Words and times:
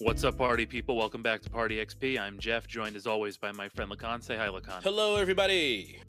What's 0.00 0.24
up, 0.24 0.36
party 0.36 0.66
people? 0.66 0.96
Welcome 0.96 1.22
back 1.22 1.40
to 1.42 1.50
Party 1.50 1.76
XP. 1.76 2.18
I'm 2.18 2.36
Jeff, 2.40 2.66
joined 2.66 2.96
as 2.96 3.06
always 3.06 3.36
by 3.36 3.52
my 3.52 3.68
friend 3.68 3.88
Lakan. 3.92 4.20
Say 4.24 4.36
hi, 4.36 4.48
Lakan. 4.48 4.82
Hello, 4.82 5.14
everybody. 5.14 6.00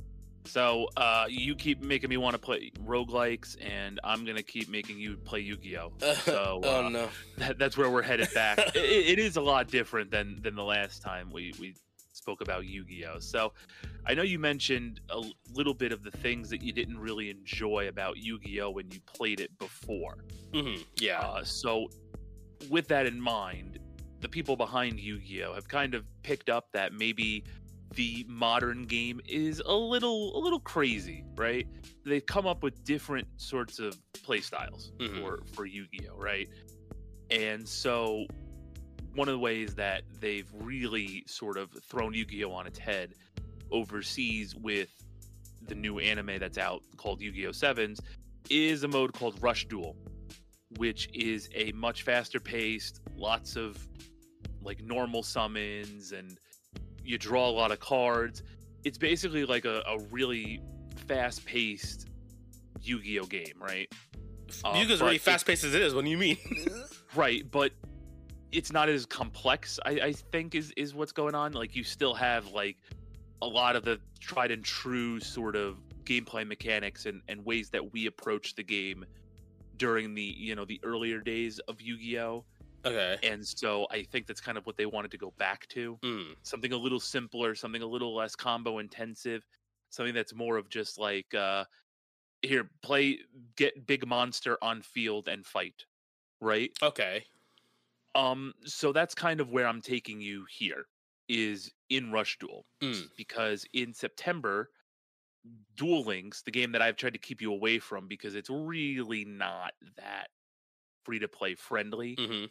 So, 0.46 0.88
uh, 0.98 1.26
you 1.30 1.54
keep 1.54 1.84
making 1.84 2.10
me 2.10 2.18
want 2.18 2.34
to 2.34 2.40
play 2.40 2.72
roguelikes, 2.84 3.58
and 3.64 4.00
I'm 4.04 4.26
gonna 4.26 4.42
keep 4.42 4.70
making 4.70 4.98
you 4.98 5.18
play 5.18 5.42
Yu-Gi-Oh. 5.42 5.92
So, 6.16 6.62
oh 6.64 6.86
uh, 6.86 6.90
no. 6.90 7.10
that, 7.38 7.60
that's 7.60 7.78
where 7.78 7.92
we're 7.92 8.02
headed 8.02 8.34
back. 8.34 8.58
it, 8.76 8.78
it 8.78 9.20
is 9.20 9.38
a 9.38 9.42
lot 9.42 9.68
different 9.68 10.10
than 10.10 10.42
than 10.42 10.56
the 10.56 10.64
last 10.64 11.04
time 11.04 11.30
we 11.32 11.54
we 11.60 11.76
spoke 12.12 12.42
about 12.42 12.66
Yu-Gi-Oh. 12.66 13.20
So, 13.20 13.54
I 14.08 14.16
know 14.16 14.24
you 14.24 14.40
mentioned 14.40 15.00
a 15.12 15.22
little 15.54 15.76
bit 15.76 15.92
of 15.92 16.02
the 16.02 16.10
things 16.10 16.50
that 16.50 16.64
you 16.64 16.74
didn't 16.74 16.98
really 16.98 17.30
enjoy 17.30 17.88
about 17.88 18.18
Yu-Gi-Oh 18.18 18.72
when 18.72 18.90
you 18.90 19.00
played 19.02 19.40
it 19.40 19.56
before. 19.60 20.26
hmm 20.54 20.78
Yeah. 21.00 21.20
Uh, 21.20 21.44
so, 21.44 21.88
with 22.70 22.88
that 22.90 23.06
in 23.06 23.20
mind, 23.20 23.80
the 24.22 24.30
people 24.30 24.56
behind 24.56 25.00
Yu 25.00 25.20
Gi 25.20 25.44
Oh 25.44 25.54
have 25.54 25.68
kind 25.68 25.94
of 25.96 26.06
picked 26.24 26.50
up 26.50 26.72
that 26.74 26.94
maybe 26.94 27.44
the 27.94 28.26
modern 28.28 28.84
game 28.84 29.22
is 29.28 29.62
a 29.66 29.74
little 29.74 30.38
a 30.38 30.40
little 30.40 30.60
crazy, 30.60 31.24
right? 31.36 31.68
They've 32.04 32.26
come 32.26 32.46
up 32.48 32.64
with 32.64 32.84
different 32.84 33.28
sorts 33.38 33.80
of 33.80 33.98
play 34.24 34.42
styles 34.42 34.92
Mhm. 34.98 35.20
for 35.22 35.44
for 35.54 35.66
Yu 35.66 35.86
Gi 35.92 36.08
Oh, 36.12 36.18
right? 36.18 36.50
And 37.30 37.68
so, 37.68 38.26
one 39.14 39.28
of 39.30 39.34
the 39.34 39.40
ways 39.40 39.76
that 39.76 40.04
they've 40.20 40.50
really 40.54 41.24
sort 41.28 41.58
of 41.58 41.72
thrown 41.84 42.14
Yu 42.14 42.26
Gi 42.26 42.44
Oh 42.46 42.52
on 42.52 42.68
its 42.68 42.80
head 42.80 43.14
overseas 43.72 44.56
with 44.56 44.90
the 45.68 45.76
new 45.76 46.00
anime 46.00 46.38
that's 46.40 46.58
out 46.58 46.84
called 46.98 47.22
Yu 47.22 47.32
Gi 47.32 47.48
Oh 47.48 47.52
Sevens 47.52 48.00
is 48.50 48.84
a 48.84 48.88
mode 48.88 49.14
called 49.14 49.42
Rush 49.42 49.66
Duel 49.68 49.96
which 50.78 51.10
is 51.14 51.50
a 51.56 51.72
much 51.74 52.04
faster 52.04 52.40
paced, 52.40 53.02
lots 53.16 53.56
of 53.56 53.88
like 54.62 54.84
normal 54.84 55.24
summons, 55.24 56.12
and 56.12 56.38
you 57.04 57.18
draw 57.18 57.50
a 57.50 57.52
lot 57.52 57.72
of 57.72 57.80
cards. 57.80 58.44
It's 58.84 58.98
basically 58.98 59.46
like 59.46 59.66
a, 59.66 59.82
a 59.88 60.00
really 60.12 60.62
fast 61.08 61.46
paced 61.46 62.08
Yu 62.82 63.02
Gi 63.02 63.20
Oh 63.20 63.26
game, 63.26 63.60
right? 63.60 63.92
uh, 64.64 64.74
Yuga's 64.76 65.00
but 65.00 65.06
really 65.06 65.18
fast 65.18 65.46
paced 65.46 65.64
as 65.64 65.74
it 65.74 65.82
is. 65.82 65.94
What 65.94 66.06
do 66.06 66.12
you 66.12 66.18
mean? 66.18 66.38
Right, 67.16 67.50
but 67.50 67.72
it's 68.52 68.74
not 68.74 68.90
as 68.90 69.06
complex, 69.06 69.80
I, 69.86 69.92
I 69.92 70.12
think, 70.12 70.54
is, 70.54 70.74
is 70.76 70.94
what's 70.94 71.14
going 71.14 71.34
on. 71.34 71.54
Like, 71.54 71.78
you 71.78 71.86
still 71.86 72.14
have 72.14 72.48
like 72.48 72.76
a 73.42 73.48
lot 73.48 73.78
of 73.78 73.86
the 73.86 74.02
tried 74.20 74.52
and 74.52 74.62
true 74.66 75.22
sort 75.22 75.56
of 75.56 75.78
gameplay 76.04 76.46
mechanics 76.46 77.06
and, 77.06 77.22
and 77.30 77.46
ways 77.46 77.70
that 77.70 77.94
we 77.94 78.08
approach 78.08 78.56
the 78.56 78.64
game 78.64 79.06
during 79.78 80.14
the 80.14 80.36
you 80.38 80.56
know 80.56 80.66
the 80.66 80.80
earlier 80.84 81.20
days 81.20 81.60
of 81.68 81.82
Yu-Gi-Oh! 81.82 82.46
okay. 82.86 83.18
and 83.24 83.46
so 83.46 83.88
I 83.92 84.04
think 84.04 84.28
that's 84.28 84.42
kind 84.42 84.58
of 84.58 84.66
what 84.66 84.78
they 84.78 84.86
wanted 84.86 85.12
to 85.12 85.18
go 85.18 85.34
back 85.38 85.68
to. 85.70 85.98
Mm. 86.04 86.36
Something 86.44 86.74
a 86.74 86.78
little 86.78 87.00
simpler, 87.00 87.56
something 87.56 87.82
a 87.82 87.88
little 87.88 88.16
less 88.16 88.36
combo 88.36 88.80
intensive, 88.80 89.46
something 89.90 90.14
that's 90.14 90.34
more 90.34 90.58
of 90.58 90.70
just 90.70 91.00
like 91.00 91.34
uh 91.34 91.66
here, 92.42 92.70
play 92.84 93.20
get 93.56 93.88
big 93.88 94.06
monster 94.06 94.58
on 94.62 94.82
field 94.82 95.28
and 95.28 95.46
fight. 95.46 95.86
Right? 96.42 96.72
Okay. 96.82 97.24
Um 98.14 98.54
so 98.66 98.92
that's 98.92 99.16
kind 99.16 99.40
of 99.40 99.50
where 99.50 99.68
I'm 99.68 99.82
taking 99.82 100.22
you 100.22 100.46
here 100.50 100.86
is 101.28 101.72
in 101.90 102.12
Rush 102.12 102.38
Duel. 102.40 102.66
Mm. 102.82 103.10
Because 103.18 103.66
in 103.74 103.94
September 103.94 104.70
Duel 105.76 106.04
Links, 106.04 106.42
the 106.42 106.52
game 106.52 106.72
that 106.74 106.82
I've 106.82 106.96
tried 106.96 107.14
to 107.14 107.20
keep 107.20 107.42
you 107.42 107.52
away 107.52 107.80
from 107.80 108.08
because 108.08 108.36
it's 108.36 108.50
really 108.50 109.26
not 109.26 109.74
that 109.98 110.28
free 111.04 111.20
to 111.20 111.28
play 111.28 111.56
friendly, 111.56 112.16
hmm 112.20 112.46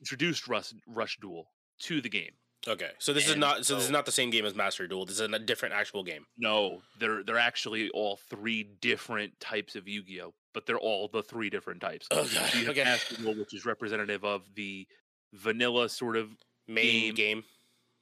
introduced 0.00 0.48
Rush, 0.48 0.72
Rush 0.86 1.18
Duel 1.20 1.44
to 1.80 2.00
the 2.00 2.08
game. 2.08 2.32
Okay. 2.66 2.90
So 2.98 3.12
this 3.12 3.28
is 3.28 3.36
not. 3.36 3.64
So 3.64 3.74
this 3.76 3.84
is 3.84 3.90
not 3.90 4.04
the 4.06 4.12
same 4.12 4.30
game 4.30 4.44
as 4.44 4.54
Master 4.54 4.86
Duel. 4.86 5.06
This 5.06 5.18
is 5.18 5.20
a 5.20 5.38
different 5.38 5.74
actual 5.74 6.02
game. 6.02 6.26
No, 6.36 6.82
they're 6.98 7.22
they're 7.22 7.38
actually 7.38 7.88
all 7.90 8.16
three 8.28 8.62
different 8.80 9.38
types 9.40 9.76
of 9.76 9.88
Yu-Gi-Oh, 9.88 10.34
but 10.52 10.66
they're 10.66 10.78
all 10.78 11.08
the 11.08 11.22
three 11.22 11.48
different 11.48 11.80
types. 11.80 12.06
Oh 12.10 12.24
So 12.24 12.58
you 12.58 12.66
have 12.66 12.70
Okay. 12.76 12.84
Master 12.84 13.16
Duel, 13.16 13.34
which 13.34 13.54
is 13.54 13.64
representative 13.64 14.24
of 14.24 14.42
the 14.54 14.86
vanilla 15.32 15.88
sort 15.88 16.16
of 16.16 16.30
Main 16.68 17.14
game. 17.14 17.14
game. 17.14 17.44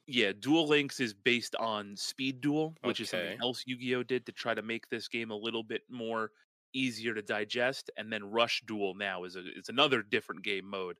Yeah. 0.09 0.31
Duel 0.37 0.67
Links 0.67 0.99
is 0.99 1.13
based 1.13 1.55
on 1.55 1.95
Speed 1.95 2.41
Duel, 2.41 2.75
which 2.83 2.99
is 2.99 3.09
something 3.09 3.37
else 3.41 3.63
Yu-Gi-Oh 3.65 4.03
did 4.03 4.25
to 4.25 4.31
try 4.31 4.53
to 4.53 4.61
make 4.61 4.89
this 4.89 5.07
game 5.07 5.31
a 5.31 5.35
little 5.35 5.63
bit 5.63 5.83
more 5.89 6.31
easier 6.73 7.13
to 7.13 7.21
digest. 7.21 7.89
And 7.97 8.11
then 8.11 8.23
Rush 8.23 8.63
Duel 8.67 8.95
now 8.95 9.23
is 9.23 9.35
a 9.35 9.41
is 9.57 9.69
another 9.69 10.01
different 10.01 10.43
game 10.43 10.65
mode 10.65 10.97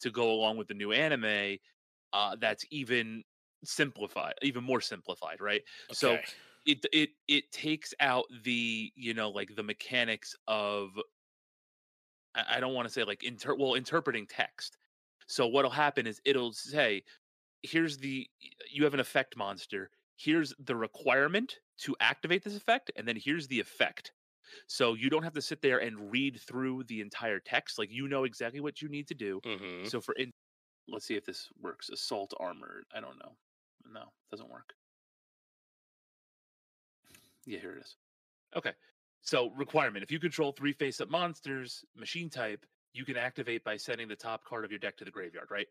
to 0.00 0.10
go 0.10 0.30
along 0.30 0.56
with 0.56 0.68
the 0.68 0.74
new 0.74 0.92
anime. 0.92 1.58
Uh, 2.12 2.36
that's 2.40 2.64
even 2.70 3.24
simplified, 3.64 4.34
even 4.42 4.62
more 4.64 4.80
simplified, 4.80 5.40
right? 5.40 5.62
So 5.92 6.18
it 6.66 6.84
it 6.92 7.10
it 7.28 7.50
takes 7.50 7.92
out 8.00 8.24
the 8.44 8.92
you 8.94 9.14
know 9.14 9.30
like 9.30 9.54
the 9.56 9.62
mechanics 9.62 10.36
of 10.46 10.90
I, 12.34 12.56
I 12.56 12.60
don't 12.60 12.74
want 12.74 12.86
to 12.86 12.94
say 12.94 13.04
like 13.04 13.24
inter 13.24 13.54
well 13.54 13.74
interpreting 13.74 14.26
text. 14.26 14.76
So 15.26 15.46
what'll 15.46 15.70
happen 15.70 16.06
is 16.06 16.20
it'll 16.24 16.52
say, 16.52 17.02
here's 17.62 17.98
the 17.98 18.28
you 18.70 18.84
have 18.84 18.94
an 18.94 19.00
effect 19.00 19.36
monster. 19.36 19.90
Here's 20.16 20.54
the 20.58 20.76
requirement 20.76 21.56
to 21.78 21.96
activate 22.00 22.44
this 22.44 22.56
effect, 22.56 22.90
and 22.96 23.06
then 23.08 23.16
here's 23.16 23.48
the 23.48 23.60
effect. 23.60 24.12
So 24.66 24.94
you 24.94 25.08
don't 25.10 25.22
have 25.22 25.32
to 25.34 25.42
sit 25.42 25.62
there 25.62 25.78
and 25.78 26.10
read 26.10 26.40
through 26.40 26.84
the 26.84 27.00
entire 27.00 27.40
text. 27.40 27.78
Like 27.78 27.90
you 27.90 28.08
know 28.08 28.24
exactly 28.24 28.60
what 28.60 28.82
you 28.82 28.88
need 28.88 29.08
to 29.08 29.14
do. 29.14 29.40
hmm 29.44 29.84
So 29.84 30.00
for 30.00 30.14
in, 30.14 30.30
let's 30.88 31.06
see 31.06 31.16
if 31.16 31.24
this 31.24 31.48
works. 31.60 31.88
Assault 31.90 32.34
armor. 32.38 32.84
I 32.94 33.00
don't 33.00 33.18
know. 33.18 33.36
No, 33.92 34.04
doesn't 34.30 34.50
work. 34.50 34.74
Yeah, 37.46 37.58
here 37.58 37.72
it 37.76 37.80
is. 37.80 37.96
Okay. 38.56 38.72
So 39.22 39.50
requirement: 39.50 40.02
if 40.02 40.10
you 40.10 40.18
control 40.18 40.52
three 40.52 40.72
face-up 40.72 41.08
monsters, 41.08 41.84
machine 41.96 42.30
type, 42.30 42.66
you 42.92 43.04
can 43.04 43.16
activate 43.16 43.64
by 43.64 43.76
sending 43.76 44.08
the 44.08 44.16
top 44.16 44.44
card 44.44 44.64
of 44.64 44.70
your 44.70 44.80
deck 44.80 44.96
to 44.98 45.04
the 45.04 45.10
graveyard. 45.10 45.48
Right. 45.50 45.66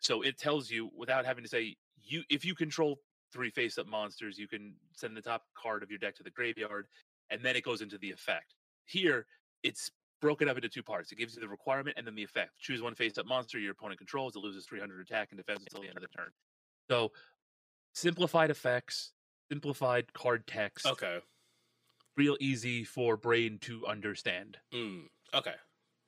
So 0.00 0.22
it 0.22 0.38
tells 0.38 0.70
you 0.70 0.90
without 0.96 1.24
having 1.24 1.44
to 1.44 1.48
say 1.50 1.76
you. 2.02 2.22
If 2.30 2.44
you 2.44 2.54
control 2.54 3.00
three 3.32 3.50
face-up 3.50 3.86
monsters, 3.86 4.38
you 4.38 4.48
can 4.48 4.74
send 4.96 5.16
the 5.16 5.22
top 5.22 5.44
card 5.54 5.82
of 5.82 5.90
your 5.90 5.98
deck 5.98 6.16
to 6.16 6.22
the 6.22 6.30
graveyard, 6.30 6.86
and 7.30 7.42
then 7.42 7.54
it 7.54 7.62
goes 7.62 7.80
into 7.82 7.96
the 7.98 8.10
effect. 8.10 8.54
Here, 8.86 9.26
it's 9.62 9.90
broken 10.20 10.48
up 10.48 10.56
into 10.56 10.68
two 10.68 10.82
parts. 10.82 11.12
It 11.12 11.16
gives 11.16 11.34
you 11.34 11.40
the 11.40 11.48
requirement 11.48 11.96
and 11.96 12.06
then 12.06 12.14
the 12.14 12.22
effect. 12.24 12.58
Choose 12.58 12.82
one 12.82 12.94
face-up 12.94 13.26
monster 13.26 13.58
your 13.58 13.72
opponent 13.72 13.98
controls. 13.98 14.34
It 14.36 14.40
loses 14.40 14.66
300 14.66 15.00
attack 15.00 15.28
and 15.30 15.38
defense 15.38 15.60
until 15.62 15.82
the 15.82 15.88
end 15.88 15.96
of 15.96 16.02
the 16.02 16.08
turn. 16.08 16.30
So, 16.90 17.12
simplified 17.94 18.50
effects, 18.50 19.12
simplified 19.50 20.12
card 20.12 20.46
text, 20.46 20.86
Okay. 20.86 21.20
real 22.16 22.36
easy 22.40 22.84
for 22.84 23.16
brain 23.16 23.58
to 23.60 23.86
understand. 23.86 24.58
Mm. 24.72 25.04
Okay. 25.34 25.54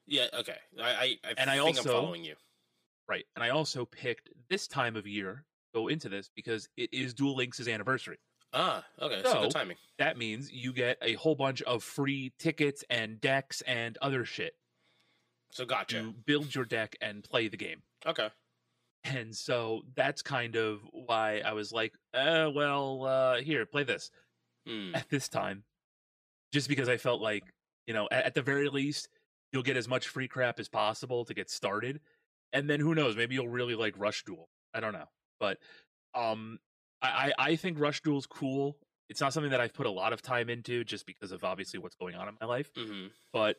Yeah. 0.06 0.26
Okay. 0.34 0.56
I. 0.80 0.90
I, 0.90 1.18
I 1.24 1.34
And 1.36 1.48
I 1.50 1.58
also- 1.58 1.80
I'm 1.82 2.02
following 2.02 2.24
you. 2.24 2.36
Right. 3.08 3.24
And 3.36 3.42
I 3.44 3.50
also 3.50 3.84
picked 3.84 4.30
this 4.48 4.66
time 4.66 4.96
of 4.96 5.06
year 5.06 5.44
go 5.74 5.88
into 5.88 6.08
this 6.08 6.30
because 6.34 6.68
it 6.76 6.92
is 6.92 7.14
Duel 7.14 7.34
Links' 7.36 7.66
anniversary. 7.66 8.18
Ah. 8.52 8.84
Okay. 9.00 9.22
So, 9.24 9.32
So- 9.32 9.40
good 9.42 9.50
timing. 9.52 9.76
That 9.98 10.16
means 10.18 10.52
you 10.52 10.72
get 10.72 10.98
a 11.02 11.14
whole 11.14 11.34
bunch 11.34 11.62
of 11.62 11.82
free 11.82 12.32
tickets 12.38 12.84
and 12.90 13.20
decks 13.20 13.62
and 13.62 13.96
other 14.02 14.24
shit 14.24 14.54
So 15.50 15.64
gotcha. 15.64 16.00
to 16.02 16.12
build 16.12 16.54
your 16.54 16.64
deck 16.64 16.96
and 17.00 17.24
play 17.24 17.48
the 17.48 17.56
game. 17.56 17.82
Okay. 18.04 18.28
And 19.04 19.34
so 19.36 19.82
that's 19.96 20.22
kind 20.22 20.54
of 20.56 20.80
why 20.92 21.40
I 21.44 21.54
was 21.54 21.72
like, 21.72 21.94
uh, 22.14 22.50
well, 22.54 23.04
uh, 23.04 23.40
here, 23.40 23.66
play 23.66 23.84
this 23.84 24.10
Mm. 24.68 24.94
at 24.96 25.08
this 25.08 25.28
time. 25.28 25.64
Just 26.52 26.68
because 26.68 26.88
I 26.88 26.96
felt 26.98 27.20
like, 27.20 27.42
you 27.86 27.94
know, 27.94 28.08
at, 28.12 28.26
at 28.26 28.34
the 28.34 28.42
very 28.42 28.68
least, 28.68 29.08
you'll 29.52 29.62
get 29.64 29.76
as 29.76 29.88
much 29.88 30.06
free 30.08 30.28
crap 30.28 30.60
as 30.60 30.68
possible 30.68 31.24
to 31.24 31.34
get 31.34 31.50
started. 31.50 32.00
And 32.52 32.68
then 32.68 32.80
who 32.80 32.94
knows, 32.94 33.16
maybe 33.16 33.34
you'll 33.34 33.48
really 33.48 33.74
like 33.74 33.98
Rush 33.98 34.24
Duel. 34.24 34.48
I 34.74 34.80
don't 34.80 34.92
know. 34.92 35.06
But 35.40 35.58
um 36.14 36.58
I, 37.00 37.32
I 37.38 37.50
I 37.50 37.56
think 37.56 37.78
Rush 37.78 38.02
Duel's 38.02 38.26
cool. 38.26 38.78
It's 39.08 39.20
not 39.20 39.32
something 39.32 39.50
that 39.50 39.60
I've 39.60 39.74
put 39.74 39.86
a 39.86 39.90
lot 39.90 40.12
of 40.12 40.22
time 40.22 40.48
into 40.48 40.84
just 40.84 41.06
because 41.06 41.32
of 41.32 41.44
obviously 41.44 41.78
what's 41.78 41.96
going 41.96 42.14
on 42.14 42.28
in 42.28 42.36
my 42.40 42.46
life 42.46 42.70
hmm 42.76 43.08
but 43.32 43.56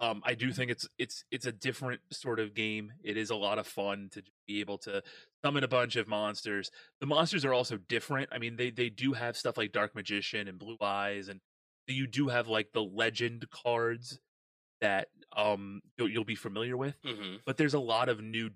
um, 0.00 0.22
I 0.24 0.34
do 0.34 0.52
think 0.52 0.70
it's 0.70 0.88
it's 0.98 1.24
it's 1.30 1.46
a 1.46 1.52
different 1.52 2.00
sort 2.12 2.40
of 2.40 2.52
game. 2.54 2.92
It 3.02 3.16
is 3.16 3.30
a 3.30 3.36
lot 3.36 3.58
of 3.58 3.66
fun 3.66 4.08
to 4.12 4.22
be 4.46 4.60
able 4.60 4.78
to 4.78 5.02
summon 5.44 5.62
a 5.64 5.68
bunch 5.68 5.96
of 5.96 6.08
monsters. 6.08 6.70
The 7.00 7.06
monsters 7.06 7.44
are 7.44 7.54
also 7.54 7.76
different. 7.76 8.30
I 8.32 8.38
mean, 8.38 8.56
they 8.56 8.70
they 8.70 8.90
do 8.90 9.12
have 9.12 9.36
stuff 9.36 9.56
like 9.56 9.72
Dark 9.72 9.94
Magician 9.94 10.48
and 10.48 10.58
Blue 10.58 10.76
Eyes, 10.80 11.28
and 11.28 11.40
you 11.86 12.06
do 12.06 12.28
have 12.28 12.48
like 12.48 12.72
the 12.72 12.82
Legend 12.82 13.48
cards 13.50 14.18
that 14.84 15.08
um 15.36 15.82
you'll, 15.98 16.10
you'll 16.10 16.24
be 16.24 16.36
familiar 16.36 16.76
with. 16.76 16.96
hmm 17.04 17.36
But 17.46 17.58
there's 17.58 17.74
a 17.74 17.80
lot 17.80 18.08
of 18.08 18.22
new, 18.22 18.50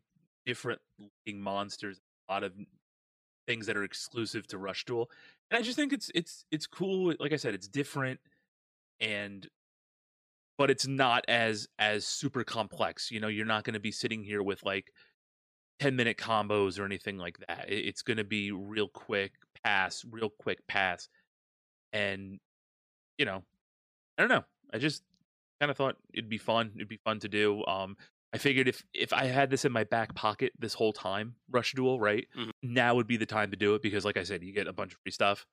different 0.47 0.81
looking 0.99 1.41
monsters. 1.43 2.01
A 2.29 2.35
lot 2.35 2.45
of 2.45 2.55
things 3.47 3.67
that 3.67 3.77
are 3.77 3.85
exclusive 3.85 4.47
to 4.49 4.59
Rush 4.59 4.85
Duel, 4.85 5.11
and 5.51 5.59
I 5.59 5.63
just 5.63 5.77
think 5.77 5.93
it's 5.93 6.11
it's 6.15 6.45
it's 6.51 6.67
cool. 6.67 7.15
Like 7.21 7.33
I 7.33 7.37
said, 7.37 7.55
it's 7.55 7.69
different, 7.69 8.21
and 9.01 9.49
but 10.57 10.71
it's 10.71 10.87
not 10.87 11.25
as 11.29 11.69
as 11.79 12.07
super 12.07 12.45
complex. 12.45 13.11
You 13.11 13.21
know, 13.21 13.29
you're 13.29 13.47
not 13.47 13.65
going 13.65 13.75
to 13.75 13.81
be 13.81 13.93
sitting 13.93 14.23
here 14.23 14.43
with 14.43 14.65
like 14.65 14.93
10 15.81 15.97
minute 15.97 16.17
combos 16.19 16.79
or 16.79 16.85
anything 16.85 17.19
like 17.19 17.39
that. 17.49 17.67
It, 17.69 17.87
it's 17.87 18.03
going 18.03 18.19
to 18.19 18.25
be 18.25 18.53
real 18.53 18.89
quick 18.89 19.33
pass, 19.65 20.05
real 20.11 20.31
quick 20.31 20.67
pass. 20.69 21.09
And, 21.93 22.39
you 23.19 23.27
know, 23.27 23.45
I 24.19 24.23
don't 24.23 24.31
know. 24.31 24.45
I 24.73 24.79
just 24.79 25.03
kind 25.61 25.71
of 25.71 25.77
thought 25.77 25.97
it'd 26.13 26.29
be 26.29 26.39
fun. 26.39 26.73
It'd 26.77 26.89
be 26.89 27.01
fun 27.05 27.21
to 27.21 27.29
do. 27.29 27.65
Um, 27.67 27.97
I 28.33 28.39
figured 28.39 28.69
if 28.69 28.85
if 28.93 29.13
I 29.13 29.25
had 29.27 29.49
this 29.51 29.65
in 29.65 29.73
my 29.73 29.85
back 29.85 30.15
pocket 30.15 30.53
this 30.59 30.75
whole 30.75 30.93
time, 30.93 31.37
Rush 31.51 31.73
Duel, 31.73 31.99
right 31.99 32.27
Mhm. 32.37 32.51
now 32.63 32.95
would 32.95 33.07
be 33.07 33.17
the 33.17 33.27
time 33.27 33.51
to 33.53 33.57
do 33.57 33.75
it 33.75 33.83
because, 33.83 34.05
like 34.05 34.17
I 34.19 34.23
said, 34.25 34.43
you 34.43 34.53
get 34.53 34.67
a 34.67 34.73
bunch 34.73 34.93
of 34.93 34.99
free 35.03 35.13
stuff. 35.13 35.47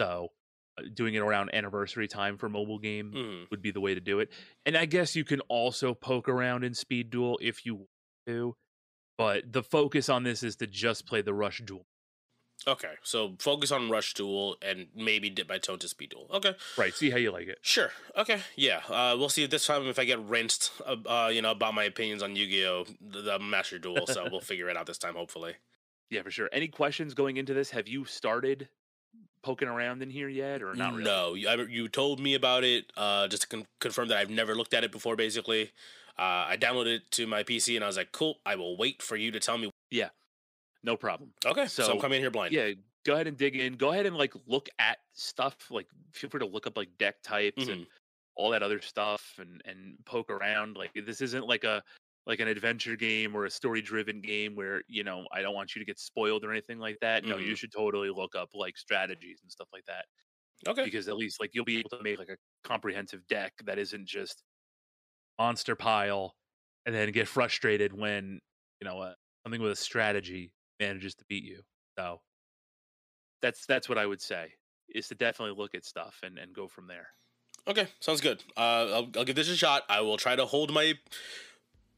So 0.00 0.32
uh, 0.78 0.84
doing 0.94 1.12
it 1.14 1.18
around 1.18 1.54
anniversary 1.54 2.08
time 2.08 2.38
for 2.38 2.48
mobile 2.48 2.78
game 2.78 3.12
Mhm. 3.12 3.50
would 3.50 3.60
be 3.60 3.70
the 3.72 3.80
way 3.82 3.94
to 3.94 4.00
do 4.00 4.20
it. 4.20 4.32
And 4.64 4.74
I 4.76 4.86
guess 4.86 5.14
you 5.14 5.22
can 5.24 5.40
also 5.42 5.92
poke 5.92 6.28
around 6.30 6.64
in 6.64 6.72
Speed 6.72 7.10
Duel 7.10 7.38
if 7.42 7.66
you 7.66 7.74
want 7.74 7.88
to, 8.26 8.56
but 9.18 9.52
the 9.52 9.62
focus 9.62 10.08
on 10.08 10.22
this 10.22 10.42
is 10.42 10.56
to 10.56 10.66
just 10.66 11.04
play 11.06 11.20
the 11.20 11.34
Rush 11.34 11.60
Duel. 11.60 11.86
Okay, 12.66 12.92
so 13.02 13.34
focus 13.38 13.72
on 13.72 13.90
Rush 13.90 14.14
Duel 14.14 14.56
and 14.62 14.86
maybe 14.94 15.28
dip 15.30 15.48
my 15.48 15.58
toe 15.58 15.76
to 15.76 15.88
Speed 15.88 16.10
Duel. 16.10 16.26
Okay, 16.32 16.54
Right. 16.76 16.94
See 16.94 17.10
how 17.10 17.16
you 17.16 17.30
like 17.32 17.48
it. 17.48 17.58
sure. 17.62 17.90
Okay, 18.16 18.40
yeah. 18.56 18.80
Uh, 18.88 19.16
we'll 19.18 19.28
see 19.28 19.46
this 19.46 19.66
time 19.66 19.86
if 19.86 19.98
I 19.98 20.04
get 20.04 20.20
rinsed. 20.20 20.70
Uh, 20.86 20.96
uh, 21.06 21.30
you 21.32 21.42
know 21.42 21.50
about 21.50 21.74
my 21.74 21.84
opinions 21.84 22.22
on 22.22 22.36
Yu-Gi-Oh, 22.36 22.84
the, 23.00 23.20
the 23.22 23.38
Master 23.38 23.78
Duel. 23.78 24.06
So 24.06 24.26
we'll 24.30 24.40
figure 24.52 24.68
it 24.68 24.76
out 24.76 24.86
this 24.86 24.98
time, 24.98 25.14
hopefully. 25.14 25.54
Yeah, 26.10 26.22
for 26.22 26.30
sure. 26.30 26.48
Any 26.52 26.68
questions 26.68 27.14
going 27.14 27.36
into 27.36 27.54
this? 27.54 27.70
Have 27.70 27.88
you 27.88 28.04
started 28.04 28.68
poking 29.42 29.66
around 29.68 30.02
in 30.02 30.10
here 30.10 30.28
yet, 30.28 30.62
or 30.62 30.74
not 30.74 30.92
really? 30.92 31.04
No, 31.04 31.34
you, 31.34 31.48
I, 31.48 31.54
you 31.56 31.88
told 31.88 32.20
me 32.20 32.34
about 32.34 32.64
it. 32.64 32.92
Uh, 32.96 33.26
just 33.28 33.42
to 33.42 33.48
con- 33.48 33.66
confirm 33.80 34.08
that 34.08 34.18
I've 34.18 34.30
never 34.30 34.54
looked 34.54 34.74
at 34.74 34.84
it 34.84 34.92
before. 34.92 35.16
Basically, 35.16 35.72
uh, 36.18 36.46
I 36.52 36.56
downloaded 36.60 36.96
it 36.96 37.10
to 37.12 37.26
my 37.26 37.42
PC 37.42 37.74
and 37.74 37.82
I 37.82 37.86
was 37.88 37.96
like, 37.96 38.12
"Cool, 38.12 38.36
I 38.46 38.54
will 38.56 38.76
wait 38.76 39.02
for 39.02 39.16
you 39.16 39.30
to 39.32 39.40
tell 39.40 39.58
me." 39.58 39.70
No 40.84 40.96
problem. 40.96 41.32
Okay, 41.46 41.66
so, 41.68 41.92
I'm 41.92 42.00
coming 42.00 42.16
in 42.16 42.22
here 42.22 42.30
blind. 42.30 42.52
Yeah, 42.52 42.72
go 43.04 43.14
ahead 43.14 43.26
and 43.26 43.36
dig 43.36 43.56
in. 43.56 43.74
Go 43.74 43.92
ahead 43.92 44.06
and 44.06 44.16
like 44.16 44.34
look 44.46 44.68
at 44.78 44.98
stuff. 45.12 45.70
Like 45.70 45.86
feel 46.12 46.30
free 46.30 46.40
to 46.40 46.46
look 46.46 46.66
up 46.66 46.76
like 46.76 46.96
deck 46.98 47.22
types 47.22 47.68
and 47.68 47.86
all 48.34 48.50
that 48.50 48.62
other 48.62 48.80
stuff 48.80 49.34
and 49.38 49.62
and 49.64 49.96
poke 50.04 50.30
around. 50.30 50.76
Like 50.76 50.92
this 50.94 51.20
isn't 51.20 51.46
like 51.46 51.64
a 51.64 51.82
like 52.26 52.40
an 52.40 52.48
adventure 52.48 52.96
game 52.96 53.34
or 53.36 53.44
a 53.46 53.50
story 53.50 53.82
driven 53.82 54.20
game 54.20 54.54
where 54.56 54.82
you 54.88 55.04
know 55.04 55.26
I 55.32 55.42
don't 55.42 55.54
want 55.54 55.74
you 55.74 55.80
to 55.80 55.86
get 55.86 55.98
spoiled 56.00 56.44
or 56.44 56.50
anything 56.50 56.78
like 56.78 56.98
that. 57.00 57.24
No, 57.26 57.36
you 57.38 57.54
Mhm. 57.54 57.56
should 57.56 57.72
totally 57.72 58.10
look 58.10 58.34
up 58.34 58.50
like 58.54 58.76
strategies 58.76 59.40
and 59.42 59.50
stuff 59.52 59.68
like 59.72 59.84
that 59.86 60.06
Okay. 60.66 60.84
because 60.84 61.08
at 61.08 61.16
least 61.16 61.40
like 61.40 61.50
you'll 61.54 61.64
be 61.66 61.78
able 61.78 61.90
to 61.90 62.02
make 62.02 62.18
like 62.18 62.30
a 62.30 62.38
comprehensive 62.64 63.26
deck 63.28 63.54
that 63.64 63.78
isn't 63.78 64.06
just 64.08 64.44
monster 65.38 65.74
pile 65.76 66.36
and 66.86 66.94
then 66.94 67.10
get 67.12 67.28
frustrated 67.28 67.92
when 67.92 68.40
you 68.80 68.84
know 68.86 69.00
uh, 69.00 69.14
something 69.44 69.62
with 69.62 69.72
a 69.72 69.76
strategy 69.76 70.52
manages 70.82 71.14
to 71.16 71.24
beat 71.28 71.44
you. 71.44 71.62
So 71.98 72.20
that's 73.40 73.66
that's 73.66 73.88
what 73.88 73.98
I 73.98 74.06
would 74.06 74.20
say 74.20 74.52
is 74.94 75.08
to 75.08 75.14
definitely 75.14 75.56
look 75.56 75.74
at 75.74 75.84
stuff 75.84 76.20
and 76.22 76.38
and 76.38 76.52
go 76.54 76.68
from 76.68 76.86
there. 76.86 77.08
Okay, 77.68 77.86
sounds 78.00 78.20
good. 78.20 78.42
Uh, 78.56 78.60
I'll, 78.60 79.08
I'll 79.16 79.24
give 79.24 79.36
this 79.36 79.48
a 79.48 79.56
shot. 79.56 79.84
I 79.88 80.00
will 80.00 80.16
try 80.16 80.34
to 80.34 80.46
hold 80.46 80.72
my, 80.72 80.94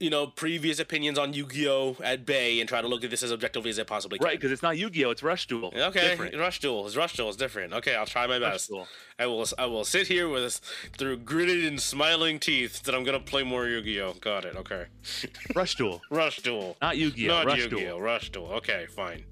you 0.05 0.11
know, 0.11 0.27
previous 0.27 0.79
opinions 0.79 1.19
on 1.19 1.33
Yu-Gi-Oh 1.33 1.97
at 2.05 2.27
bay 2.27 2.61
and 2.61 2.69
try 2.69 2.83
to 2.83 2.87
look 2.87 3.05
at 3.05 3.11
this 3.11 3.23
as 3.23 3.33
objectively 3.33 3.71
as 3.71 3.79
I 3.79 3.85
possibly 3.85 4.19
can. 4.19 4.27
Right, 4.27 4.37
because 4.39 4.53
it's 4.53 4.63
not 4.63 4.77
Yu-Gi-Oh, 4.77 5.09
it's 5.09 5.23
Rush 5.23 5.47
Duel. 5.47 5.73
Okay, 5.75 6.11
different. 6.11 6.37
Rush 6.37 6.61
Duel. 6.61 6.87
It's 6.87 6.95
Rush 6.95 7.15
Duel. 7.15 7.29
It's 7.29 7.39
different. 7.39 7.73
Okay, 7.73 7.95
I'll 7.95 8.05
try 8.05 8.27
my 8.27 8.39
best. 8.39 8.71
I 9.19 9.25
will. 9.25 9.47
I 9.57 9.65
will 9.65 9.87
sit 9.87 10.07
here 10.07 10.29
with 10.29 10.61
through 10.99 11.17
gritted 11.19 11.65
and 11.65 11.81
smiling 11.81 12.39
teeth 12.39 12.83
that 12.83 12.95
I'm 12.95 13.03
gonna 13.03 13.19
play 13.19 13.45
more 13.45 13.67
Yu-Gi-Oh. 13.67 14.13
Got 14.21 14.45
it. 14.45 14.57
Okay. 14.57 14.85
Rush 15.57 15.75
Duel, 15.77 16.03
Rush 16.11 16.43
Duel. 16.43 16.77
not 16.83 16.99
Yu-Gi-Oh, 16.99 17.29
Not 17.33 17.47
Rush 17.47 17.59
Yu-Gi-Oh. 17.61 17.79
Duel. 17.79 18.01
Rush 18.03 18.31
Duel. 18.31 18.53
Okay, 18.57 18.85
fine. 18.95 19.25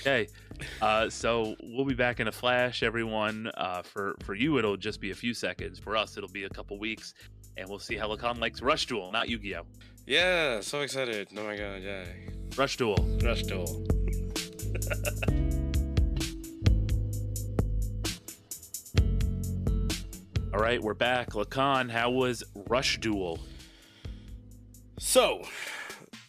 Okay, 0.00 0.26
uh, 0.80 1.08
so 1.08 1.54
we'll 1.62 1.84
be 1.84 1.94
back 1.94 2.18
in 2.18 2.26
a 2.26 2.32
flash, 2.32 2.82
everyone. 2.82 3.48
Uh, 3.56 3.82
for 3.82 4.16
for 4.24 4.34
you, 4.34 4.58
it'll 4.58 4.76
just 4.76 5.00
be 5.00 5.12
a 5.12 5.14
few 5.14 5.32
seconds. 5.32 5.78
For 5.78 5.96
us, 5.96 6.16
it'll 6.16 6.28
be 6.28 6.42
a 6.42 6.48
couple 6.50 6.76
weeks, 6.76 7.14
and 7.56 7.68
we'll 7.68 7.78
see 7.78 7.96
how 7.96 8.08
Lakan 8.08 8.38
likes 8.40 8.62
Rush 8.62 8.86
Duel, 8.86 9.10
not 9.12 9.28
Yu-Gi-Oh. 9.28 9.64
Yeah, 10.06 10.60
so 10.60 10.80
excited. 10.80 11.28
Oh 11.36 11.44
my 11.44 11.56
god, 11.56 11.82
yeah. 11.82 12.04
Rush 12.56 12.76
Duel. 12.76 12.96
Rush 13.22 13.42
Duel. 13.42 13.86
All 20.54 20.60
right, 20.60 20.82
we're 20.82 20.92
back. 20.94 21.30
Lakan, 21.30 21.90
how 21.90 22.10
was 22.10 22.44
Rush 22.68 22.98
Duel? 23.00 23.38
So, 24.98 25.42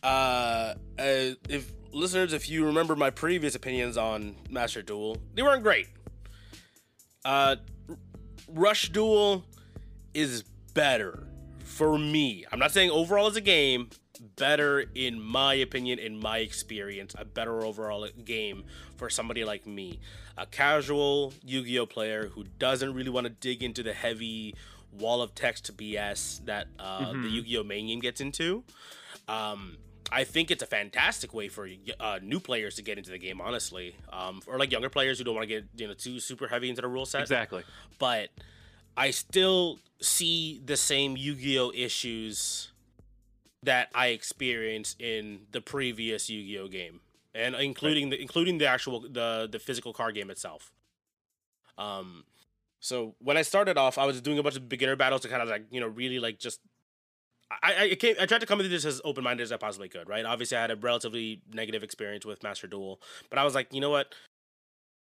uh, 0.01 0.05
uh, 0.05 0.75
if 1.49 1.73
listeners, 1.91 2.31
if 2.31 2.49
you 2.49 2.65
remember 2.65 2.95
my 2.95 3.09
previous 3.09 3.53
opinions 3.55 3.97
on 3.97 4.35
Master 4.49 4.81
Duel, 4.81 5.17
they 5.33 5.41
weren't 5.41 5.61
great. 5.61 5.87
Uh, 7.25 7.57
R- 7.89 7.97
Rush 8.47 8.89
Duel 8.89 9.43
is 10.13 10.45
better 10.73 11.27
for 11.63 11.97
me. 11.97 12.45
I'm 12.51 12.59
not 12.59 12.71
saying 12.71 12.91
overall 12.91 13.27
as 13.27 13.35
a 13.35 13.41
game, 13.41 13.89
better 14.35 14.85
in 14.95 15.19
my 15.21 15.53
opinion, 15.55 15.99
in 15.99 16.19
my 16.19 16.39
experience, 16.39 17.15
a 17.17 17.25
better 17.25 17.63
overall 17.63 18.07
game 18.25 18.63
for 18.97 19.09
somebody 19.09 19.43
like 19.43 19.65
me, 19.65 19.99
a 20.37 20.45
casual 20.45 21.33
Yu-Gi-Oh 21.43 21.85
player 21.87 22.27
who 22.27 22.43
doesn't 22.59 22.93
really 22.93 23.09
want 23.09 23.25
to 23.25 23.29
dig 23.31 23.63
into 23.63 23.83
the 23.83 23.93
heavy 23.93 24.55
wall 24.91 25.21
of 25.21 25.33
text 25.33 25.75
BS 25.75 26.43
that 26.45 26.67
uh, 26.79 27.11
the 27.11 27.17
Mhm. 27.17 27.31
Yu-Gi-Oh 27.33 27.63
main 27.63 27.87
game 27.87 27.99
gets 27.99 28.21
into. 28.21 28.63
Um, 29.27 29.77
I 30.11 30.25
think 30.25 30.51
it's 30.51 30.61
a 30.61 30.67
fantastic 30.67 31.33
way 31.33 31.47
for 31.47 31.67
uh, 31.99 32.19
new 32.21 32.39
players 32.39 32.75
to 32.75 32.83
get 32.83 32.99
into 32.99 33.09
the 33.09 33.17
game, 33.17 33.41
honestly, 33.41 33.95
um, 34.11 34.41
or 34.45 34.59
like 34.59 34.71
younger 34.71 34.89
players 34.89 35.17
who 35.17 35.23
don't 35.23 35.33
want 35.33 35.47
to 35.47 35.53
get 35.61 35.65
you 35.75 35.87
know 35.87 35.93
too 35.95 36.19
super 36.19 36.47
heavy 36.47 36.69
into 36.69 36.81
the 36.81 36.87
rule 36.87 37.05
set 37.07 37.21
Exactly. 37.21 37.63
but 37.97 38.29
I 38.95 39.11
still 39.11 39.79
see 40.01 40.61
the 40.63 40.77
same 40.77 41.17
Yu-Gi-Oh 41.17 41.71
issues 41.75 42.71
that 43.63 43.89
I 43.95 44.07
experienced 44.07 45.01
in 45.01 45.41
the 45.51 45.61
previous 45.61 46.29
Yu-Gi-Oh 46.29 46.67
game, 46.67 46.99
and 47.33 47.55
including 47.55 48.09
the 48.09 48.21
including 48.21 48.57
the 48.57 48.67
actual 48.67 48.99
the 49.01 49.47
the 49.51 49.59
physical 49.59 49.93
card 49.93 50.15
game 50.15 50.29
itself. 50.29 50.71
Um, 51.77 52.25
so 52.79 53.15
when 53.19 53.37
I 53.37 53.41
started 53.41 53.77
off, 53.77 53.97
I 53.97 54.05
was 54.05 54.21
doing 54.21 54.37
a 54.37 54.43
bunch 54.43 54.57
of 54.57 54.69
beginner 54.69 54.95
battles 54.95 55.21
to 55.21 55.29
kind 55.29 55.41
of 55.41 55.49
like 55.49 55.65
you 55.71 55.79
know 55.79 55.87
really 55.87 56.19
like 56.19 56.39
just. 56.39 56.59
I, 57.61 57.91
I 57.91 57.95
came, 57.95 58.15
I 58.19 58.25
tried 58.25 58.39
to 58.39 58.47
come 58.47 58.59
into 58.61 58.69
this 58.69 58.83
as 58.83 58.99
open 59.05 59.23
minded 59.23 59.43
as 59.43 59.51
I 59.51 59.57
possibly 59.57 59.87
could, 59.87 60.09
right? 60.09 60.25
Obviously, 60.25 60.57
I 60.57 60.61
had 60.61 60.71
a 60.71 60.75
relatively 60.75 61.41
negative 61.53 61.83
experience 61.83 62.25
with 62.25 62.41
Master 62.41 62.65
Duel, 62.65 62.99
but 63.29 63.37
I 63.37 63.43
was 63.43 63.53
like, 63.53 63.71
you 63.71 63.79
know 63.79 63.91
what, 63.91 64.15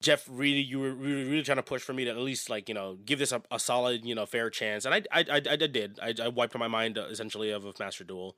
Jeff, 0.01 0.27
really, 0.29 0.61
you 0.61 0.81
were 0.81 0.93
really, 0.93 1.25
really 1.25 1.43
trying 1.43 1.57
to 1.57 1.63
push 1.63 1.81
for 1.83 1.95
me 1.95 2.05
to 2.05 2.11
at 2.11 2.19
least 2.19 2.51
like 2.51 2.69
you 2.69 2.75
know 2.75 2.99
give 3.07 3.19
this 3.19 3.33
a, 3.33 3.43
a 3.51 3.59
solid 3.59 4.05
you 4.05 4.15
know 4.15 4.27
fair 4.27 4.51
chance, 4.51 4.85
and 4.85 4.95
I 4.95 5.03
I 5.11 5.25
I, 5.31 5.37
I 5.51 5.57
did. 5.57 5.99
I, 6.03 6.15
I 6.23 6.29
wiped 6.29 6.57
my 6.59 6.69
mind 6.69 6.99
uh, 6.99 7.07
essentially 7.07 7.51
of, 7.51 7.65
of 7.65 7.79
Master 7.79 8.05
Duel, 8.05 8.37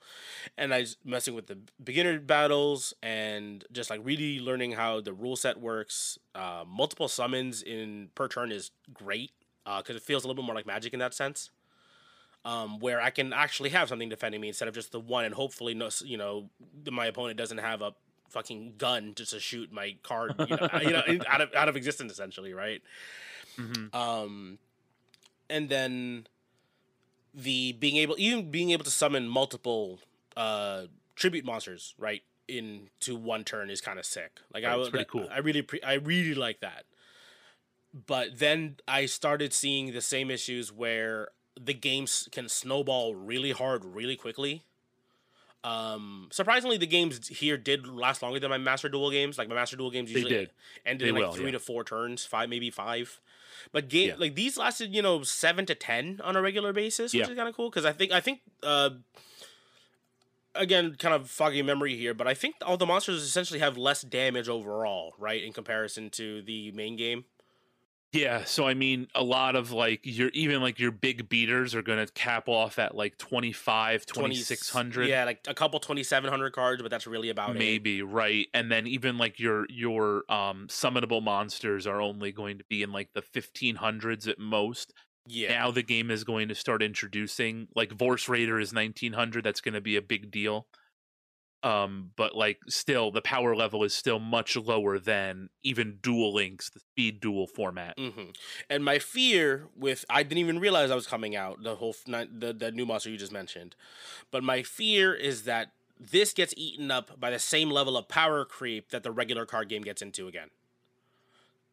and 0.56 0.72
I 0.72 0.80
was 0.80 0.96
messing 1.04 1.34
with 1.34 1.48
the 1.48 1.58
beginner 1.82 2.20
battles 2.20 2.94
and 3.02 3.64
just 3.72 3.90
like 3.90 4.00
really 4.04 4.38
learning 4.38 4.72
how 4.72 5.00
the 5.00 5.12
rule 5.12 5.34
set 5.36 5.60
works. 5.60 6.18
Uh, 6.34 6.64
multiple 6.66 7.08
summons 7.08 7.62
in 7.62 8.10
per 8.14 8.28
turn 8.28 8.52
is 8.52 8.70
great 8.92 9.32
because 9.64 9.96
it 9.96 10.02
feels 10.02 10.22
a 10.22 10.28
little 10.28 10.40
bit 10.40 10.46
more 10.46 10.54
like 10.54 10.66
Magic 10.66 10.92
in 10.92 11.00
that 11.00 11.14
sense. 11.14 11.50
Um, 12.44 12.78
where 12.78 13.00
I 13.00 13.10
can 13.10 13.32
actually 13.32 13.70
have 13.70 13.88
something 13.88 14.08
defending 14.08 14.40
me 14.40 14.46
instead 14.46 14.68
of 14.68 14.74
just 14.74 14.92
the 14.92 15.00
one, 15.00 15.24
and 15.24 15.34
hopefully, 15.34 15.74
no, 15.74 15.88
you 16.04 16.16
know, 16.16 16.48
my 16.88 17.06
opponent 17.06 17.36
doesn't 17.36 17.58
have 17.58 17.82
a 17.82 17.92
fucking 18.28 18.74
gun 18.78 19.12
just 19.14 19.32
to 19.32 19.40
shoot 19.40 19.72
my 19.72 19.96
card, 20.02 20.34
you 20.38 20.56
know, 20.56 20.68
you 20.82 20.90
know 20.90 21.24
out 21.28 21.40
of 21.40 21.54
out 21.54 21.68
of 21.68 21.76
existence, 21.76 22.12
essentially, 22.12 22.52
right? 22.52 22.82
hmm 23.56 23.86
Um, 23.92 24.58
and 25.48 25.68
then 25.68 26.26
the 27.34 27.72
being 27.72 27.96
able, 27.96 28.16
even 28.18 28.50
being 28.50 28.70
able 28.70 28.84
to 28.84 28.90
summon 28.90 29.28
multiple 29.28 30.00
uh 30.36 30.86
tribute 31.14 31.44
monsters, 31.44 31.94
right, 31.98 32.22
into 32.48 33.16
one 33.16 33.44
turn 33.44 33.70
is 33.70 33.80
kind 33.80 33.98
of 33.98 34.04
sick. 34.04 34.40
Like 34.52 34.64
I 34.64 34.76
was, 34.76 34.90
pretty 34.90 35.06
cool. 35.10 35.28
I 35.30 35.38
really, 35.38 35.62
pre- 35.62 35.82
I 35.82 35.94
really 35.94 36.34
like 36.34 36.60
that. 36.60 36.84
But 38.06 38.38
then 38.38 38.76
I 38.86 39.06
started 39.06 39.52
seeing 39.52 39.92
the 39.92 40.02
same 40.02 40.30
issues 40.30 40.70
where 40.70 41.28
the 41.58 41.72
games 41.72 42.28
can 42.30 42.48
snowball 42.48 43.14
really 43.14 43.52
hard, 43.52 43.84
really 43.84 44.16
quickly. 44.16 44.64
Um, 45.66 46.28
surprisingly, 46.30 46.76
the 46.76 46.86
games 46.86 47.26
here 47.26 47.56
did 47.56 47.88
last 47.88 48.22
longer 48.22 48.38
than 48.38 48.50
my 48.50 48.58
Master 48.58 48.88
Duel 48.88 49.10
games. 49.10 49.36
Like 49.36 49.48
my 49.48 49.54
Master 49.56 49.76
Duel 49.76 49.90
games 49.90 50.10
They 50.12 50.20
usually 50.20 50.34
did. 50.34 50.50
ended 50.84 51.06
They 51.06 51.08
in 51.08 51.14
like 51.16 51.24
will, 51.24 51.32
three 51.32 51.46
yeah. 51.46 51.52
to 51.52 51.58
four 51.58 51.82
turns, 51.82 52.24
five 52.24 52.48
maybe 52.48 52.70
five. 52.70 53.20
But 53.72 53.88
game 53.88 54.10
Yeah. 54.10 54.14
like 54.18 54.36
these 54.36 54.56
lasted, 54.56 54.94
you 54.94 55.02
know, 55.02 55.22
seven 55.24 55.66
to 55.66 55.74
ten 55.74 56.20
on 56.22 56.36
a 56.36 56.42
regular 56.42 56.72
basis, 56.72 57.12
which 57.12 57.20
Yeah. 57.20 57.28
is 57.30 57.36
kind 57.36 57.48
of 57.48 57.56
cool. 57.56 57.68
Because 57.68 57.84
I 57.84 57.92
think 57.92 58.12
I 58.12 58.20
think 58.20 58.40
uh, 58.62 58.90
again, 60.54 60.94
kind 60.94 61.14
of 61.14 61.28
foggy 61.28 61.62
memory 61.62 61.96
here, 61.96 62.14
but 62.14 62.26
I 62.26 62.34
think 62.34 62.56
all 62.62 62.76
the 62.76 62.86
monsters 62.86 63.22
essentially 63.22 63.60
have 63.60 63.76
less 63.76 64.02
damage 64.02 64.48
overall, 64.48 65.14
right, 65.18 65.42
in 65.42 65.52
comparison 65.52 66.10
to 66.10 66.42
the 66.42 66.70
main 66.72 66.96
game. 66.96 67.24
Yeah, 68.16 68.44
so 68.44 68.66
I 68.66 68.74
mean, 68.74 69.08
a 69.14 69.22
lot 69.22 69.56
of 69.56 69.72
like 69.72 70.00
your 70.02 70.30
even 70.30 70.62
like 70.62 70.78
your 70.78 70.90
big 70.90 71.28
beaters 71.28 71.74
are 71.74 71.82
going 71.82 72.04
to 72.04 72.12
cap 72.12 72.48
off 72.48 72.78
at 72.78 72.94
like 72.94 73.18
25, 73.18 74.06
2600. 74.06 75.08
Yeah, 75.08 75.24
like 75.24 75.40
a 75.46 75.54
couple 75.54 75.78
2700 75.80 76.52
cards, 76.52 76.82
but 76.82 76.90
that's 76.90 77.06
really 77.06 77.30
about 77.30 77.54
maybe, 77.54 77.98
it. 77.98 78.04
right. 78.04 78.46
And 78.54 78.70
then 78.70 78.86
even 78.86 79.18
like 79.18 79.38
your 79.38 79.66
your 79.68 80.24
um 80.30 80.66
summonable 80.68 81.22
monsters 81.22 81.86
are 81.86 82.00
only 82.00 82.32
going 82.32 82.58
to 82.58 82.64
be 82.68 82.82
in 82.82 82.92
like 82.92 83.10
the 83.14 83.22
1500s 83.22 84.28
at 84.28 84.38
most. 84.38 84.92
Yeah. 85.26 85.50
Now 85.50 85.70
the 85.70 85.82
game 85.82 86.10
is 86.10 86.24
going 86.24 86.48
to 86.48 86.54
start 86.54 86.82
introducing 86.82 87.68
like 87.74 87.92
Vorse 87.92 88.28
Raider 88.28 88.58
is 88.60 88.72
1900, 88.72 89.44
that's 89.44 89.60
going 89.60 89.74
to 89.74 89.80
be 89.80 89.96
a 89.96 90.02
big 90.02 90.30
deal 90.30 90.66
um 91.62 92.10
but 92.16 92.36
like 92.36 92.58
still 92.68 93.10
the 93.10 93.22
power 93.22 93.56
level 93.56 93.82
is 93.82 93.94
still 93.94 94.18
much 94.18 94.56
lower 94.56 94.98
than 94.98 95.48
even 95.62 95.98
Duel 96.02 96.34
Links 96.34 96.70
the 96.70 96.80
speed 96.80 97.20
duel 97.20 97.46
format 97.46 97.96
mm-hmm. 97.96 98.30
and 98.68 98.84
my 98.84 98.98
fear 98.98 99.66
with 99.76 100.04
i 100.10 100.22
didn't 100.22 100.38
even 100.38 100.58
realize 100.58 100.90
i 100.90 100.94
was 100.94 101.06
coming 101.06 101.34
out 101.34 101.62
the 101.62 101.76
whole 101.76 101.94
the, 102.06 102.54
the 102.56 102.70
new 102.72 102.86
monster 102.86 103.10
you 103.10 103.16
just 103.16 103.32
mentioned 103.32 103.74
but 104.30 104.42
my 104.42 104.62
fear 104.62 105.14
is 105.14 105.44
that 105.44 105.72
this 105.98 106.32
gets 106.32 106.52
eaten 106.56 106.90
up 106.90 107.18
by 107.18 107.30
the 107.30 107.38
same 107.38 107.70
level 107.70 107.96
of 107.96 108.06
power 108.06 108.44
creep 108.44 108.90
that 108.90 109.02
the 109.02 109.10
regular 109.10 109.46
card 109.46 109.68
game 109.68 109.82
gets 109.82 110.02
into 110.02 110.28
again 110.28 110.48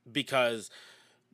because 0.09 0.69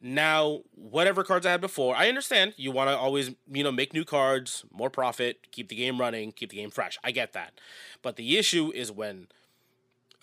now, 0.01 0.61
whatever 0.75 1.23
cards 1.23 1.45
I 1.45 1.51
had 1.51 1.61
before, 1.61 1.95
I 1.95 2.07
understand 2.07 2.53
you 2.55 2.71
want 2.71 2.89
to 2.89 2.97
always, 2.97 3.31
you 3.51 3.63
know, 3.63 3.71
make 3.71 3.93
new 3.93 4.05
cards, 4.05 4.63
more 4.71 4.89
profit, 4.89 5.51
keep 5.51 5.67
the 5.67 5.75
game 5.75 5.99
running, 5.99 6.31
keep 6.31 6.51
the 6.51 6.57
game 6.57 6.69
fresh. 6.69 6.97
I 7.03 7.11
get 7.11 7.33
that. 7.33 7.59
But 8.01 8.15
the 8.15 8.37
issue 8.37 8.71
is 8.73 8.91
when 8.91 9.27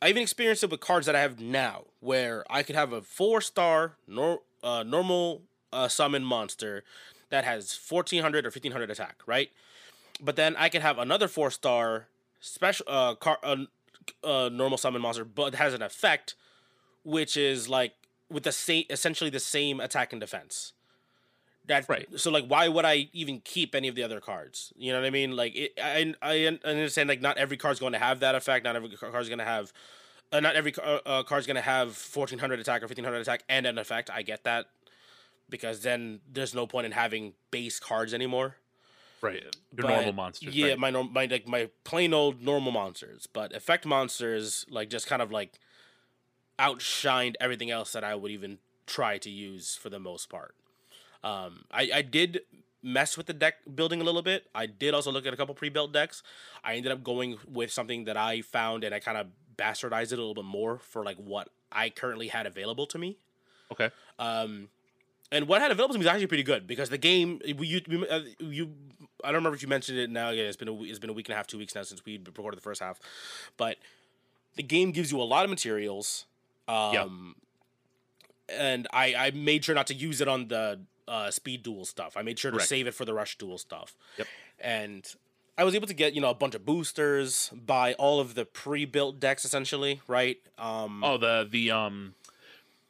I 0.00 0.08
even 0.08 0.22
experienced 0.22 0.64
it 0.64 0.70
with 0.70 0.80
cards 0.80 1.06
that 1.06 1.14
I 1.14 1.20
have 1.20 1.40
now, 1.40 1.84
where 2.00 2.44
I 2.48 2.62
could 2.62 2.74
have 2.74 2.92
a 2.92 3.02
four 3.02 3.40
star 3.40 3.96
nor, 4.06 4.40
uh, 4.62 4.82
normal 4.82 5.42
uh, 5.72 5.88
summon 5.88 6.24
monster 6.24 6.82
that 7.30 7.44
has 7.44 7.78
1400 7.88 8.46
or 8.46 8.48
1500 8.48 8.90
attack, 8.90 9.16
right? 9.26 9.50
But 10.22 10.36
then 10.36 10.56
I 10.56 10.70
could 10.70 10.82
have 10.82 10.98
another 10.98 11.28
four 11.28 11.50
star 11.50 12.06
special 12.40 12.86
uh, 12.88 13.14
car, 13.14 13.38
uh, 13.42 13.56
uh, 14.24 14.48
normal 14.50 14.78
summon 14.78 15.02
monster, 15.02 15.24
but 15.24 15.54
has 15.54 15.74
an 15.74 15.82
effect 15.82 16.34
which 17.04 17.36
is 17.36 17.68
like 17.68 17.92
with 18.30 18.42
the 18.42 18.52
same 18.52 18.84
essentially 18.90 19.30
the 19.30 19.40
same 19.40 19.80
attack 19.80 20.12
and 20.12 20.20
defense. 20.20 20.72
That 21.66 21.88
right. 21.88 22.06
So 22.16 22.30
like, 22.30 22.46
why 22.46 22.68
would 22.68 22.84
I 22.84 23.08
even 23.12 23.40
keep 23.40 23.74
any 23.74 23.88
of 23.88 23.96
the 23.96 24.04
other 24.04 24.20
cards? 24.20 24.72
You 24.76 24.92
know 24.92 25.00
what 25.00 25.06
I 25.06 25.10
mean? 25.10 25.34
Like, 25.34 25.56
it, 25.56 25.72
I 25.82 26.14
I 26.22 26.58
understand 26.64 27.08
like 27.08 27.20
not 27.20 27.38
every 27.38 27.56
card's 27.56 27.80
going 27.80 27.92
to 27.92 27.98
have 27.98 28.20
that 28.20 28.34
effect. 28.34 28.64
Not 28.64 28.76
every 28.76 28.90
card's 28.90 29.28
going 29.28 29.38
to 29.38 29.44
have. 29.44 29.72
Uh, 30.32 30.40
not 30.40 30.56
every 30.56 30.74
uh, 30.82 30.98
uh, 31.06 31.22
card's 31.22 31.46
going 31.46 31.56
to 31.56 31.62
have 31.62 31.88
1400 31.88 32.58
attack 32.58 32.82
or 32.82 32.86
1500 32.86 33.18
attack 33.18 33.44
and 33.48 33.64
an 33.64 33.78
effect. 33.78 34.10
I 34.10 34.22
get 34.22 34.44
that 34.44 34.66
because 35.48 35.80
then 35.80 36.20
there's 36.32 36.54
no 36.54 36.66
point 36.66 36.86
in 36.86 36.92
having 36.92 37.34
base 37.50 37.78
cards 37.78 38.12
anymore. 38.12 38.56
Right. 39.20 39.42
Your 39.42 39.52
but, 39.72 39.88
normal 39.88 40.12
monsters. 40.12 40.54
Yeah, 40.54 40.68
right? 40.68 40.78
my 40.78 40.90
my 40.90 41.26
like 41.26 41.48
my 41.48 41.70
plain 41.84 42.12
old 42.12 42.42
normal 42.42 42.72
monsters, 42.72 43.26
but 43.26 43.54
effect 43.54 43.86
monsters 43.86 44.66
like 44.68 44.90
just 44.90 45.06
kind 45.06 45.22
of 45.22 45.32
like 45.32 45.58
outshined 46.58 47.34
everything 47.40 47.70
else 47.70 47.92
that 47.92 48.04
I 48.04 48.14
would 48.14 48.30
even 48.30 48.58
try 48.86 49.18
to 49.18 49.30
use 49.30 49.76
for 49.76 49.90
the 49.90 49.98
most 49.98 50.28
part. 50.28 50.54
Um, 51.24 51.64
I, 51.70 51.90
I 51.94 52.02
did 52.02 52.40
mess 52.82 53.16
with 53.16 53.26
the 53.26 53.32
deck 53.32 53.56
building 53.74 54.00
a 54.00 54.04
little 54.04 54.22
bit. 54.22 54.46
I 54.54 54.66
did 54.66 54.94
also 54.94 55.10
look 55.10 55.26
at 55.26 55.34
a 55.34 55.36
couple 55.36 55.54
pre-built 55.54 55.92
decks. 55.92 56.22
I 56.62 56.74
ended 56.74 56.92
up 56.92 57.02
going 57.02 57.38
with 57.50 57.72
something 57.72 58.04
that 58.04 58.16
I 58.16 58.42
found 58.42 58.84
and 58.84 58.94
I 58.94 59.00
kind 59.00 59.18
of 59.18 59.26
bastardized 59.56 60.12
it 60.12 60.18
a 60.18 60.22
little 60.22 60.34
bit 60.34 60.44
more 60.44 60.78
for 60.78 61.04
like 61.04 61.16
what 61.16 61.48
I 61.72 61.90
currently 61.90 62.28
had 62.28 62.46
available 62.46 62.86
to 62.86 62.98
me. 62.98 63.16
Okay. 63.72 63.90
Um, 64.18 64.68
and 65.32 65.48
what 65.48 65.60
I 65.60 65.62
had 65.62 65.72
available 65.72 65.94
to 65.94 65.98
me 65.98 66.04
is 66.04 66.08
actually 66.08 66.28
pretty 66.28 66.44
good 66.44 66.66
because 66.66 66.88
the 66.88 66.98
game 66.98 67.40
you 67.44 67.80
you, 67.88 68.06
uh, 68.08 68.20
I 69.24 69.28
don't 69.28 69.36
remember 69.36 69.56
if 69.56 69.62
you 69.62 69.68
mentioned 69.68 69.98
it 69.98 70.08
now. 70.08 70.30
Yeah, 70.30 70.44
it's 70.44 70.56
been 70.56 70.68
a 70.68 70.82
it's 70.84 71.00
been 71.00 71.10
a 71.10 71.12
week 71.12 71.28
and 71.28 71.34
a 71.34 71.36
half, 71.36 71.48
two 71.48 71.58
weeks 71.58 71.74
now 71.74 71.82
since 71.82 72.04
we 72.04 72.20
recorded 72.24 72.56
the 72.56 72.62
first 72.62 72.80
half, 72.80 73.00
but 73.56 73.76
the 74.54 74.62
game 74.62 74.92
gives 74.92 75.10
you 75.10 75.20
a 75.20 75.24
lot 75.24 75.42
of 75.42 75.50
materials. 75.50 76.26
Um, 76.68 76.92
yep. 76.92 78.58
And 78.58 78.88
I, 78.92 79.14
I 79.14 79.30
made 79.32 79.64
sure 79.64 79.74
not 79.74 79.88
to 79.88 79.94
use 79.94 80.20
it 80.20 80.28
on 80.28 80.48
the 80.48 80.80
uh, 81.08 81.30
speed 81.30 81.62
duel 81.62 81.84
stuff. 81.84 82.16
I 82.16 82.22
made 82.22 82.38
sure 82.38 82.50
to 82.50 82.60
save 82.60 82.86
it 82.86 82.94
for 82.94 83.04
the 83.04 83.14
rush 83.14 83.36
duel 83.38 83.58
stuff. 83.58 83.96
Yep. 84.18 84.26
And 84.60 85.14
I 85.58 85.64
was 85.64 85.74
able 85.74 85.86
to 85.86 85.94
get 85.94 86.14
you 86.14 86.20
know 86.20 86.30
a 86.30 86.34
bunch 86.34 86.54
of 86.54 86.64
boosters, 86.64 87.50
buy 87.54 87.94
all 87.94 88.20
of 88.20 88.34
the 88.34 88.44
pre-built 88.44 89.18
decks 89.18 89.44
essentially, 89.44 90.00
right? 90.06 90.38
Um, 90.58 91.02
oh, 91.02 91.16
the 91.16 91.48
the 91.50 91.70
um 91.70 92.14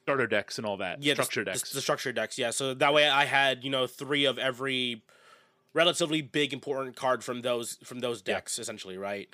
starter 0.02 0.26
decks 0.26 0.58
and 0.58 0.66
all 0.66 0.76
that. 0.78 1.02
Yeah, 1.02 1.14
structure 1.14 1.42
the, 1.42 1.52
decks. 1.52 1.70
The, 1.70 1.76
the 1.76 1.80
structure 1.80 2.12
decks. 2.12 2.38
Yeah, 2.38 2.50
so 2.50 2.74
that 2.74 2.92
way 2.92 3.08
I 3.08 3.24
had 3.24 3.64
you 3.64 3.70
know 3.70 3.86
three 3.86 4.24
of 4.24 4.38
every 4.38 5.02
relatively 5.74 6.22
big 6.22 6.52
important 6.52 6.96
card 6.96 7.22
from 7.22 7.42
those 7.42 7.78
from 7.84 8.00
those 8.00 8.20
decks 8.22 8.58
essentially, 8.58 8.98
right? 8.98 9.28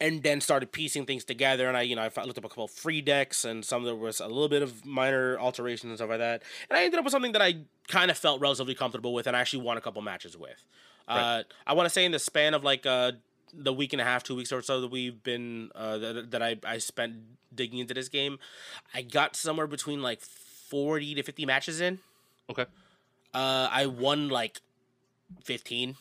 And 0.00 0.22
then 0.22 0.40
started 0.40 0.72
piecing 0.72 1.04
things 1.04 1.24
together. 1.24 1.68
And 1.68 1.76
I, 1.76 1.82
you 1.82 1.94
know, 1.94 2.02
I 2.02 2.24
looked 2.24 2.38
up 2.38 2.44
a 2.44 2.48
couple 2.48 2.68
free 2.68 3.00
decks, 3.00 3.44
and 3.44 3.64
some 3.64 3.84
there 3.84 3.94
was 3.94 4.20
a 4.20 4.26
little 4.26 4.48
bit 4.48 4.62
of 4.62 4.84
minor 4.86 5.38
alterations 5.38 5.90
and 5.90 5.98
stuff 5.98 6.10
like 6.10 6.18
that. 6.18 6.42
And 6.68 6.78
I 6.78 6.84
ended 6.84 6.98
up 6.98 7.04
with 7.04 7.12
something 7.12 7.32
that 7.32 7.42
I 7.42 7.58
kind 7.88 8.10
of 8.10 8.16
felt 8.16 8.40
relatively 8.40 8.74
comfortable 8.74 9.12
with, 9.12 9.26
and 9.26 9.36
I 9.36 9.40
actually 9.40 9.62
won 9.62 9.76
a 9.76 9.80
couple 9.80 10.00
matches 10.02 10.36
with. 10.36 10.64
Right. 11.08 11.40
Uh, 11.40 11.42
I 11.66 11.74
want 11.74 11.86
to 11.86 11.90
say 11.90 12.04
in 12.04 12.12
the 12.12 12.18
span 12.18 12.54
of 12.54 12.64
like 12.64 12.86
uh, 12.86 13.12
the 13.52 13.72
week 13.72 13.92
and 13.92 14.00
a 14.00 14.04
half, 14.04 14.22
two 14.22 14.36
weeks 14.36 14.52
or 14.52 14.62
so 14.62 14.80
that 14.80 14.90
we've 14.90 15.22
been 15.22 15.70
uh, 15.74 15.98
that, 15.98 16.30
that 16.30 16.42
I 16.42 16.56
I 16.64 16.78
spent 16.78 17.14
digging 17.54 17.80
into 17.80 17.94
this 17.94 18.08
game, 18.08 18.38
I 18.94 19.02
got 19.02 19.36
somewhere 19.36 19.66
between 19.66 20.02
like 20.02 20.20
forty 20.20 21.14
to 21.14 21.22
fifty 21.22 21.44
matches 21.44 21.80
in. 21.80 21.98
Okay. 22.48 22.66
Uh, 23.34 23.68
I 23.70 23.86
won 23.86 24.28
like 24.28 24.60
fifteen. 25.44 25.96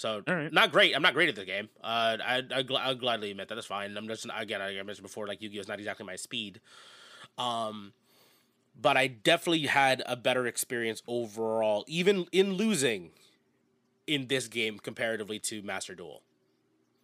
So 0.00 0.22
right. 0.26 0.50
not 0.50 0.72
great. 0.72 0.96
I'm 0.96 1.02
not 1.02 1.12
great 1.12 1.28
at 1.28 1.34
the 1.34 1.44
game. 1.44 1.68
Uh, 1.84 2.16
I 2.24 2.38
I 2.38 2.62
gl- 2.62 2.80
I'll 2.80 2.94
gladly 2.94 3.30
admit 3.30 3.48
that. 3.48 3.54
That's 3.54 3.66
fine. 3.66 3.94
I'm 3.98 4.08
just 4.08 4.26
again 4.34 4.62
I 4.62 4.72
mentioned 4.82 5.02
before 5.02 5.26
like 5.26 5.42
Yu-Gi-Oh 5.42 5.60
is 5.60 5.68
not 5.68 5.78
exactly 5.78 6.06
my 6.06 6.16
speed. 6.16 6.62
Um, 7.36 7.92
but 8.80 8.96
I 8.96 9.08
definitely 9.08 9.66
had 9.66 10.02
a 10.06 10.16
better 10.16 10.46
experience 10.46 11.02
overall, 11.06 11.84
even 11.86 12.26
in 12.32 12.54
losing 12.54 13.10
in 14.06 14.28
this 14.28 14.48
game 14.48 14.78
comparatively 14.78 15.38
to 15.40 15.60
Master 15.60 15.94
Duel. 15.94 16.22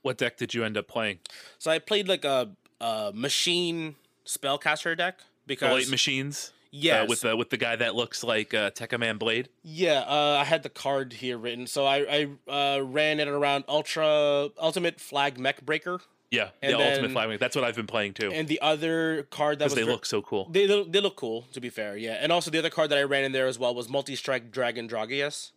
What 0.01 0.17
deck 0.17 0.39
did 0.39 0.55
you 0.55 0.65
end 0.65 0.79
up 0.79 0.89
playing? 0.89 1.19
So 1.59 1.71
I 1.71 1.79
played 1.79 2.09
like 2.09 2.25
a, 2.25 2.53
a 2.81 3.13
machine 3.15 3.97
spellcaster 4.25 4.97
deck 4.97 5.21
because 5.47 5.69
the 5.69 5.75
light 5.75 5.91
machines. 5.91 6.51
Yeah, 6.79 7.03
uh, 7.03 7.07
with 7.07 7.21
the 7.23 7.37
with 7.37 7.51
the 7.51 7.57
guy 7.57 7.77
that 7.77 7.95
looks 7.95 8.23
like 8.23 8.53
uh, 8.53 8.71
Man 8.99 9.17
Blade. 9.19 9.49
Yeah, 9.63 10.01
uh, 10.01 10.39
I 10.41 10.45
had 10.45 10.63
the 10.63 10.69
card 10.69 11.15
here 11.15 11.39
written, 11.39 11.67
so 11.67 11.87
I 11.87 12.29
I 12.49 12.77
uh, 12.77 12.81
ran 12.81 13.21
it 13.21 13.29
around 13.29 13.65
Ultra 13.69 14.51
Ultimate 14.61 15.01
Flag 15.01 15.39
Mech 15.39 15.65
Breaker. 15.65 16.01
Yeah, 16.31 16.49
and 16.61 16.75
the 16.75 16.79
then, 16.79 16.91
Ultimate 16.93 17.13
Flag 17.13 17.29
Mech. 17.29 17.41
That's 17.41 17.57
what 17.57 17.65
I've 17.65 17.77
been 17.77 17.87
playing 17.87 18.15
too. 18.15 18.31
And 18.33 18.49
the 18.49 18.61
other 18.61 19.25
card 19.25 19.59
that 19.61 19.67
was 19.67 19.75
they 19.75 19.85
look 19.85 20.05
so 20.05 20.21
cool. 20.23 20.49
They 20.51 20.67
they 20.67 21.01
look 21.01 21.17
cool 21.17 21.47
to 21.53 21.61
be 21.61 21.71
fair. 21.71 21.97
Yeah, 21.97 22.19
and 22.21 22.31
also 22.33 22.51
the 22.51 22.59
other 22.59 22.71
card 22.71 22.91
that 22.91 22.99
I 22.99 23.05
ran 23.05 23.25
in 23.25 23.33
there 23.33 23.47
as 23.47 23.59
well 23.59 23.75
was 23.75 23.89
Multi 23.89 24.17
Strike 24.17 24.51
Dragon 24.51 24.89
Dragias. 24.89 25.53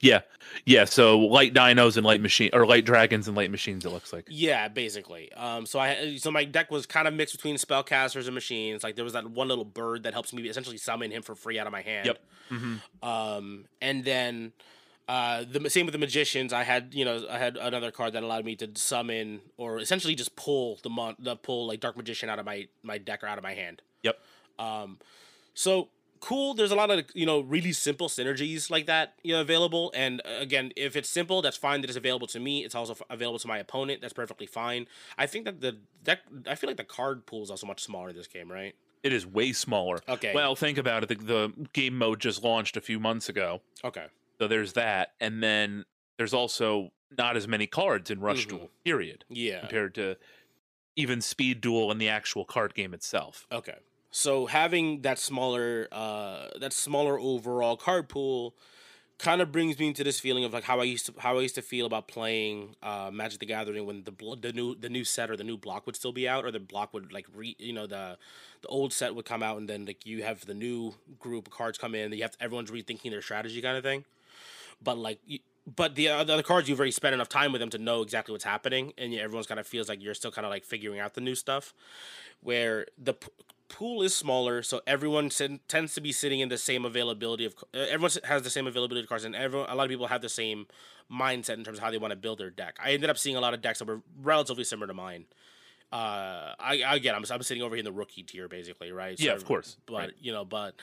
Yeah, 0.00 0.20
yeah. 0.64 0.84
So 0.86 1.18
light 1.18 1.52
dinos 1.54 1.96
and 1.96 2.06
light 2.06 2.20
machine, 2.20 2.50
or 2.52 2.66
light 2.66 2.84
dragons 2.84 3.28
and 3.28 3.36
light 3.36 3.50
machines. 3.50 3.84
It 3.84 3.90
looks 3.90 4.12
like. 4.12 4.26
Yeah, 4.28 4.68
basically. 4.68 5.32
Um, 5.34 5.66
so 5.66 5.78
I 5.78 6.16
so 6.16 6.30
my 6.30 6.44
deck 6.44 6.70
was 6.70 6.86
kind 6.86 7.06
of 7.06 7.14
mixed 7.14 7.34
between 7.34 7.56
spellcasters 7.56 8.26
and 8.26 8.34
machines. 8.34 8.82
Like 8.82 8.96
there 8.96 9.04
was 9.04 9.12
that 9.12 9.30
one 9.30 9.48
little 9.48 9.64
bird 9.64 10.04
that 10.04 10.12
helps 10.12 10.32
me 10.32 10.42
essentially 10.48 10.78
summon 10.78 11.10
him 11.10 11.22
for 11.22 11.34
free 11.34 11.58
out 11.58 11.66
of 11.66 11.72
my 11.72 11.82
hand. 11.82 12.06
Yep. 12.06 12.18
Mm-hmm. 12.50 13.08
Um, 13.08 13.64
and 13.80 14.04
then. 14.04 14.52
Uh, 15.08 15.42
the 15.50 15.68
same 15.68 15.86
with 15.86 15.92
the 15.92 15.98
magicians. 15.98 16.52
I 16.52 16.62
had, 16.62 16.94
you 16.94 17.04
know, 17.04 17.26
I 17.28 17.36
had 17.36 17.56
another 17.56 17.90
card 17.90 18.12
that 18.12 18.22
allowed 18.22 18.44
me 18.44 18.54
to 18.54 18.70
summon 18.74 19.40
or 19.56 19.80
essentially 19.80 20.14
just 20.14 20.36
pull 20.36 20.78
the 20.84 20.88
mon- 20.88 21.16
the 21.18 21.34
pull 21.34 21.66
like 21.66 21.80
dark 21.80 21.96
magician 21.96 22.28
out 22.28 22.38
of 22.38 22.46
my 22.46 22.68
my 22.84 22.96
deck 22.96 23.24
or 23.24 23.26
out 23.26 23.36
of 23.36 23.42
my 23.42 23.54
hand. 23.54 23.82
Yep. 24.04 24.16
Um, 24.60 24.98
so 25.52 25.88
cool. 26.20 26.54
There's 26.54 26.70
a 26.70 26.76
lot 26.76 26.90
of 26.90 27.04
you 27.14 27.26
know 27.26 27.40
really 27.40 27.72
simple 27.72 28.08
synergies 28.08 28.70
like 28.70 28.86
that 28.86 29.14
you 29.22 29.34
know 29.34 29.40
available. 29.40 29.92
And 29.94 30.20
uh, 30.24 30.40
again, 30.40 30.72
if 30.76 30.96
it's 30.96 31.08
simple, 31.08 31.42
that's 31.42 31.56
fine. 31.56 31.80
That 31.80 31.90
it's 31.90 31.96
available 31.96 32.26
to 32.28 32.40
me. 32.40 32.64
It's 32.64 32.74
also 32.74 32.96
available 33.08 33.38
to 33.38 33.48
my 33.48 33.58
opponent. 33.58 34.00
That's 34.00 34.12
perfectly 34.12 34.46
fine. 34.46 34.86
I 35.18 35.26
think 35.26 35.44
that 35.46 35.60
the 35.60 35.78
deck. 36.04 36.20
I 36.46 36.54
feel 36.54 36.68
like 36.68 36.76
the 36.76 36.84
card 36.84 37.26
pool 37.26 37.42
is 37.42 37.50
also 37.50 37.66
much 37.66 37.82
smaller 37.82 38.10
in 38.10 38.16
this 38.16 38.26
game, 38.26 38.50
right? 38.50 38.74
It 39.02 39.12
is 39.12 39.26
way 39.26 39.52
smaller. 39.52 40.00
Okay. 40.08 40.32
Well, 40.34 40.54
think 40.54 40.76
about 40.76 41.02
it. 41.02 41.08
The, 41.08 41.14
the 41.14 41.68
game 41.72 41.96
mode 41.96 42.20
just 42.20 42.44
launched 42.44 42.76
a 42.76 42.82
few 42.82 43.00
months 43.00 43.30
ago. 43.30 43.62
Okay. 43.82 44.06
So 44.38 44.46
there's 44.46 44.74
that, 44.74 45.12
and 45.20 45.42
then 45.42 45.84
there's 46.18 46.34
also 46.34 46.92
not 47.16 47.36
as 47.36 47.48
many 47.48 47.66
cards 47.66 48.10
in 48.10 48.20
Rush 48.20 48.46
mm-hmm. 48.46 48.56
Duel. 48.56 48.70
Period. 48.84 49.24
Yeah. 49.28 49.60
Compared 49.60 49.94
to 49.94 50.16
even 50.96 51.20
Speed 51.20 51.60
Duel 51.60 51.90
and 51.90 52.00
the 52.00 52.08
actual 52.08 52.44
card 52.44 52.74
game 52.74 52.92
itself. 52.92 53.46
Okay. 53.50 53.76
So 54.10 54.46
having 54.46 55.02
that 55.02 55.18
smaller 55.18 55.88
uh 55.92 56.48
that 56.58 56.72
smaller 56.72 57.18
overall 57.18 57.76
card 57.76 58.08
pool 58.08 58.54
kind 59.20 59.42
of 59.42 59.52
brings 59.52 59.78
me 59.78 59.88
into 59.88 60.02
this 60.02 60.18
feeling 60.18 60.44
of 60.44 60.52
like 60.52 60.64
how 60.64 60.80
I 60.80 60.84
used 60.84 61.06
to 61.06 61.14
how 61.18 61.38
I 61.38 61.42
used 61.42 61.54
to 61.56 61.62
feel 61.62 61.84
about 61.86 62.08
playing 62.08 62.74
uh, 62.82 63.10
Magic 63.12 63.38
the 63.38 63.46
Gathering 63.46 63.86
when 63.86 64.04
the 64.04 64.12
the 64.40 64.52
new 64.52 64.74
the 64.74 64.88
new 64.88 65.04
set 65.04 65.30
or 65.30 65.36
the 65.36 65.44
new 65.44 65.58
block 65.58 65.86
would 65.86 65.94
still 65.94 66.12
be 66.12 66.26
out 66.26 66.44
or 66.44 66.50
the 66.50 66.58
block 66.58 66.94
would 66.94 67.12
like 67.12 67.26
re 67.34 67.54
you 67.58 67.72
know 67.72 67.86
the 67.86 68.16
the 68.62 68.68
old 68.68 68.92
set 68.92 69.14
would 69.14 69.26
come 69.26 69.42
out 69.42 69.58
and 69.58 69.68
then 69.68 69.84
like 69.84 70.06
you 70.06 70.22
have 70.22 70.46
the 70.46 70.54
new 70.54 70.94
group 71.18 71.48
of 71.48 71.52
cards 71.52 71.76
come 71.76 71.94
in 71.94 72.12
you 72.12 72.22
have 72.22 72.32
to, 72.32 72.42
everyone's 72.42 72.70
rethinking 72.70 73.10
their 73.10 73.22
strategy 73.22 73.60
kind 73.60 73.76
of 73.76 73.82
thing. 73.84 74.04
But 74.82 74.96
like 74.96 75.20
you, 75.26 75.40
but 75.76 75.94
the 75.94 76.08
other 76.08 76.42
cards 76.42 76.68
you've 76.68 76.78
already 76.78 76.90
spent 76.90 77.14
enough 77.14 77.28
time 77.28 77.52
with 77.52 77.60
them 77.60 77.70
to 77.70 77.78
know 77.78 78.00
exactly 78.00 78.32
what's 78.32 78.44
happening 78.44 78.94
and 78.96 79.12
everyone's 79.14 79.46
kind 79.46 79.60
of 79.60 79.66
feels 79.66 79.88
like 79.88 80.02
you're 80.02 80.14
still 80.14 80.32
kind 80.32 80.46
of 80.46 80.50
like 80.50 80.64
figuring 80.64 80.98
out 80.98 81.14
the 81.14 81.20
new 81.20 81.34
stuff. 81.34 81.74
Where 82.42 82.86
the 82.96 83.14
pool 83.70 84.02
is 84.02 84.14
smaller 84.14 84.62
so 84.62 84.80
everyone 84.86 85.30
sit, 85.30 85.66
tends 85.68 85.94
to 85.94 86.00
be 86.00 86.12
sitting 86.12 86.40
in 86.40 86.48
the 86.48 86.58
same 86.58 86.84
availability 86.84 87.46
of 87.46 87.54
uh, 87.74 87.78
everyone 87.78 88.10
has 88.24 88.42
the 88.42 88.50
same 88.50 88.66
availability 88.66 89.02
of 89.02 89.08
cards 89.08 89.24
and 89.24 89.34
everyone 89.34 89.68
a 89.70 89.74
lot 89.74 89.84
of 89.84 89.88
people 89.88 90.08
have 90.08 90.20
the 90.20 90.28
same 90.28 90.66
mindset 91.10 91.54
in 91.54 91.64
terms 91.64 91.78
of 91.78 91.84
how 91.84 91.90
they 91.90 91.98
want 91.98 92.10
to 92.10 92.16
build 92.16 92.38
their 92.38 92.50
deck 92.50 92.76
i 92.84 92.90
ended 92.90 93.08
up 93.08 93.16
seeing 93.16 93.36
a 93.36 93.40
lot 93.40 93.54
of 93.54 93.62
decks 93.62 93.78
that 93.78 93.86
were 93.86 94.02
relatively 94.22 94.64
similar 94.64 94.86
to 94.86 94.94
mine 94.94 95.24
uh 95.92 96.52
i 96.58 96.82
again 96.90 97.14
i'm, 97.14 97.24
I'm 97.30 97.42
sitting 97.42 97.62
over 97.62 97.74
here 97.74 97.80
in 97.80 97.84
the 97.84 97.92
rookie 97.92 98.22
tier 98.22 98.48
basically 98.48 98.92
right 98.92 99.18
yeah 99.18 99.32
of 99.32 99.44
course 99.44 99.76
but 99.86 99.94
right. 99.94 100.10
you 100.20 100.32
know 100.32 100.44
but 100.44 100.74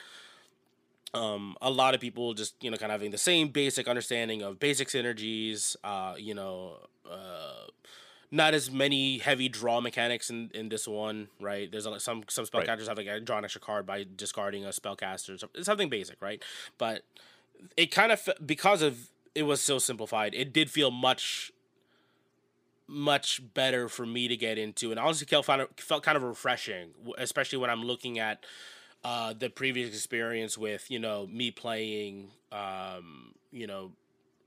um, 1.14 1.56
a 1.62 1.70
lot 1.70 1.94
of 1.94 2.00
people 2.00 2.34
just 2.34 2.54
you 2.62 2.70
know 2.70 2.76
kind 2.76 2.92
of 2.92 3.00
having 3.00 3.10
the 3.10 3.18
same 3.18 3.48
basic 3.48 3.88
understanding 3.88 4.42
of 4.42 4.58
basic 4.58 4.88
synergies. 4.88 5.76
Uh, 5.82 6.14
you 6.18 6.34
know, 6.34 6.76
uh, 7.10 7.66
not 8.30 8.54
as 8.54 8.70
many 8.70 9.18
heavy 9.18 9.48
draw 9.48 9.80
mechanics 9.80 10.30
in, 10.30 10.50
in 10.54 10.68
this 10.68 10.86
one, 10.86 11.28
right? 11.40 11.70
There's 11.70 11.86
a, 11.86 11.98
some 12.00 12.24
some 12.28 12.44
spellcasters 12.44 12.66
right. 12.66 12.88
have 12.88 12.98
like 12.98 13.06
a 13.06 13.20
draw 13.20 13.38
an 13.38 13.44
extra 13.44 13.60
card 13.60 13.86
by 13.86 14.04
discarding 14.16 14.64
a 14.64 14.68
spellcaster, 14.68 15.42
something 15.62 15.88
basic, 15.88 16.20
right? 16.20 16.42
But 16.76 17.02
it 17.76 17.90
kind 17.90 18.12
of 18.12 18.28
because 18.44 18.82
of 18.82 19.08
it 19.34 19.44
was 19.44 19.60
so 19.60 19.78
simplified, 19.78 20.34
it 20.34 20.52
did 20.52 20.70
feel 20.70 20.90
much 20.90 21.52
much 22.86 23.42
better 23.52 23.88
for 23.88 24.06
me 24.06 24.28
to 24.28 24.36
get 24.36 24.58
into, 24.58 24.90
and 24.90 24.98
honestly, 24.98 25.26
felt 25.26 25.46
felt 25.78 26.02
kind 26.02 26.16
of 26.16 26.22
refreshing, 26.22 26.90
especially 27.18 27.58
when 27.58 27.70
I'm 27.70 27.82
looking 27.82 28.18
at 28.18 28.44
uh, 29.04 29.32
the 29.32 29.48
previous 29.48 29.94
experience 29.94 30.58
with 30.58 30.90
you 30.90 30.98
know 30.98 31.26
me 31.26 31.50
playing 31.50 32.30
um, 32.52 33.34
you 33.52 33.66
know 33.66 33.92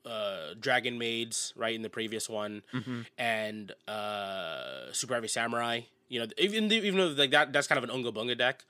uh, 0.05 0.53
Dragon 0.59 0.97
Maids 0.97 1.53
right 1.55 1.75
in 1.75 1.81
the 1.81 1.89
previous 1.89 2.29
one 2.29 2.63
mm-hmm. 2.73 3.01
and 3.17 3.71
uh, 3.87 4.91
Super 4.91 5.15
Heavy 5.15 5.27
Samurai. 5.27 5.81
You 6.09 6.21
know, 6.21 6.27
even 6.37 6.71
even 6.71 6.97
though 6.97 7.07
like 7.07 7.31
that 7.31 7.53
that's 7.53 7.67
kind 7.67 7.77
of 7.77 7.83
an 7.83 7.91
unga 7.91 8.11
bunga 8.11 8.37
deck. 8.37 8.65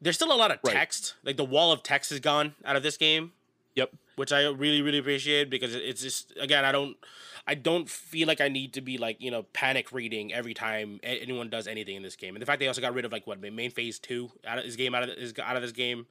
There's 0.00 0.14
still 0.14 0.32
a 0.32 0.36
lot 0.36 0.52
of 0.52 0.62
text. 0.62 1.14
Right. 1.16 1.30
Like 1.30 1.36
the 1.36 1.44
wall 1.44 1.72
of 1.72 1.82
text 1.82 2.12
is 2.12 2.20
gone 2.20 2.54
out 2.64 2.76
of 2.76 2.82
this 2.82 2.96
game. 2.96 3.32
Yep. 3.74 3.92
Which 4.16 4.32
I 4.32 4.42
really 4.48 4.82
really 4.82 4.98
appreciate 4.98 5.50
because 5.50 5.74
it's 5.74 6.02
just 6.02 6.32
again 6.40 6.64
I 6.64 6.72
don't 6.72 6.96
I 7.46 7.54
don't 7.54 7.88
feel 7.88 8.28
like 8.28 8.40
I 8.40 8.48
need 8.48 8.74
to 8.74 8.80
be 8.80 8.98
like 8.98 9.16
you 9.20 9.30
know 9.30 9.44
panic 9.54 9.92
reading 9.92 10.32
every 10.32 10.54
time 10.54 11.00
anyone 11.02 11.48
does 11.48 11.66
anything 11.66 11.96
in 11.96 12.02
this 12.02 12.16
game. 12.16 12.34
And 12.34 12.42
the 12.42 12.46
fact 12.46 12.60
they 12.60 12.68
also 12.68 12.80
got 12.80 12.94
rid 12.94 13.04
of 13.04 13.12
like 13.12 13.26
what 13.26 13.40
main 13.40 13.70
phase 13.70 13.98
two 13.98 14.30
out 14.46 14.58
of 14.58 14.64
this 14.64 14.76
game 14.76 14.94
out 14.94 15.08
of 15.08 15.16
this, 15.16 15.32
out 15.42 15.56
of 15.56 15.62
this 15.62 15.72
game. 15.72 16.06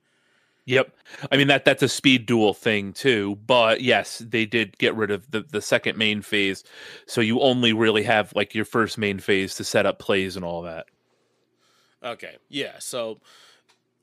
Yep, 0.68 0.92
I 1.32 1.38
mean 1.38 1.48
that 1.48 1.64
that's 1.64 1.82
a 1.82 1.88
speed 1.88 2.26
duel 2.26 2.54
thing 2.54 2.92
too. 2.92 3.38
But 3.48 3.80
yes, 3.80 4.18
they 4.18 4.46
did 4.46 4.78
get 4.78 4.94
rid 4.96 5.12
of 5.12 5.32
the 5.32 5.42
the 5.42 5.62
second 5.62 5.98
main 5.98 6.22
phase, 6.22 6.66
so 7.06 7.22
you 7.22 7.40
only 7.40 7.72
really 7.72 8.04
have 8.04 8.36
like 8.36 8.54
your 8.54 8.66
first 8.66 8.98
main 8.98 9.20
phase 9.20 9.56
to 9.56 9.64
set 9.64 9.86
up 9.86 9.98
plays 9.98 10.36
and 10.36 10.44
all 10.44 10.64
that. 10.64 10.88
Okay, 12.04 12.36
yeah. 12.50 12.80
So 12.80 13.22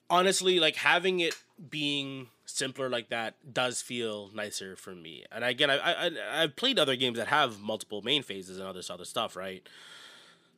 honestly, 0.08 0.58
like 0.58 0.76
having 0.76 1.20
it 1.20 1.34
being 1.68 2.28
simpler 2.46 2.88
like 2.88 3.10
that 3.10 3.34
does 3.52 3.82
feel 3.82 4.30
nicer 4.34 4.74
for 4.74 4.94
me. 4.94 5.26
And 5.30 5.44
again, 5.44 5.68
I, 5.68 5.76
I 5.76 6.10
I've 6.32 6.56
played 6.56 6.78
other 6.78 6.96
games 6.96 7.18
that 7.18 7.28
have 7.28 7.60
multiple 7.60 8.00
main 8.00 8.22
phases 8.22 8.58
and 8.58 8.66
other 8.66 8.80
other 8.88 9.04
stuff, 9.04 9.36
right? 9.36 9.68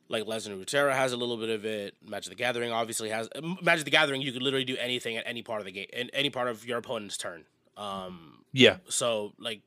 Like 0.09 0.25
Legend 0.25 0.55
of 0.55 0.65
Runeterra 0.65 0.93
has 0.93 1.11
a 1.11 1.17
little 1.17 1.37
bit 1.37 1.49
of 1.49 1.65
it. 1.65 1.95
Magic 2.05 2.29
the 2.29 2.35
Gathering 2.35 2.71
obviously 2.71 3.09
has. 3.09 3.29
Magic 3.61 3.85
the 3.85 3.91
Gathering, 3.91 4.21
you 4.21 4.31
could 4.31 4.41
literally 4.41 4.65
do 4.65 4.77
anything 4.77 5.17
at 5.17 5.23
any 5.27 5.41
part 5.41 5.59
of 5.59 5.65
the 5.65 5.71
game, 5.71 5.87
in 5.91 6.09
any 6.11 6.29
part 6.29 6.47
of 6.47 6.65
your 6.65 6.77
opponent's 6.77 7.17
turn. 7.17 7.43
Um, 7.75 8.43
yeah. 8.53 8.77
So 8.89 9.33
like, 9.37 9.61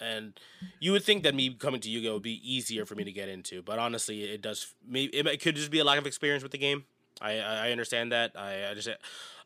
and 0.00 0.38
you 0.80 0.92
would 0.92 1.04
think 1.04 1.22
that 1.24 1.34
me 1.34 1.54
coming 1.54 1.80
to 1.80 1.90
Yu-Gi-Oh 1.90 2.14
would 2.14 2.22
be 2.22 2.40
easier 2.44 2.84
for 2.84 2.94
me 2.94 3.04
to 3.04 3.12
get 3.12 3.28
into, 3.28 3.62
but 3.62 3.78
honestly, 3.78 4.22
it 4.22 4.42
does. 4.42 4.74
Maybe 4.86 5.16
it 5.16 5.40
could 5.40 5.56
just 5.56 5.70
be 5.70 5.80
a 5.80 5.84
lack 5.84 5.98
of 5.98 6.06
experience 6.06 6.42
with 6.42 6.52
the 6.52 6.58
game. 6.58 6.84
I 7.20 7.38
I 7.38 7.70
understand 7.72 8.12
that. 8.12 8.32
I 8.36 8.70
I 8.70 8.74
just 8.74 8.88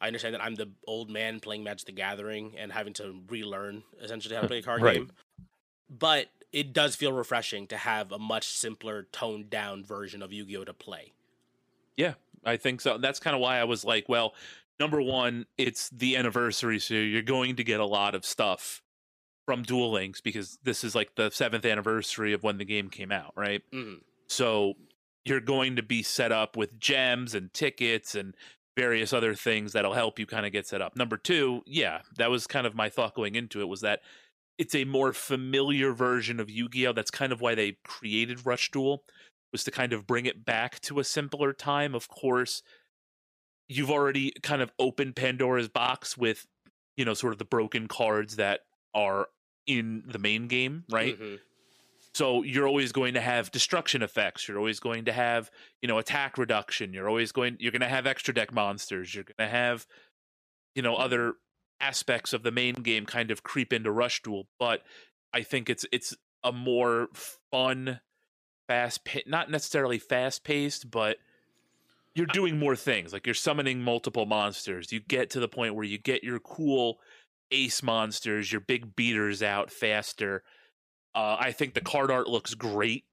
I 0.01 0.07
understand 0.07 0.35
that 0.35 0.43
I'm 0.43 0.55
the 0.55 0.71
old 0.87 1.11
man 1.11 1.41
playing 1.41 1.65
Magic 1.65 1.87
the 1.87 1.93
Gathering 1.93 2.55
and 2.59 2.73
having 2.73 2.93
to 2.95 3.21
relearn 3.29 3.83
essentially 4.03 4.35
how 4.35 4.43
to 4.43 4.49
play 4.49 4.59
a 4.59 4.63
card 4.63 4.83
right. 4.83 4.97
game. 4.97 5.11
But 5.89 6.29
it 6.53 6.73
does 6.73 6.95
feel 6.97 7.13
refreshing 7.13 7.67
to 7.69 7.77
have 7.77 8.13
a 8.13 8.19
much 8.19 8.49
simpler, 8.49 9.07
toned 9.13 9.51
down 9.51 9.85
version 9.85 10.23
of 10.23 10.33
Yu 10.33 10.45
Gi 10.45 10.57
Oh 10.59 10.65
to 10.65 10.75
play. 10.75 11.13
Yeah, 11.97 12.15
I 12.45 12.57
think 12.57 12.81
so. 12.81 12.99
That's 12.99 13.21
kind 13.21 13.35
of 13.35 13.41
why 13.41 13.59
I 13.59 13.65
was 13.65 13.85
like, 13.85 14.09
well, 14.09 14.35
number 14.79 15.01
one, 15.01 15.47
it's 15.59 15.91
the 15.91 16.17
anniversary, 16.17 16.79
so 16.79 16.95
you're 16.95 17.23
going 17.23 17.57
to 17.57 17.65
get 17.65 17.81
a 17.81 17.87
lot 17.87 18.15
of 18.15 18.25
stuff 18.25 18.83
from 19.45 19.63
Duel 19.63 19.93
Links 19.93 20.21
because 20.21 20.59
this 20.63 20.85
is 20.85 20.95
like 20.95 21.15
the 21.17 21.31
seventh 21.31 21.65
anniversary 21.65 22.33
of 22.33 22.43
when 22.43 22.59
the 22.59 22.65
game 22.65 22.89
came 22.89 23.13
out, 23.13 23.33
right? 23.37 23.63
Mm-hmm. 23.73 23.99
So 24.29 24.75
you're 25.25 25.41
going 25.41 25.77
to 25.77 25.83
be 25.83 26.03
set 26.03 26.33
up 26.33 26.57
with 26.57 26.79
gems 26.79 27.35
and 27.35 27.53
tickets 27.53 28.15
and 28.15 28.35
various 28.77 29.13
other 29.13 29.35
things 29.35 29.73
that'll 29.73 29.93
help 29.93 30.19
you 30.19 30.27
kind 30.27 30.47
of 30.47 30.53
get 30.53 30.67
set 30.67 30.81
up. 30.81 30.97
Number 30.97 31.17
two, 31.17 31.63
yeah, 31.67 32.01
that 32.17 32.31
was 32.31 32.47
kind 32.47 32.67
of 32.67 32.75
my 32.75 32.89
thought 32.89 33.15
going 33.15 33.35
into 33.35 33.61
it 33.61 33.69
was 33.69 33.83
that 33.83 34.01
it's 34.59 34.75
a 34.75 34.85
more 34.85 35.13
familiar 35.13 35.93
version 35.93 36.41
of 36.41 36.51
Yu-Gi-Oh. 36.51 36.93
That's 36.93 37.11
kind 37.11 37.33
of 37.33 37.41
why 37.41 37.55
they 37.55 37.79
created 37.85 38.47
Rush 38.47 38.71
Duel 38.71 39.03
was 39.53 39.65
to 39.65 39.71
kind 39.71 39.93
of 39.93 40.07
bring 40.07 40.27
it 40.27 40.45
back 40.45 40.81
to 40.81 40.99
a 40.99 41.05
simpler 41.05 41.53
time. 41.53 41.95
Of 41.95 42.09
course, 42.09 42.63
you've 43.69 43.91
already 43.91 44.33
kind 44.43 44.63
of 44.63 44.73
opened 44.79 45.17
Pandora's 45.17 45.69
box 45.69 46.17
with, 46.17 46.47
you 46.97 47.05
know, 47.05 47.15
sort 47.15 47.33
of 47.33 47.39
the 47.39 47.45
broken 47.45 47.89
cards 47.89 48.37
that 48.37 48.61
are 48.95 49.29
in 49.67 50.05
the 50.07 50.19
main 50.19 50.49
game, 50.49 50.85
right? 50.91 51.19
Mm-hmm. 51.19 51.37
So 52.15 52.43
you're 52.43 52.67
always 52.67 52.93
going 52.93 53.15
to 53.15 53.21
have 53.21 53.51
destruction 53.51 54.03
effects. 54.03 54.47
You're 54.47 54.59
always 54.59 54.81
going 54.81 55.07
to 55.07 55.13
have, 55.13 55.51
you 55.81 55.89
know, 55.89 55.99
attack 55.99 56.37
reduction. 56.37 56.93
You're 56.93 57.09
always 57.09 57.33
going 57.33 57.57
you're 57.59 57.73
going 57.73 57.81
to 57.81 57.89
have 57.89 58.07
extra 58.07 58.35
deck 58.35 58.53
monsters. 58.53 59.15
You're 59.15 59.25
going 59.25 59.49
to 59.49 59.55
have 59.55 59.87
you 60.75 60.83
know 60.83 60.97
other 60.97 61.35
aspects 61.83 62.33
of 62.33 62.43
the 62.43 62.51
main 62.51 62.77
game 62.77 63.05
kind 63.05 63.31
of 63.31 63.43
creep 63.43 63.73
into 63.73 63.91
Rush 63.91 64.23
Duel, 64.23 64.47
but 64.59 64.83
I 65.35 65.43
think 65.43 65.69
it's 65.69 65.85
it's 65.93 66.17
a 66.43 66.53
more 66.53 67.09
fun 67.51 68.01
fast 68.67 69.07
not 69.27 69.51
necessarily 69.51 69.99
fast 69.99 70.45
paced, 70.45 70.91
but 70.91 71.19
you're 72.15 72.27
doing 72.27 72.59
more 72.59 72.77
things. 72.77 73.13
Like 73.13 73.27
you're 73.27 73.35
summoning 73.35 73.83
multiple 73.83 74.27
monsters. 74.27 74.93
You 74.93 75.01
get 75.01 75.31
to 75.31 75.41
the 75.41 75.49
point 75.49 75.75
where 75.75 75.85
you 75.85 75.99
get 75.99 76.25
your 76.25 76.39
cool 76.39 76.99
ace 77.51 77.83
monsters, 77.83 78.51
your 78.51 78.61
big 78.61 78.97
beaters 78.97 79.43
out 79.43 79.71
faster 79.71 80.43
uh, 81.15 81.37
I 81.39 81.53
think 81.53 81.75
the 81.75 81.81
card 81.81 82.11
art 82.11 82.27
looks 82.29 82.55
great. 82.55 83.05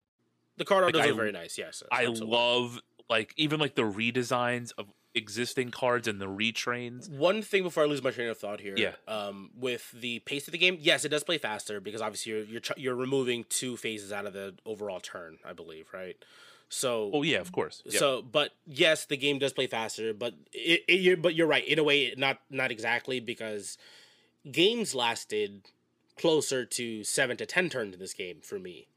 The 0.57 0.65
card 0.65 0.83
art 0.83 0.93
like, 0.93 1.03
does 1.03 1.05
I, 1.05 1.09
look 1.09 1.17
very 1.17 1.31
nice. 1.31 1.57
Yes, 1.57 1.83
I 1.91 2.05
love 2.05 2.79
like 3.09 3.33
even 3.37 3.59
like 3.59 3.75
the 3.75 3.83
redesigns 3.83 4.71
of 4.77 4.87
existing 5.15 5.71
cards 5.71 6.07
and 6.07 6.21
the 6.21 6.27
retrains. 6.27 7.09
One 7.09 7.41
thing 7.41 7.63
before 7.63 7.83
I 7.83 7.85
lose 7.87 8.03
my 8.03 8.11
train 8.11 8.29
of 8.29 8.37
thought 8.37 8.59
here, 8.59 8.75
yeah. 8.77 8.93
Um, 9.07 9.51
with 9.57 9.91
the 9.91 10.19
pace 10.19 10.47
of 10.47 10.51
the 10.51 10.57
game, 10.57 10.77
yes, 10.79 11.05
it 11.05 11.09
does 11.09 11.23
play 11.23 11.37
faster 11.37 11.79
because 11.79 12.01
obviously 12.01 12.33
you're 12.33 12.43
you're 12.43 12.61
you're 12.77 12.95
removing 12.95 13.45
two 13.49 13.77
phases 13.77 14.11
out 14.11 14.25
of 14.25 14.33
the 14.33 14.55
overall 14.65 14.99
turn, 14.99 15.37
I 15.43 15.53
believe, 15.53 15.87
right? 15.93 16.15
So, 16.69 17.09
oh 17.13 17.23
yeah, 17.23 17.39
of 17.39 17.51
course. 17.51 17.81
Yep. 17.85 17.93
So, 17.95 18.21
but 18.21 18.51
yes, 18.67 19.05
the 19.05 19.17
game 19.17 19.39
does 19.39 19.53
play 19.53 19.65
faster, 19.65 20.13
but 20.13 20.35
it, 20.53 20.81
it 20.87 20.99
you're, 20.99 21.17
but 21.17 21.33
you're 21.33 21.47
right 21.47 21.67
in 21.67 21.79
a 21.79 21.83
way, 21.83 22.13
not 22.15 22.39
not 22.51 22.71
exactly 22.71 23.19
because 23.19 23.77
games 24.49 24.93
lasted 24.93 25.63
closer 26.15 26.65
to 26.65 27.03
seven 27.03 27.37
to 27.37 27.47
ten 27.47 27.69
turns 27.69 27.95
in 27.95 27.99
this 27.99 28.13
game 28.13 28.37
for 28.43 28.59
me, 28.59 28.87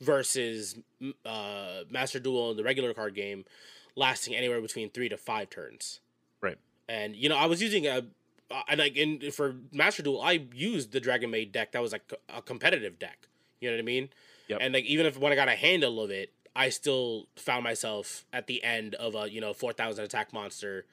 versus 0.00 0.76
uh, 1.24 1.82
Master 1.88 2.18
Duel, 2.18 2.50
and 2.50 2.58
the 2.58 2.64
regular 2.64 2.92
card 2.94 3.14
game, 3.14 3.44
lasting 4.00 4.34
anywhere 4.34 4.60
between 4.60 4.90
three 4.90 5.08
to 5.08 5.16
five 5.16 5.50
turns. 5.50 6.00
Right. 6.40 6.58
And 6.88 7.14
you 7.14 7.28
know, 7.28 7.36
I 7.36 7.46
was 7.46 7.62
using 7.62 7.86
a, 7.86 8.02
and 8.68 8.80
like 8.80 8.96
in 8.96 9.30
for 9.30 9.54
Master 9.72 10.02
Duel, 10.02 10.20
I 10.20 10.44
used 10.52 10.90
the 10.90 10.98
Dragon 10.98 11.30
Maid 11.30 11.52
deck 11.52 11.72
that 11.72 11.82
was 11.82 11.92
like 11.92 12.12
a 12.28 12.42
competitive 12.42 12.98
deck. 12.98 13.28
You 13.60 13.70
know 13.70 13.76
what 13.76 13.82
I 13.82 13.84
mean? 13.84 14.08
Yep. 14.48 14.58
And 14.60 14.74
like 14.74 14.84
even 14.86 15.06
if 15.06 15.16
when 15.18 15.32
I 15.32 15.36
got 15.36 15.48
a 15.48 15.54
handle 15.54 16.00
of 16.02 16.10
it, 16.10 16.32
I 16.56 16.70
still 16.70 17.28
found 17.36 17.62
myself 17.62 18.24
at 18.32 18.48
the 18.48 18.64
end 18.64 18.96
of 18.96 19.14
a 19.14 19.30
you 19.30 19.40
know 19.40 19.52
four 19.52 19.72
thousand 19.72 20.04
attack 20.04 20.32
monster 20.32 20.86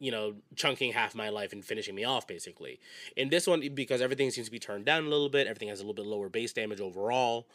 you 0.00 0.10
know, 0.10 0.34
chunking 0.56 0.92
half 0.92 1.14
my 1.14 1.28
life 1.28 1.52
and 1.52 1.64
finishing 1.64 1.94
me 1.94 2.04
off 2.04 2.26
basically. 2.26 2.80
In 3.16 3.28
this 3.28 3.46
one, 3.46 3.60
because 3.74 4.00
everything 4.00 4.30
seems 4.30 4.46
to 4.46 4.50
be 4.50 4.58
turned 4.58 4.86
down 4.86 5.04
a 5.04 5.08
little 5.08 5.28
bit, 5.28 5.46
everything 5.46 5.68
has 5.68 5.78
a 5.78 5.82
little 5.82 5.94
bit 5.94 6.06
lower 6.06 6.28
base 6.28 6.52
damage 6.52 6.80
overall. 6.80 7.46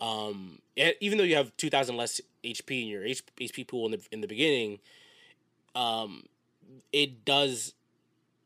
Um, 0.00 0.60
even 1.00 1.18
though 1.18 1.24
you 1.24 1.36
have 1.36 1.56
two 1.56 1.70
thousand 1.70 1.96
less 1.96 2.20
HP 2.42 2.82
in 2.82 2.88
your 2.88 3.02
HP 3.02 3.66
pool 3.68 3.86
in 3.86 3.92
the 3.92 4.00
in 4.10 4.20
the 4.20 4.26
beginning, 4.26 4.78
um, 5.74 6.24
it 6.92 7.24
does 7.24 7.74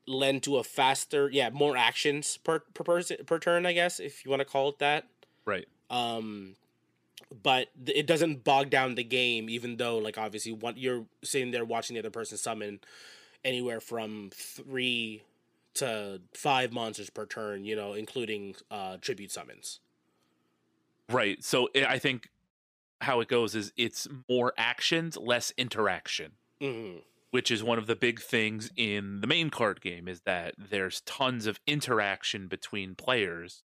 lend 0.07 0.43
to 0.43 0.57
a 0.57 0.65
faster, 0.65 1.31
yeah, 1.31 1.51
more 1.51 1.77
actions 1.77 2.37
per 2.39 2.61
per 2.61 2.85
person 2.85 3.19
per 3.27 3.39
turn, 3.39 3.67
I 3.67 3.73
guess, 3.73 4.01
if 4.01 4.25
you 4.25 4.31
want 4.31 4.41
to 4.41 4.47
call 4.47 4.69
it 4.71 4.79
that. 4.79 5.07
Right. 5.45 5.67
Um, 5.91 6.57
but 7.43 7.69
th- 7.85 7.97
it 7.97 8.07
doesn't 8.07 8.45
bog 8.45 8.71
down 8.71 8.95
the 8.95 9.05
game, 9.05 9.49
even 9.49 9.77
though 9.77 9.99
like 9.99 10.19
obviously 10.19 10.53
one 10.53 10.75
you're 10.77 11.05
sitting 11.23 11.51
there 11.51 11.65
watching 11.65 11.95
the 11.95 12.01
other 12.01 12.11
person 12.11 12.37
summon 12.37 12.81
anywhere 13.45 13.81
from 13.81 14.31
three 14.35 15.23
to 15.75 16.21
five 16.33 16.73
monsters 16.73 17.11
per 17.11 17.27
turn, 17.27 17.65
you 17.65 17.77
know, 17.77 17.93
including 17.95 18.57
uh 18.71 18.97
tribute 18.99 19.33
summons. 19.33 19.81
Right. 21.11 21.43
So 21.45 21.69
i 21.77 21.85
I 21.85 21.99
think 21.99 22.29
how 23.01 23.21
it 23.21 23.29
goes 23.29 23.55
is 23.55 23.73
it's 23.77 24.09
more 24.29 24.53
actions, 24.57 25.17
less 25.17 25.53
interaction, 25.59 26.33
Mm-hmm. 26.63 26.99
which 27.33 27.51
is 27.51 27.63
one 27.63 27.79
of 27.79 27.87
the 27.87 27.97
big 27.97 28.21
things 28.21 28.71
in 28.77 29.21
the 29.21 29.27
main 29.27 29.51
card 29.51 29.81
game 29.81 30.09
is 30.09 30.23
that 30.23 30.55
there's 30.57 31.03
tons 31.03 31.47
of 31.47 31.59
interaction 31.67 32.47
between 32.49 32.95
players, 32.95 33.63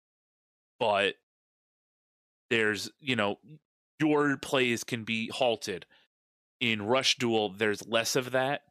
but 0.80 1.16
there's, 2.50 2.90
you 3.00 3.16
know, 3.16 3.38
your 4.00 4.38
plays 4.38 4.84
can 4.84 5.04
be 5.04 5.28
halted. 5.28 5.86
In 6.60 6.82
Rush 6.82 7.18
Duel, 7.18 7.50
there's 7.50 7.86
less 7.86 8.16
of 8.16 8.32
that. 8.32 8.62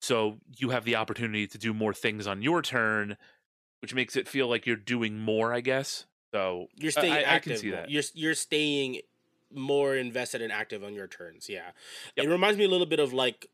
So 0.00 0.38
you 0.56 0.70
have 0.70 0.84
the 0.84 0.96
opportunity 0.96 1.46
to 1.46 1.58
do 1.58 1.72
more 1.72 1.94
things 1.94 2.26
on 2.26 2.42
your 2.42 2.62
turn, 2.62 3.16
which 3.82 3.94
makes 3.94 4.16
it 4.16 4.26
feel 4.26 4.48
like 4.48 4.66
you're 4.66 4.74
doing 4.76 5.18
more, 5.18 5.52
I 5.52 5.60
guess. 5.60 6.06
So 6.36 6.68
You're 6.76 6.90
staying 6.90 7.14
I, 7.14 7.18
I 7.20 7.22
active. 7.22 7.52
can 7.54 7.60
see 7.60 7.70
that. 7.70 7.90
You're 7.90 8.02
you're 8.14 8.34
staying 8.34 9.00
more 9.54 9.96
invested 9.96 10.42
and 10.42 10.52
active 10.52 10.84
on 10.84 10.92
your 10.94 11.06
turns. 11.06 11.48
Yeah, 11.48 11.70
Yep. 12.16 12.26
it 12.26 12.28
reminds 12.28 12.58
me 12.58 12.64
a 12.64 12.68
little 12.68 12.86
bit 12.86 13.00
of 13.00 13.12
like 13.12 13.48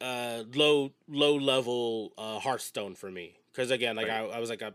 uh 0.00 0.44
low 0.54 0.92
low 1.08 1.36
level 1.36 2.12
uh 2.16 2.38
Hearthstone 2.38 2.94
for 2.94 3.10
me 3.10 3.36
because 3.52 3.70
again 3.70 3.96
like 3.96 4.08
Right. 4.08 4.20
I, 4.32 4.36
I 4.36 4.38
was 4.38 4.48
like 4.48 4.62
a 4.62 4.72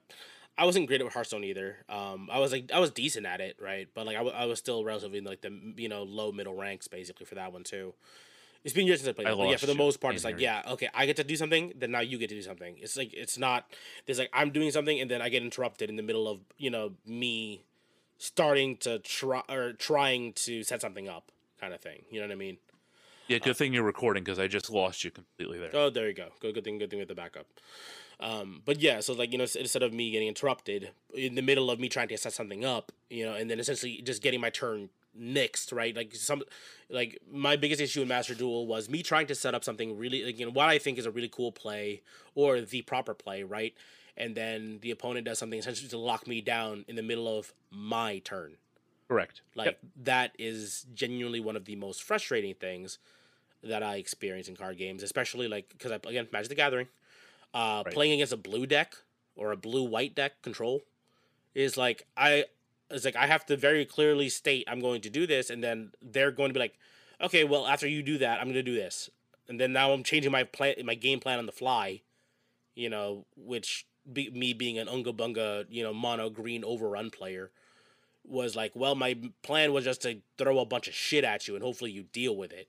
I 0.58 0.66
wasn't 0.66 0.88
great 0.88 1.02
at 1.02 1.12
Hearthstone 1.12 1.44
either. 1.44 1.78
Um, 1.90 2.30
I 2.32 2.40
was 2.40 2.52
like 2.52 2.72
I 2.74 2.80
was 2.80 2.92
decent 2.92 3.26
at 3.26 3.42
it, 3.42 3.58
right? 3.62 3.88
But 3.94 4.06
like 4.06 4.16
I, 4.18 4.46
was 4.46 4.58
still 4.60 4.86
relatively 4.86 5.18
in 5.18 5.26
like 5.26 5.42
the 5.42 5.52
you 5.78 5.90
know 5.90 6.04
low 6.04 6.32
middle 6.32 6.56
ranks 6.56 6.88
basically 6.88 7.26
for 7.26 7.36
that 7.36 7.52
one 7.54 7.64
too. 7.64 7.94
It's 8.66 8.74
been 8.74 8.88
years 8.88 9.02
since 9.02 9.10
I 9.10 9.14
played. 9.14 9.28
I 9.28 9.32
it, 9.34 9.38
but 9.38 9.48
yeah, 9.48 9.58
for 9.58 9.68
the 9.68 9.76
most 9.76 10.02
part, 10.02 10.16
it's 10.16 10.24
like 10.24 10.40
yeah, 10.40 10.64
okay, 10.72 10.90
I 10.92 11.06
get 11.06 11.18
to 11.18 11.24
do 11.24 11.36
something, 11.36 11.72
then 11.78 11.92
now 11.92 12.00
you 12.00 12.18
get 12.18 12.30
to 12.30 12.36
do 12.36 12.42
something. 12.42 12.76
It's 12.80 12.98
like 12.98 13.14
it's 13.14 13.38
not. 13.38 13.72
There's 14.08 14.18
like 14.18 14.32
I'm 14.34 14.50
doing 14.50 14.72
something, 14.72 15.00
and 15.00 15.10
then 15.10 15.22
I 15.22 15.30
get 15.30 15.44
interrupted 15.44 15.88
in 15.88 15.98
the 15.98 16.04
middle 16.04 16.28
of 16.28 16.40
you 16.58 16.72
know 16.72 16.94
me 17.06 17.64
starting 18.18 18.76
to 18.78 18.98
try 18.98 19.44
or 19.50 19.74
trying 19.74 20.34
to 20.34 20.64
set 20.64 20.82
something 20.82 21.08
up, 21.08 21.32
kind 21.62 21.76
of 21.76 21.80
thing. 21.80 22.06
You 22.10 22.20
know 22.20 22.26
what 22.26 22.34
I 22.34 22.38
mean? 22.38 22.58
Yeah, 23.28 23.38
good 23.38 23.56
thing 23.56 23.72
you're 23.72 23.84
recording 23.84 24.24
because 24.24 24.40
I 24.40 24.48
just 24.48 24.72
lost 24.72 25.04
you 25.04 25.12
completely 25.12 25.60
there. 25.60 25.70
Oh, 25.74 25.92
there 25.92 26.08
you 26.08 26.16
go. 26.16 26.30
Good, 26.40 26.56
good 26.56 26.64
thing. 26.64 26.80
Good 26.80 26.90
thing 26.90 27.00
with 27.00 27.08
the 27.08 27.16
backup. 27.16 27.46
Um, 28.20 28.64
but 28.66 28.82
yeah, 28.82 29.00
so 29.00 29.14
like 29.14 29.32
you 29.32 29.38
know, 29.38 29.46
instead 29.60 29.84
of 29.84 29.94
me 29.94 30.10
getting 30.10 30.28
interrupted 30.28 30.90
in 31.14 31.36
the 31.36 31.44
middle 31.44 31.70
of 31.70 31.80
me 31.80 31.88
trying 31.88 32.08
to 32.08 32.18
set 32.18 32.34
something 32.34 32.66
up, 32.66 32.92
you 33.12 33.28
know, 33.28 33.36
and 33.36 33.48
then 33.48 33.60
essentially 33.60 34.02
just 34.04 34.24
getting 34.24 34.42
my 34.42 34.50
turn 34.50 34.90
nixed, 35.20 35.74
right? 35.74 35.96
Like 35.96 36.14
some, 36.16 36.44
like 36.90 37.20
my 37.32 37.56
biggest 37.56 37.82
issue 37.82 38.02
in 38.02 38.08
Master 38.08 38.36
Duel 38.36 38.68
was 38.68 38.90
me 38.90 39.04
trying 39.04 39.28
to 39.28 39.36
set 39.36 39.54
up 39.56 39.64
something 39.64 39.98
really, 39.98 40.24
like 40.24 40.40
you 40.40 40.46
know, 40.46 40.52
what 40.52 40.68
I 40.70 40.78
think 40.78 40.98
is 40.98 41.06
a 41.06 41.12
really 41.12 41.30
cool 41.30 41.52
play 41.52 42.02
or 42.36 42.62
the 42.62 42.82
proper 42.82 43.14
play, 43.14 43.44
right? 43.44 43.74
And 44.18 44.36
then 44.36 44.80
the 44.82 44.92
opponent 44.92 45.26
does 45.26 45.40
something 45.40 45.60
essentially 45.60 45.90
to 45.90 45.98
lock 45.98 46.28
me 46.28 46.42
down 46.42 46.86
in 46.88 46.96
the 46.96 47.04
middle 47.04 47.28
of 47.28 47.54
my 47.70 48.20
turn. 48.20 48.58
Correct. 49.08 49.42
Like 49.56 49.66
Yep. 49.68 49.80
that 50.04 50.32
is 50.40 50.86
genuinely 50.94 51.40
one 51.40 51.56
of 51.56 51.66
the 51.66 51.76
most 51.76 52.04
frustrating 52.04 52.54
things 52.56 52.98
that 53.64 53.84
I 53.84 53.96
experience 53.96 54.48
in 54.48 54.56
card 54.56 54.78
games, 54.78 55.04
especially 55.04 55.48
like 55.48 55.70
because 55.70 55.92
I 55.92 55.96
again 56.08 56.28
Magic 56.32 56.50
the 56.50 56.56
Gathering, 56.56 56.88
uh, 57.54 57.84
Right. 57.86 57.94
playing 57.94 58.14
against 58.14 58.34
a 58.34 58.38
blue 58.38 58.66
deck 58.66 58.96
or 59.36 59.52
a 59.52 59.58
blue 59.58 59.84
white 59.84 60.16
deck 60.16 60.42
control 60.42 60.84
is 61.54 61.78
like 61.78 62.06
I 62.16 62.46
it's 62.90 63.06
like 63.06 63.16
I 63.16 63.28
have 63.28 63.46
to 63.48 63.58
very 63.58 63.86
clearly 63.86 64.30
state 64.30 64.66
I'm 64.68 64.80
going 64.80 65.02
to 65.02 65.10
do 65.10 65.26
this, 65.28 65.50
and 65.50 65.64
then 65.64 65.92
they're 66.02 66.32
going 66.32 66.50
to 66.50 66.54
be 66.54 66.60
like, 66.60 66.78
okay, 67.22 67.44
well 67.44 67.68
after 67.68 67.88
you 67.88 68.04
do 68.04 68.18
that, 68.20 68.40
I'm 68.40 68.46
going 68.46 68.56
to 68.56 68.64
do 68.64 68.76
this, 68.76 69.10
and 69.48 69.60
then 69.60 69.74
now 69.74 69.92
I'm 69.92 70.04
changing 70.04 70.32
my 70.32 70.44
plan, 70.44 70.76
my 70.84 70.96
game 70.96 71.20
plan 71.20 71.40
on 71.40 71.46
the 71.46 71.52
fly, 71.52 72.02
you 72.76 72.90
know, 72.90 73.26
which 73.36 73.86
be, 74.12 74.30
me 74.30 74.54
being 74.54 74.78
an 74.78 74.88
unga 74.88 75.14
bunga, 75.14 75.66
you 75.70 75.84
know, 75.84 75.94
mono 75.94 76.30
green 76.30 76.64
overrun 76.64 77.10
player 77.10 77.52
was 78.24 78.56
like, 78.56 78.72
well, 78.76 78.96
my 78.96 79.18
plan 79.44 79.74
was 79.74 79.84
just 79.84 80.02
to 80.02 80.22
throw 80.38 80.60
a 80.60 80.66
bunch 80.66 80.88
of 80.88 80.94
shit 80.94 81.24
at 81.24 81.48
you 81.48 81.56
and 81.56 81.64
hopefully 81.64 81.92
you 81.92 82.04
deal 82.04 82.36
with 82.36 82.52
it. 82.52 82.68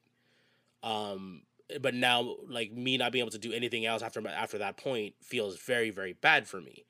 Um, 0.82 1.42
but 1.80 1.94
now, 1.94 2.36
like 2.48 2.72
me 2.72 2.96
not 2.96 3.12
being 3.12 3.22
able 3.22 3.32
to 3.32 3.38
do 3.38 3.52
anything 3.52 3.84
else 3.86 4.02
after 4.02 4.20
my- 4.20 4.30
after 4.30 4.58
that 4.58 4.76
point 4.76 5.14
feels 5.20 5.56
very 5.58 5.90
very 5.90 6.12
bad 6.12 6.46
for 6.46 6.60
me. 6.60 6.84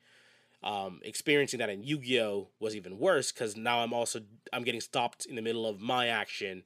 Um, 0.63 1.01
experiencing 1.05 1.59
that 1.59 1.69
in 1.69 1.83
Yu 1.83 1.99
Gi 1.99 2.21
Oh 2.23 2.49
was 2.59 2.75
even 2.75 2.99
worse 2.99 3.31
because 3.31 3.57
now 3.57 3.81
I'm 3.81 3.93
also 3.93 4.21
I'm 4.53 4.65
getting 4.65 4.81
stopped 4.81 5.25
in 5.27 5.37
the 5.37 5.43
middle 5.43 5.67
of 5.67 5.81
my 5.81 6.09
action 6.09 6.65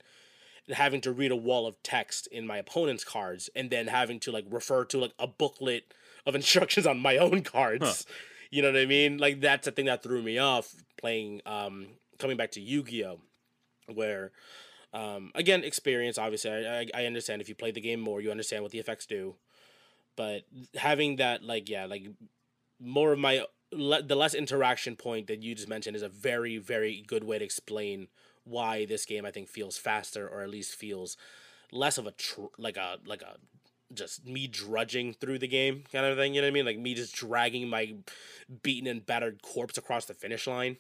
and 0.66 0.76
having 0.76 1.00
to 1.03 1.12
read 1.12 1.33
a 1.33 1.37
wall 1.37 1.66
of 1.66 1.83
text 1.83 2.26
in 2.29 2.46
my 2.46 2.57
opponent's 2.57 3.05
cards 3.05 3.50
and 3.55 3.68
then 3.68 3.88
having 3.88 4.20
to 4.20 4.33
like 4.33 4.46
refer 4.48 4.85
to 4.87 4.98
like 4.98 5.12
a 5.18 5.26
booklet 5.26 5.92
of 6.24 6.35
instructions 6.35 6.87
on 6.87 7.00
my 7.00 7.16
own 7.16 7.42
cards. 7.42 8.07
You 8.50 8.62
know 8.62 8.72
what 8.72 8.81
I 8.81 8.87
mean? 8.87 9.18
Like 9.18 9.40
that's 9.40 9.66
the 9.66 9.72
thing 9.72 9.87
that 9.87 10.03
threw 10.03 10.22
me 10.22 10.38
off 10.38 10.74
playing 10.98 11.42
um 11.44 11.88
coming 12.18 12.37
back 12.37 12.53
to 12.53 12.61
Yu-Gi-Oh 12.61 13.20
where 13.92 14.31
um 14.92 15.33
again 15.35 15.64
experience 15.64 16.18
obviously 16.18 16.50
I, 16.50 16.81
I 16.81 16.87
I 16.94 17.07
understand 17.07 17.40
if 17.40 17.48
you 17.48 17.55
play 17.55 17.70
the 17.70 17.81
game 17.81 18.00
more 18.00 18.20
you 18.20 18.31
understand 18.31 18.62
what 18.62 18.72
the 18.72 18.79
effects 18.79 19.07
do 19.07 19.37
but 20.16 20.42
having 20.74 21.16
that 21.16 21.42
like 21.42 21.68
yeah 21.68 21.87
like 21.87 22.07
more 22.79 23.12
of 23.12 23.18
my 23.18 23.44
le- 23.73 24.03
the 24.03 24.15
less 24.17 24.35
interaction 24.35 24.97
point 24.97 25.27
that 25.27 25.43
you 25.43 25.55
just 25.55 25.69
mentioned 25.69 25.97
is 25.97 26.03
a 26.03 26.09
very 26.09 26.59
very 26.59 27.03
good 27.07 27.25
way 27.25 27.39
to 27.39 27.45
explain 27.45 28.09
why 28.45 28.85
this 28.85 29.05
game 29.05 29.25
I 29.25 29.31
think 29.31 29.49
feels 29.49 29.77
faster 29.79 30.27
or 30.29 30.43
at 30.43 30.51
least 30.51 30.75
feels 30.75 31.17
less 31.73 31.99
of 31.99 32.07
a 32.07 32.13
tr- 32.13 32.47
like 32.59 32.77
a 32.77 32.99
like 33.07 33.23
a 33.23 33.37
just 33.93 34.25
me 34.25 34.47
drudging 34.47 35.13
through 35.15 35.39
the 35.39 35.49
game 35.49 35.85
kind 35.93 36.07
of 36.07 36.17
thing 36.17 36.35
you 36.35 36.41
know 36.41 36.47
what 36.47 36.53
I 36.53 36.55
mean 36.55 36.65
like 36.67 36.79
me 36.79 36.95
just 36.95 37.15
dragging 37.15 37.69
my 37.69 37.95
beaten 38.63 38.89
and 38.89 39.05
battered 39.05 39.43
corpse 39.43 39.77
across 39.79 40.05
the 40.07 40.15
finish 40.15 40.47
line 40.47 40.77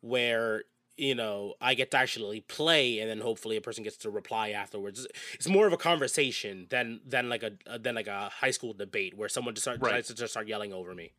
where 0.00 0.64
you 0.96 1.14
know 1.14 1.54
I 1.60 1.74
get 1.74 1.90
to 1.90 1.98
actually 1.98 2.40
play 2.40 3.00
and 3.00 3.10
then 3.10 3.20
hopefully 3.20 3.56
a 3.56 3.60
person 3.60 3.84
gets 3.84 3.96
to 3.98 4.10
reply 4.10 4.50
afterwards. 4.50 5.06
It's 5.34 5.48
more 5.48 5.66
of 5.66 5.72
a 5.72 5.76
conversation 5.76 6.66
than 6.70 7.00
than 7.06 7.28
like 7.28 7.42
a 7.42 7.52
than 7.78 7.94
like 7.94 8.06
a 8.06 8.30
high 8.30 8.50
school 8.50 8.72
debate 8.72 9.14
where 9.14 9.28
someone 9.28 9.54
just 9.54 9.64
start, 9.64 9.80
Right. 9.80 9.90
decides 9.90 10.08
to 10.08 10.14
just 10.14 10.32
start 10.32 10.48
yelling 10.48 10.72
over 10.72 10.94
me. 10.94 11.12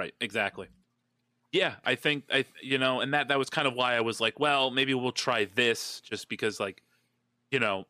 Right. 0.00 0.14
Exactly. 0.20 0.68
Yeah, 1.52 1.76
I 1.84 1.94
think 1.94 2.24
I 2.32 2.44
you 2.62 2.78
know, 2.78 3.00
and 3.00 3.12
that 3.12 3.28
that 3.28 3.38
was 3.38 3.50
kind 3.50 3.68
of 3.68 3.74
why 3.74 3.94
I 3.96 4.00
was 4.00 4.20
like, 4.20 4.40
well, 4.40 4.70
maybe 4.70 4.94
we'll 4.94 5.12
try 5.12 5.44
this 5.46 6.00
just 6.00 6.28
because 6.28 6.58
like, 6.60 6.82
you 7.50 7.60
know, 7.60 7.86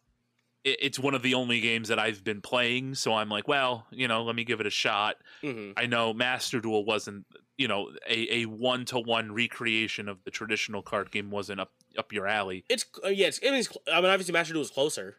it, 0.64 0.78
it's 0.80 0.98
one 0.98 1.14
of 1.14 1.22
the 1.22 1.34
only 1.34 1.60
games 1.60 1.88
that 1.88 1.98
I've 1.98 2.24
been 2.24 2.40
playing, 2.40 2.94
so 2.96 3.14
I'm 3.14 3.28
like, 3.28 3.48
well, 3.48 3.86
you 3.90 4.08
know, 4.08 4.24
let 4.24 4.36
me 4.36 4.44
give 4.44 4.60
it 4.60 4.66
a 4.66 4.70
shot. 4.70 5.16
hmm 5.42 5.72
I 5.76 5.86
know 5.86 6.12
Master 6.12 6.60
Duel 6.60 6.84
wasn't, 6.84 7.26
you 7.58 7.68
know, 7.68 7.92
a 8.08 8.42
a 8.42 8.46
one 8.46 8.84
to 8.86 8.98
one 8.98 9.32
recreation 9.32 10.08
of 10.08 10.24
the 10.24 10.30
traditional 10.30 10.82
card 10.82 11.10
game 11.10 11.30
wasn't 11.30 11.60
up 11.60 11.72
up 11.98 12.12
your 12.12 12.26
alley. 12.26 12.64
It's 12.68 12.86
uh, 13.04 13.08
yeah, 13.08 13.28
it's, 13.28 13.40
I 13.42 13.50
mean, 13.50 13.60
it's, 13.60 13.76
I 13.92 14.00
mean 14.00 14.10
obviously 14.10 14.32
Master 14.32 14.54
Duel 14.54 14.62
is 14.64 14.70
closer. 14.70 15.18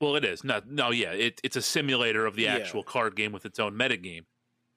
Well, 0.00 0.16
it 0.16 0.24
is. 0.24 0.44
No, 0.44 0.60
no, 0.66 0.90
yeah, 0.90 1.12
it, 1.12 1.40
it's 1.42 1.56
a 1.56 1.62
simulator 1.62 2.26
of 2.26 2.36
the 2.36 2.42
Yeah. 2.44 2.56
actual 2.56 2.82
card 2.82 3.16
game 3.16 3.32
with 3.32 3.46
its 3.46 3.58
own 3.58 3.74
metagame. 3.74 4.26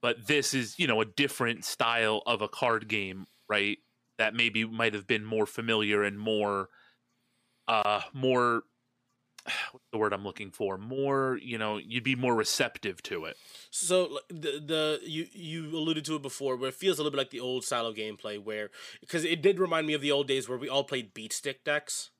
But 0.01 0.27
this 0.27 0.53
is, 0.53 0.79
you 0.79 0.87
know, 0.87 1.01
a 1.01 1.05
different 1.05 1.65
style 1.65 2.21
of 2.25 2.41
a 2.41 2.47
card 2.47 2.87
game, 2.87 3.27
right? 3.49 3.77
That 4.17 4.33
maybe 4.33 4.65
might 4.65 4.93
have 4.93 5.07
been 5.07 5.25
more 5.25 5.45
familiar 5.45 6.03
and 6.03 6.19
more, 6.19 6.69
uh, 7.67 8.01
more. 8.13 8.63
What's 9.71 9.85
the 9.91 9.97
word 9.97 10.13
I'm 10.13 10.23
looking 10.23 10.51
for? 10.51 10.77
More, 10.77 11.39
you 11.41 11.57
know, 11.57 11.77
you'd 11.77 12.03
be 12.03 12.15
more 12.15 12.35
receptive 12.35 13.01
to 13.03 13.25
it. 13.25 13.37
So 13.71 14.19
the 14.29 14.61
the 14.65 14.99
you 15.03 15.27
you 15.31 15.67
alluded 15.75 16.05
to 16.05 16.15
it 16.15 16.21
before, 16.21 16.55
where 16.55 16.69
it 16.69 16.75
feels 16.75 16.97
a 16.99 17.03
little 17.03 17.11
bit 17.11 17.17
like 17.17 17.31
the 17.31 17.39
old 17.39 17.63
style 17.63 17.85
of 17.85 17.95
gameplay, 17.95 18.41
where 18.41 18.69
because 19.01 19.23
it 19.23 19.41
did 19.41 19.59
remind 19.59 19.87
me 19.87 19.93
of 19.93 20.01
the 20.01 20.11
old 20.11 20.27
days 20.27 20.47
where 20.47 20.57
we 20.57 20.69
all 20.69 20.83
played 20.83 21.13
beat 21.13 21.33
stick 21.33 21.63
decks. 21.63 22.11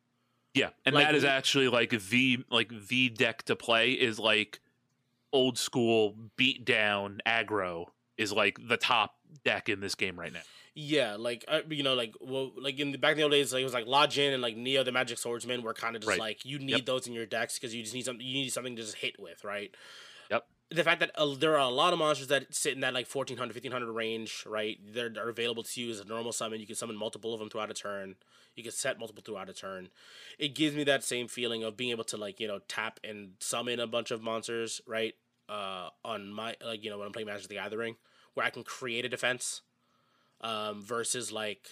Yeah, 0.53 0.69
and 0.85 0.95
Like, 0.95 1.07
that 1.07 1.15
is 1.15 1.23
actually 1.23 1.67
like 1.67 1.91
the 1.91 2.39
like 2.49 2.71
the 2.87 3.09
deck 3.09 3.43
to 3.43 3.55
play 3.55 3.91
is 3.91 4.17
like 4.19 4.59
old 5.31 5.57
school 5.57 6.15
beat 6.37 6.65
down 6.65 7.19
aggro 7.25 7.85
is 8.17 8.31
like 8.33 8.57
the 8.67 8.77
top 8.77 9.15
deck 9.45 9.69
in 9.69 9.79
this 9.79 9.95
game 9.95 10.19
right 10.19 10.33
now. 10.33 10.41
Yeah, 10.75 11.15
like 11.17 11.43
uh, 11.47 11.61
you 11.69 11.83
know, 11.83 11.93
like 11.93 12.13
well, 12.21 12.51
like 12.57 12.79
in 12.79 12.91
the 12.91 12.97
back 12.97 13.11
in 13.13 13.17
the 13.17 13.23
old 13.23 13.31
days, 13.31 13.51
like 13.51 13.61
it 13.61 13.65
was 13.65 13.73
like 13.73 13.87
La 13.87 14.07
Jinn 14.07 14.33
and 14.33 14.41
like 14.41 14.55
Neo, 14.55 14.83
the 14.83 14.91
Magic 14.91 15.17
Swordsman, 15.17 15.61
were 15.61 15.73
kind 15.73 15.95
of 15.95 16.01
just 16.03 16.09
Right. 16.09 16.19
like 16.19 16.45
you 16.45 16.57
need 16.59 16.69
Yep. 16.71 16.85
those 16.85 17.07
in 17.07 17.13
your 17.13 17.25
decks 17.25 17.57
because 17.59 17.75
you 17.75 17.81
just 17.81 17.93
need 17.93 18.05
something. 18.05 18.25
You 18.25 18.33
need 18.33 18.49
something 18.53 18.75
to 18.75 18.81
just 18.81 18.95
hit 18.95 19.19
with, 19.19 19.43
right? 19.43 19.73
The 20.71 20.83
fact 20.83 20.99
that 20.99 21.11
uh, 21.15 21.33
there 21.35 21.53
are 21.55 21.67
a 21.67 21.69
lot 21.69 21.93
of 21.93 21.99
monsters 21.99 22.27
that 22.27 22.53
sit 22.53 22.73
in 22.73 22.81
that 22.81 22.93
like 22.93 23.07
1400, 23.07 23.55
1500 23.55 23.91
range, 23.91 24.43
right? 24.45 24.77
They're, 24.93 25.09
they're 25.09 25.29
available 25.29 25.63
to 25.63 25.81
you 25.81 25.89
as 25.89 25.99
a 25.99 26.05
normal 26.05 26.31
summon. 26.31 26.59
You 26.59 26.67
can 26.67 26.75
summon 26.75 26.95
multiple 26.95 27.33
of 27.33 27.39
them 27.39 27.49
throughout 27.49 27.71
a 27.71 27.73
turn. 27.73 28.15
You 28.55 28.61
can 28.61 28.71
set 28.71 28.99
multiple 28.99 29.23
throughout 29.25 29.49
a 29.49 29.53
turn. 29.53 29.89
It 30.37 30.53
gives 30.53 30.75
me 30.75 30.83
that 30.83 31.03
same 31.03 31.27
feeling 31.27 31.63
of 31.63 31.75
being 31.75 31.89
able 31.89 32.03
to 32.05 32.17
like 32.17 32.39
you 32.39 32.47
know 32.47 32.59
tap 32.67 32.99
and 33.03 33.31
summon 33.39 33.79
a 33.79 33.87
bunch 33.87 34.11
of 34.11 34.21
monsters, 34.21 34.79
right? 34.85 35.15
uh, 35.49 35.89
on 36.05 36.31
my 36.31 36.55
like 36.63 36.83
you 36.83 36.89
know 36.89 36.97
when 36.97 37.07
I'm 37.07 37.11
playing 37.11 37.27
Magic 37.27 37.47
the 37.47 37.55
Gathering, 37.55 37.95
where 38.35 38.45
I 38.45 38.51
can 38.51 38.63
create 38.63 39.03
a 39.03 39.09
defense, 39.09 39.61
um, 40.41 40.81
versus 40.81 41.31
like 41.31 41.67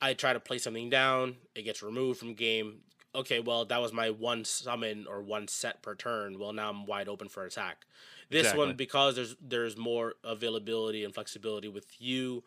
I 0.00 0.14
try 0.14 0.32
to 0.32 0.40
play 0.40 0.58
something 0.58 0.90
down, 0.90 1.36
it 1.54 1.62
gets 1.62 1.82
removed 1.82 2.20
from 2.20 2.34
game. 2.34 2.80
Okay, 3.14 3.40
well 3.40 3.64
that 3.64 3.80
was 3.80 3.92
my 3.92 4.10
one 4.10 4.44
summon 4.44 5.06
or 5.08 5.20
one 5.22 5.48
set 5.48 5.82
per 5.82 5.94
turn. 5.94 6.38
Well 6.38 6.52
now 6.52 6.70
I'm 6.70 6.86
wide 6.86 7.08
open 7.08 7.28
for 7.28 7.44
attack. 7.44 7.86
This 8.30 8.52
Exactly. 8.52 8.58
one 8.58 8.76
because 8.76 9.16
there's 9.16 9.36
there's 9.40 9.76
more 9.76 10.14
availability 10.22 11.04
and 11.04 11.12
flexibility 11.12 11.68
with 11.68 12.00
you 12.00 12.44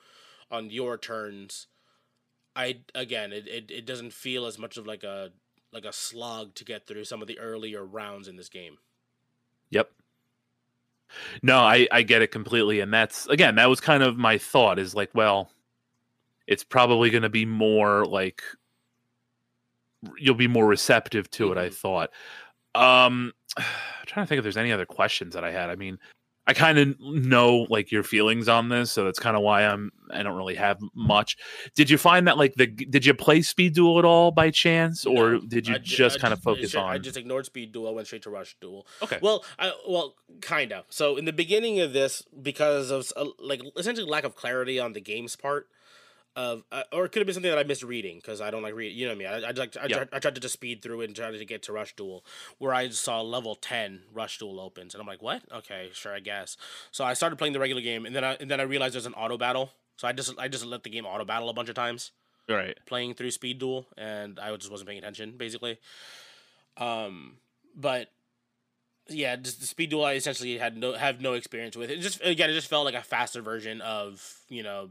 on 0.49 0.69
your 0.69 0.97
turns. 0.97 1.67
I 2.55 2.81
again 2.95 3.33
it, 3.33 3.47
it, 3.47 3.71
it 3.71 3.85
doesn't 3.85 4.13
feel 4.13 4.45
as 4.45 4.59
much 4.59 4.77
of 4.77 4.87
like 4.87 5.03
a 5.03 5.31
like 5.71 5.85
a 5.85 5.93
slog 5.93 6.55
to 6.55 6.65
get 6.65 6.87
through 6.87 7.05
some 7.05 7.21
of 7.21 7.27
the 7.27 7.39
earlier 7.39 7.85
rounds 7.85 8.27
in 8.27 8.37
this 8.37 8.49
game. 8.49 8.77
Yep. 9.71 9.91
No, 11.41 11.59
I 11.59 11.87
I 11.91 12.01
get 12.03 12.21
it 12.21 12.31
completely, 12.31 12.79
and 12.79 12.93
that's 12.93 13.27
again 13.27 13.55
that 13.55 13.69
was 13.69 13.79
kind 13.79 14.03
of 14.03 14.17
my 14.17 14.37
thought 14.37 14.79
is 14.79 14.95
like, 14.95 15.11
well, 15.13 15.51
it's 16.47 16.63
probably 16.63 17.09
going 17.09 17.23
to 17.23 17.29
be 17.29 17.45
more 17.45 18.05
like 18.05 18.43
you'll 20.17 20.35
be 20.35 20.47
more 20.47 20.65
receptive 20.67 21.29
to 21.31 21.51
it. 21.51 21.57
I 21.57 21.69
Mhm. 21.69 21.73
thought. 21.73 22.09
Um, 22.75 23.33
I'm 23.57 23.63
trying 24.05 24.25
to 24.25 24.27
think 24.29 24.37
if 24.39 24.43
there's 24.43 24.57
any 24.57 24.71
other 24.71 24.85
questions 24.85 25.33
that 25.35 25.43
I 25.43 25.51
had. 25.51 25.69
I 25.69 25.75
mean, 25.75 25.97
I 26.45 26.53
kind 26.53 26.77
of 26.77 26.99
know 26.99 27.65
like 27.69 27.89
your 27.89 28.03
feelings 28.03 28.49
on 28.49 28.67
this, 28.67 28.91
so 28.91 29.05
that's 29.05 29.17
kind 29.19 29.37
of 29.37 29.43
why 29.43 29.61
I'm 29.65 29.91
I 30.11 30.23
don't 30.23 30.35
really 30.35 30.55
have 30.55 30.77
much. 30.93 31.37
Did 31.73 31.89
you 31.89 31.97
find 31.97 32.27
that 32.27 32.37
like 32.37 32.55
the 32.55 32.67
did 32.67 33.05
you 33.05 33.13
play 33.13 33.41
Speed 33.41 33.75
Duel 33.75 33.97
at 33.97 34.03
all 34.03 34.29
by 34.31 34.49
chance, 34.51 35.05
or 35.05 35.33
No, 35.35 35.39
did 35.39 35.69
you 35.69 35.75
I 35.75 35.77
just 35.77 36.19
kind 36.19 36.33
of 36.33 36.41
focus 36.41 36.75
on? 36.75 36.89
I 36.89 36.97
just 36.97 37.15
ignored 37.15 37.45
speed 37.45 37.71
duel. 37.71 37.87
I 37.87 37.91
Went 37.91 38.07
straight 38.07 38.23
to 38.23 38.29
rush 38.29 38.57
duel. 38.59 38.85
okay, 39.01 39.19
Well, 39.21 39.45
I, 39.57 39.71
well, 39.87 40.15
kind 40.41 40.73
of. 40.73 40.83
So 40.89 41.15
in 41.15 41.23
the 41.23 41.31
beginning 41.31 41.79
of 41.79 41.93
this, 41.93 42.23
because 42.41 42.91
of 42.91 43.09
uh, 43.15 43.27
like 43.39 43.61
essentially 43.77 44.05
lack 44.09 44.25
of 44.25 44.35
clarity 44.35 44.79
on 44.81 44.91
the 44.91 45.01
game's 45.01 45.37
part, 45.37 45.69
of 46.35 46.63
uh, 46.71 46.83
or 46.91 47.05
it 47.05 47.11
could 47.11 47.19
have 47.19 47.27
been 47.27 47.33
something 47.35 47.51
that 47.51 47.59
I 47.59 47.63
missed 47.63 47.83
reading 47.83 48.17
because 48.17 48.41
I 48.41 48.49
don't 48.51 48.63
like 48.63 48.73
read. 48.73 48.93
You 48.93 49.05
know 49.07 49.15
what 49.15 49.27
I 49.27 49.35
mean? 49.35 49.43
I 49.45 49.47
I, 49.49 49.51
like 49.51 49.77
I, 49.77 49.85
Yeah. 49.85 49.95
tried, 49.97 50.09
I 50.13 50.19
tried 50.19 50.35
to 50.35 50.41
just 50.41 50.53
speed 50.53 50.81
through 50.81 51.01
it 51.01 51.05
and 51.05 51.15
tried 51.15 51.31
to 51.31 51.45
get 51.45 51.63
to 51.63 51.73
rush 51.73 51.95
duel, 51.95 52.25
where 52.57 52.73
I 52.73 52.89
saw 52.89 53.21
level 53.21 53.55
ten 53.55 54.01
rush 54.11 54.39
duel 54.39 54.59
opens, 54.59 54.93
and 54.93 55.01
I'm 55.01 55.07
like, 55.07 55.21
what? 55.21 55.43
Okay, 55.51 55.89
sure, 55.93 56.13
I 56.13 56.19
guess. 56.19 56.57
So 56.91 57.03
I 57.03 57.13
started 57.13 57.37
playing 57.37 57.53
the 57.53 57.59
regular 57.59 57.81
game, 57.81 58.05
and 58.05 58.15
then 58.15 58.23
I 58.23 58.33
and 58.39 58.49
then 58.49 58.59
I 58.59 58.63
realized 58.63 58.95
there's 58.95 59.05
an 59.05 59.13
auto 59.13 59.37
battle. 59.37 59.71
So 59.97 60.07
I 60.07 60.11
just 60.13 60.37
I 60.39 60.47
just 60.47 60.65
let 60.65 60.83
the 60.83 60.89
game 60.89 61.05
auto 61.05 61.25
battle 61.25 61.49
a 61.49 61.53
bunch 61.53 61.69
of 61.69 61.75
times 61.75 62.11
right. 62.49 62.77
playing 62.85 63.13
through 63.13 63.31
speed 63.31 63.59
duel 63.59 63.87
and 63.97 64.39
i 64.39 64.53
just 64.55 64.71
wasn't 64.71 64.87
paying 64.87 64.99
attention 64.99 65.35
basically 65.37 65.77
um 66.77 67.37
but 67.75 68.09
yeah 69.07 69.35
just 69.35 69.59
the 69.59 69.65
speed 69.65 69.89
duel 69.89 70.03
i 70.03 70.13
essentially 70.13 70.57
had 70.57 70.77
no 70.77 70.93
have 70.93 71.21
no 71.21 71.33
experience 71.33 71.75
with 71.75 71.89
it 71.89 71.99
just 71.99 72.21
again 72.23 72.49
it 72.49 72.53
just 72.53 72.67
felt 72.67 72.85
like 72.85 72.95
a 72.95 73.01
faster 73.01 73.41
version 73.41 73.81
of 73.81 74.39
you 74.49 74.63
know 74.63 74.89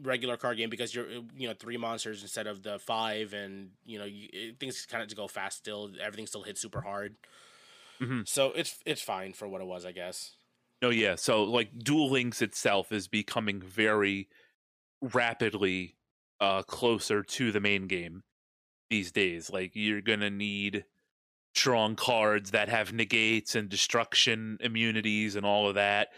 regular 0.00 0.36
card 0.36 0.56
game 0.56 0.70
because 0.70 0.94
you're 0.94 1.08
you 1.10 1.46
know 1.48 1.54
three 1.54 1.76
monsters 1.76 2.22
instead 2.22 2.46
of 2.46 2.62
the 2.62 2.78
five 2.78 3.34
and 3.34 3.70
you 3.84 3.98
know 3.98 4.04
you, 4.06 4.54
things 4.58 4.86
kind 4.86 5.02
of 5.02 5.08
just 5.08 5.16
go 5.16 5.28
fast 5.28 5.58
still 5.58 5.90
everything 6.00 6.26
still 6.26 6.42
hits 6.42 6.60
super 6.60 6.80
hard 6.80 7.16
Mhm. 8.00 8.26
so 8.26 8.52
it's 8.52 8.78
it's 8.86 9.02
fine 9.02 9.32
for 9.32 9.46
what 9.46 9.60
it 9.60 9.66
was 9.66 9.84
i 9.84 9.92
guess 9.92 10.36
No, 10.80 10.90
yeah. 10.90 11.14
So 11.14 11.44
like 11.44 11.78
Duel 11.78 12.10
Links 12.10 12.42
itself 12.42 12.90
is 12.90 13.06
becoming 13.06 13.60
very 13.60 14.28
rapidly 15.00 15.96
uh 16.40 16.62
closer 16.62 17.22
to 17.22 17.52
the 17.52 17.60
main 17.60 17.86
game 17.86 18.22
these 18.90 19.12
days. 19.12 19.50
Like 19.50 19.72
you're 19.74 20.00
gonna 20.00 20.30
need 20.30 20.84
strong 21.54 21.94
cards 21.96 22.50
that 22.52 22.68
have 22.68 22.92
negates 22.92 23.54
and 23.54 23.68
destruction 23.68 24.58
immunities 24.60 25.36
and 25.36 25.44
all 25.46 25.68
of 25.68 25.74
that. 25.76 26.08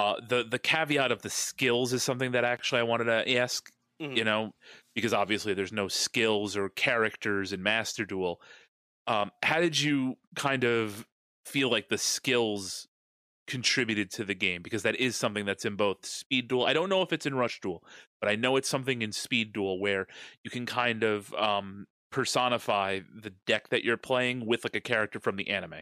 Uh 0.00 0.20
the 0.28 0.44
the 0.44 0.58
caveat 0.58 1.12
of 1.12 1.22
the 1.22 1.30
skills 1.30 1.92
is 1.92 2.02
something 2.02 2.32
that 2.32 2.44
actually 2.44 2.80
I 2.80 2.84
wanted 2.84 3.04
to 3.04 3.36
ask, 3.36 3.70
Mhm. 4.02 4.16
you 4.16 4.24
know, 4.24 4.52
because 4.94 5.12
obviously 5.12 5.54
there's 5.54 5.72
no 5.72 5.88
skills 5.88 6.56
or 6.56 6.68
characters 6.70 7.52
in 7.52 7.62
Master 7.62 8.04
Duel. 8.06 8.40
Um 9.06 9.30
how 9.42 9.60
did 9.60 9.80
you 9.80 10.16
kind 10.36 10.64
of 10.64 11.06
feel 11.46 11.70
like 11.70 11.88
the 11.88 11.98
skills 11.98 12.86
contributed 13.46 14.10
to 14.12 14.24
the 14.24 14.34
game 14.34 14.62
because 14.62 14.82
that 14.84 14.94
is 14.96 15.16
something 15.16 15.44
that's 15.44 15.64
in 15.64 15.74
both 15.74 16.06
Speed 16.06 16.46
Duel. 16.48 16.66
I 16.66 16.72
don't 16.72 16.88
know 16.88 17.02
if 17.02 17.12
it's 17.12 17.26
in 17.26 17.34
Rush 17.34 17.60
Duel, 17.60 17.82
but 18.20 18.28
I 18.30 18.36
know 18.36 18.56
it's 18.56 18.68
something 18.68 19.02
in 19.02 19.10
Speed 19.12 19.52
Duel 19.52 19.80
where 19.80 20.06
you 20.44 20.50
can 20.52 20.66
kind 20.66 21.02
of 21.02 21.34
um, 21.34 21.86
personify 22.12 23.00
the 23.12 23.30
deck 23.46 23.70
that 23.70 23.82
you're 23.82 23.96
playing 23.96 24.46
with 24.46 24.62
like 24.64 24.76
a 24.76 24.80
character 24.80 25.18
from 25.18 25.34
the 25.36 25.48
anime. 25.50 25.80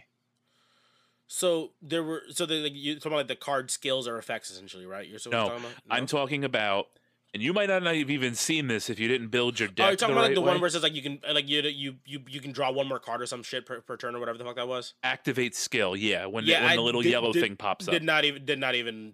So 1.29 1.71
there 1.83 2.03
were 2.03 2.23
so 2.31 2.45
the 2.47 2.55
like 2.57 2.73
you 2.75 2.95
talking 2.97 3.13
about 3.13 3.19
like 3.19 3.29
the 3.29 3.37
card 3.37 3.71
skills 3.71 4.09
or 4.09 4.19
effects 4.19 4.51
essentially 4.51 4.87
right 4.87 5.07
you're 5.07 5.19
so 5.19 5.31
No, 5.31 5.45
talking 5.49 5.59
about 5.61 5.71
No? 5.89 5.95
I'm 5.95 6.07
talking 6.07 6.43
about, 6.45 6.89
and 7.35 7.43
you 7.43 7.53
might 7.53 7.69
not 7.69 7.83
have 7.85 8.11
even 8.11 8.35
seen 8.35 8.67
this 8.69 8.89
if 8.89 8.99
you 8.99 9.07
didn't 9.07 9.29
build 9.29 9.61
your 9.61 9.69
deck. 9.69 9.85
Oh, 9.85 9.89
you're 9.91 9.97
talking 9.97 10.15
the 10.15 10.21
about 10.21 10.29
like 10.31 10.35
the 10.35 10.41
way. 10.41 10.53
one 10.53 10.61
where 10.61 10.69
it 10.69 10.73
says 10.73 10.83
like 10.83 10.95
you 10.95 11.03
can 11.03 11.21
uh, 11.29 11.35
like 11.35 11.47
you 11.49 11.61
you 11.63 11.97
you 12.07 12.21
you 12.29 12.41
can 12.41 12.53
draw 12.53 12.73
one 12.73 12.89
more 12.89 12.99
card 12.99 13.21
or 13.23 13.27
some 13.27 13.43
shit 13.43 13.67
per, 13.67 13.81
per 13.83 13.97
turn 13.99 14.17
or 14.17 14.21
whatever 14.21 14.39
the 14.39 14.45
fuck 14.45 14.57
that 14.57 14.67
was. 14.67 14.95
activate 15.05 15.55
skill. 15.55 15.95
Yeah, 15.95 16.27
when 16.27 16.45
Yeah, 16.45 16.61
the, 16.61 16.63
when 16.65 16.73
I 16.73 16.77
the 16.77 16.83
little 16.83 17.03
did- 17.03 17.11
yellow 17.13 17.33
did- 17.33 17.43
thing 17.43 17.57
pops 17.57 17.87
up. 17.87 17.93
Did 17.93 18.03
not 18.03 18.25
even 18.25 18.45
did 18.45 18.59
not 18.59 18.75
even 18.75 19.13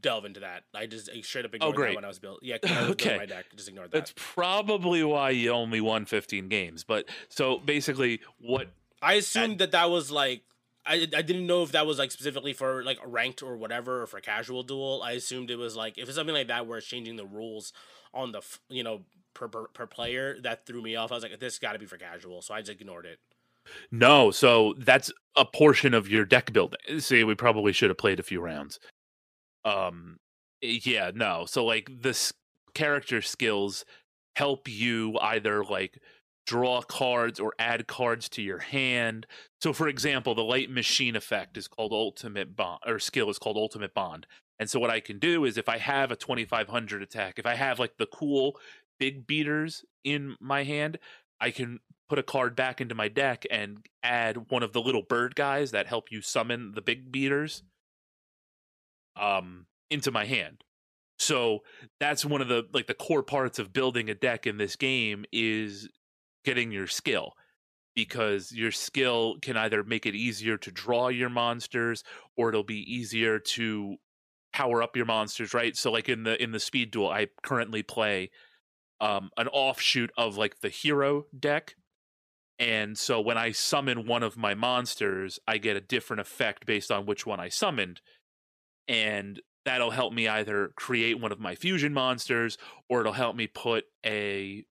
delve 0.00 0.24
into 0.24 0.40
that. 0.40 0.62
I 0.74 0.86
just 0.86 1.10
I 1.14 1.20
straight 1.20 1.44
up 1.44 1.50
oh, 1.52 1.56
ignored 1.56 1.74
that 1.74 1.76
Oh, 1.78 1.82
great. 1.82 1.94
when 1.96 2.04
I 2.04 2.08
was 2.08 2.18
built. 2.20 2.38
Yeah, 2.42 2.56
I 2.64 2.82
was 2.82 2.90
Okay. 2.92 3.18
my 3.18 3.26
deck. 3.26 3.46
Just 3.56 3.68
ignored 3.68 3.90
that. 3.90 3.98
That's 3.98 4.12
probably 4.16 5.02
why 5.04 5.30
you 5.30 5.50
only 5.50 5.80
won 5.80 6.06
15 6.06 6.48
games. 6.48 6.84
But 6.84 7.06
so 7.28 7.58
basically, 7.58 8.20
what 8.38 8.68
I 9.02 9.14
assumed 9.14 9.58
that 9.58 9.72
that 9.72 9.90
was 9.90 10.10
like. 10.12 10.42
I, 10.88 11.06
I 11.16 11.22
didn't 11.22 11.46
know 11.46 11.62
if 11.62 11.72
that 11.72 11.86
was 11.86 11.98
like 11.98 12.10
specifically 12.10 12.52
for 12.52 12.82
like 12.82 12.98
ranked 13.04 13.42
or 13.42 13.56
whatever 13.56 14.02
or 14.02 14.06
for 14.06 14.20
casual 14.20 14.62
duel. 14.62 15.02
I 15.04 15.12
assumed 15.12 15.50
it 15.50 15.56
was 15.56 15.76
like 15.76 15.98
if 15.98 16.08
it's 16.08 16.16
something 16.16 16.34
like 16.34 16.48
that 16.48 16.66
where 16.66 16.78
it's 16.78 16.86
changing 16.86 17.16
the 17.16 17.26
rules 17.26 17.72
on 18.14 18.32
the 18.32 18.40
you 18.68 18.82
know 18.82 19.02
per, 19.34 19.48
per 19.48 19.66
per 19.68 19.86
player 19.86 20.40
that 20.40 20.66
threw 20.66 20.82
me 20.82 20.96
off. 20.96 21.12
I 21.12 21.16
was 21.16 21.22
like 21.22 21.38
this 21.38 21.58
got 21.58 21.74
to 21.74 21.78
be 21.78 21.86
for 21.86 21.98
casual, 21.98 22.42
so 22.42 22.54
I 22.54 22.60
just 22.60 22.80
ignored 22.80 23.06
it. 23.06 23.18
No, 23.90 24.30
so 24.30 24.74
that's 24.78 25.12
a 25.36 25.44
portion 25.44 25.92
of 25.92 26.08
your 26.08 26.24
deck 26.24 26.52
building. 26.52 27.00
See, 27.00 27.22
we 27.22 27.34
probably 27.34 27.72
should 27.72 27.90
have 27.90 27.98
played 27.98 28.18
a 28.18 28.22
few 28.22 28.40
rounds. 28.40 28.80
Um, 29.64 30.18
yeah, 30.62 31.10
no. 31.14 31.44
So 31.46 31.64
like 31.64 31.90
the 32.02 32.10
s- 32.10 32.32
character 32.74 33.20
skills 33.20 33.84
help 34.36 34.68
you 34.68 35.18
either 35.20 35.64
like 35.64 36.00
draw 36.48 36.80
cards 36.80 37.38
or 37.38 37.52
add 37.58 37.86
cards 37.86 38.26
to 38.26 38.40
your 38.40 38.60
hand. 38.60 39.26
So 39.60 39.74
for 39.74 39.86
example, 39.86 40.34
the 40.34 40.42
light 40.42 40.70
machine 40.70 41.14
effect 41.14 41.58
is 41.58 41.68
called 41.68 41.92
ultimate 41.92 42.56
bond 42.56 42.80
or 42.86 42.98
skill 42.98 43.28
is 43.28 43.38
called 43.38 43.58
ultimate 43.58 43.92
bond. 43.92 44.26
And 44.58 44.70
so 44.70 44.80
what 44.80 44.88
I 44.88 45.00
can 45.00 45.18
do 45.18 45.44
is 45.44 45.58
if 45.58 45.68
I 45.68 45.76
have 45.76 46.10
a 46.10 46.16
2500 46.16 47.02
attack, 47.02 47.38
if 47.38 47.44
I 47.44 47.54
have 47.54 47.78
like 47.78 47.98
the 47.98 48.06
cool 48.06 48.58
big 48.98 49.26
beaters 49.26 49.84
in 50.04 50.36
my 50.40 50.64
hand, 50.64 50.98
I 51.38 51.50
can 51.50 51.80
put 52.08 52.18
a 52.18 52.22
card 52.22 52.56
back 52.56 52.80
into 52.80 52.94
my 52.94 53.08
deck 53.08 53.44
and 53.50 53.84
add 54.02 54.50
one 54.50 54.62
of 54.62 54.72
the 54.72 54.80
little 54.80 55.02
bird 55.02 55.34
guys 55.34 55.72
that 55.72 55.86
help 55.86 56.10
you 56.10 56.22
summon 56.22 56.72
the 56.72 56.80
big 56.80 57.12
beaters 57.12 57.62
um 59.20 59.66
into 59.90 60.10
my 60.10 60.24
hand. 60.24 60.64
So 61.18 61.58
that's 62.00 62.24
one 62.24 62.40
of 62.40 62.48
the 62.48 62.66
like 62.72 62.86
the 62.86 62.94
core 62.94 63.22
parts 63.22 63.58
of 63.58 63.74
building 63.74 64.08
a 64.08 64.14
deck 64.14 64.46
in 64.46 64.56
this 64.56 64.76
game 64.76 65.26
is 65.30 65.90
getting 66.48 66.72
your 66.72 66.86
skill 66.86 67.34
because 67.94 68.52
your 68.52 68.70
skill 68.70 69.36
can 69.42 69.56
either 69.56 69.84
make 69.84 70.06
it 70.06 70.14
easier 70.14 70.56
to 70.56 70.70
draw 70.70 71.08
your 71.08 71.28
monsters 71.28 72.04
or 72.36 72.48
it'll 72.48 72.62
be 72.62 72.80
easier 72.92 73.38
to 73.38 73.96
power 74.52 74.82
up 74.82 74.96
your 74.96 75.04
monsters, 75.04 75.52
right? 75.52 75.76
So 75.76 75.92
like 75.92 76.08
in 76.08 76.22
the 76.22 76.42
in 76.42 76.52
the 76.52 76.60
speed 76.60 76.90
duel 76.90 77.10
I 77.10 77.28
currently 77.42 77.82
play 77.82 78.30
um 79.00 79.30
an 79.36 79.48
offshoot 79.48 80.10
of 80.16 80.36
like 80.36 80.60
the 80.60 80.70
hero 80.70 81.26
deck 81.38 81.74
and 82.58 82.98
so 82.98 83.20
when 83.20 83.38
I 83.38 83.52
summon 83.52 84.06
one 84.06 84.22
of 84.22 84.36
my 84.36 84.54
monsters, 84.54 85.38
I 85.46 85.58
get 85.58 85.76
a 85.76 85.80
different 85.80 86.20
effect 86.20 86.66
based 86.66 86.90
on 86.90 87.06
which 87.06 87.24
one 87.24 87.38
I 87.38 87.50
summoned. 87.50 88.00
And 88.88 89.40
that'll 89.64 89.92
help 89.92 90.12
me 90.12 90.26
either 90.26 90.72
create 90.76 91.20
one 91.20 91.30
of 91.30 91.38
my 91.38 91.54
fusion 91.54 91.92
monsters 91.92 92.58
or 92.88 93.00
it'll 93.00 93.12
help 93.12 93.36
me 93.36 93.46
put 93.46 93.84
a 94.04 94.64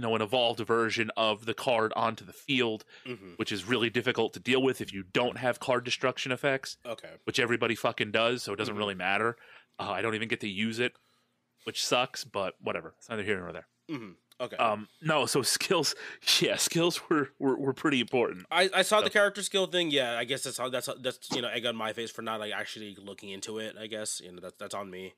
you 0.00 0.06
know 0.06 0.14
an 0.16 0.22
evolved 0.22 0.60
version 0.60 1.10
of 1.14 1.44
the 1.44 1.52
card 1.52 1.92
onto 1.94 2.24
the 2.24 2.32
field, 2.32 2.84
Mm-hmm. 3.06 3.32
which 3.36 3.52
is 3.52 3.66
really 3.66 3.90
difficult 3.90 4.32
to 4.32 4.40
deal 4.40 4.62
with 4.62 4.80
if 4.80 4.94
you 4.94 5.02
don't 5.12 5.36
have 5.36 5.60
card 5.60 5.84
destruction 5.84 6.32
effects, 6.32 6.78
Okay. 6.86 7.10
which 7.24 7.38
everybody 7.38 7.74
fucking 7.74 8.10
does, 8.12 8.42
so 8.42 8.54
it 8.54 8.56
doesn't 8.56 8.74
Mhm. 8.74 8.78
really 8.78 8.94
matter. 8.94 9.36
Uh, 9.78 9.90
I 9.90 10.00
don't 10.00 10.14
even 10.14 10.28
get 10.28 10.40
to 10.40 10.48
use 10.48 10.78
it, 10.78 10.94
which 11.64 11.84
sucks, 11.84 12.24
but 12.24 12.54
whatever. 12.62 12.94
It's 12.98 13.10
neither 13.10 13.22
here 13.22 13.38
nor 13.40 13.52
there. 13.52 13.66
Mm-hmm. 13.90 14.12
Okay. 14.40 14.56
Um, 14.56 14.88
no, 15.02 15.26
so 15.26 15.42
skills, 15.56 15.94
yeah, 16.40 16.56
skills 16.56 17.02
were 17.10 17.28
were, 17.38 17.58
were 17.58 17.74
pretty 17.74 18.00
important. 18.00 18.46
I, 18.50 18.70
I 18.72 18.80
saw 18.82 19.02
the 19.02 19.10
character 19.10 19.42
skill 19.42 19.66
thing. 19.66 19.90
Yeah, 19.90 20.16
I 20.16 20.24
guess 20.24 20.44
that's 20.44 20.56
how 20.56 20.70
that's 20.70 20.88
that's 21.00 21.28
you 21.34 21.42
know 21.42 21.48
egg 21.48 21.66
on 21.66 21.76
my 21.76 21.92
face 21.92 22.10
for 22.10 22.22
not 22.22 22.40
like 22.40 22.52
actually 22.54 22.96
looking 22.98 23.28
into 23.28 23.58
it. 23.58 23.76
I 23.78 23.86
guess 23.86 24.18
you 24.24 24.32
know 24.32 24.40
that's 24.40 24.54
that's 24.58 24.74
on 24.74 24.88
me. 24.90 25.12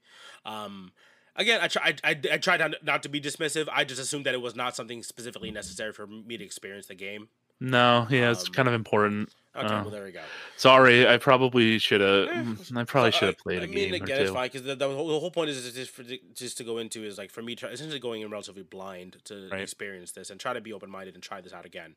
Um, 0.45 0.91
again, 1.37 1.61
I 1.63 1.69
try 1.69 1.83
I, 2.05 2.11
I, 2.11 2.21
I 2.35 2.37
tried 2.39 2.61
not, 2.61 2.75
not 2.83 3.03
to 3.05 3.09
be 3.09 3.21
dismissive. 3.21 3.69
I 3.73 3.85
just 3.85 4.01
assumed 4.01 4.27
that 4.27 4.35
it 4.35 4.41
was 4.43 4.55
not 4.57 4.77
something 4.77 5.03
specifically 5.03 5.51
necessary 5.51 5.93
for 5.93 6.07
me 6.07 6.37
to 6.37 6.45
experience 6.45 6.87
the 6.87 6.95
game. 6.95 7.29
No, 7.61 8.09
yeah, 8.11 8.33
it's 8.33 8.47
Um, 8.49 8.53
kind 8.55 8.67
of 8.69 8.75
important. 8.75 9.33
Okay, 9.55 9.67
Oh. 9.67 9.83
well 9.83 9.91
there 9.91 10.03
we 10.03 10.11
go. 10.13 10.23
Sorry, 10.57 11.07
I 11.07 11.19
probably 11.19 11.79
should 11.79 12.01
have. 12.01 12.29
Eh, 12.29 12.55
I 12.81 12.85
probably 12.85 13.13
should 13.13 13.29
have 13.29 13.39
played 13.39 13.61
I 13.61 13.65
a 13.65 13.67
mean, 13.69 13.93
game 13.93 13.93
or 13.93 14.05
again, 14.05 14.21
it's 14.21 14.31
two. 14.31 14.35
fine 14.35 14.47
because 14.47 14.63
the, 14.63 14.75
the, 14.75 14.89
whole, 14.89 15.07
the 15.09 15.21
whole 15.21 15.31
point 15.31 15.51
is, 15.51 15.73
just 15.73 15.91
for 15.93 16.03
just 16.35 16.57
to 16.59 16.65
go 16.65 16.79
into 16.79 17.05
is 17.05 17.19
like 17.19 17.31
for 17.31 17.43
me, 17.43 17.55
try, 17.55 17.69
essentially 17.71 18.01
going 18.01 18.23
in 18.23 18.31
relatively 18.31 18.63
blind 18.65 19.19
to 19.25 19.49
Right. 19.53 19.61
experience 19.61 20.11
this 20.13 20.31
and 20.31 20.41
try 20.41 20.53
to 20.55 20.61
be 20.61 20.73
open 20.73 20.91
minded 20.91 21.15
and 21.15 21.23
try 21.23 21.41
this 21.41 21.53
out 21.53 21.65
again. 21.67 21.95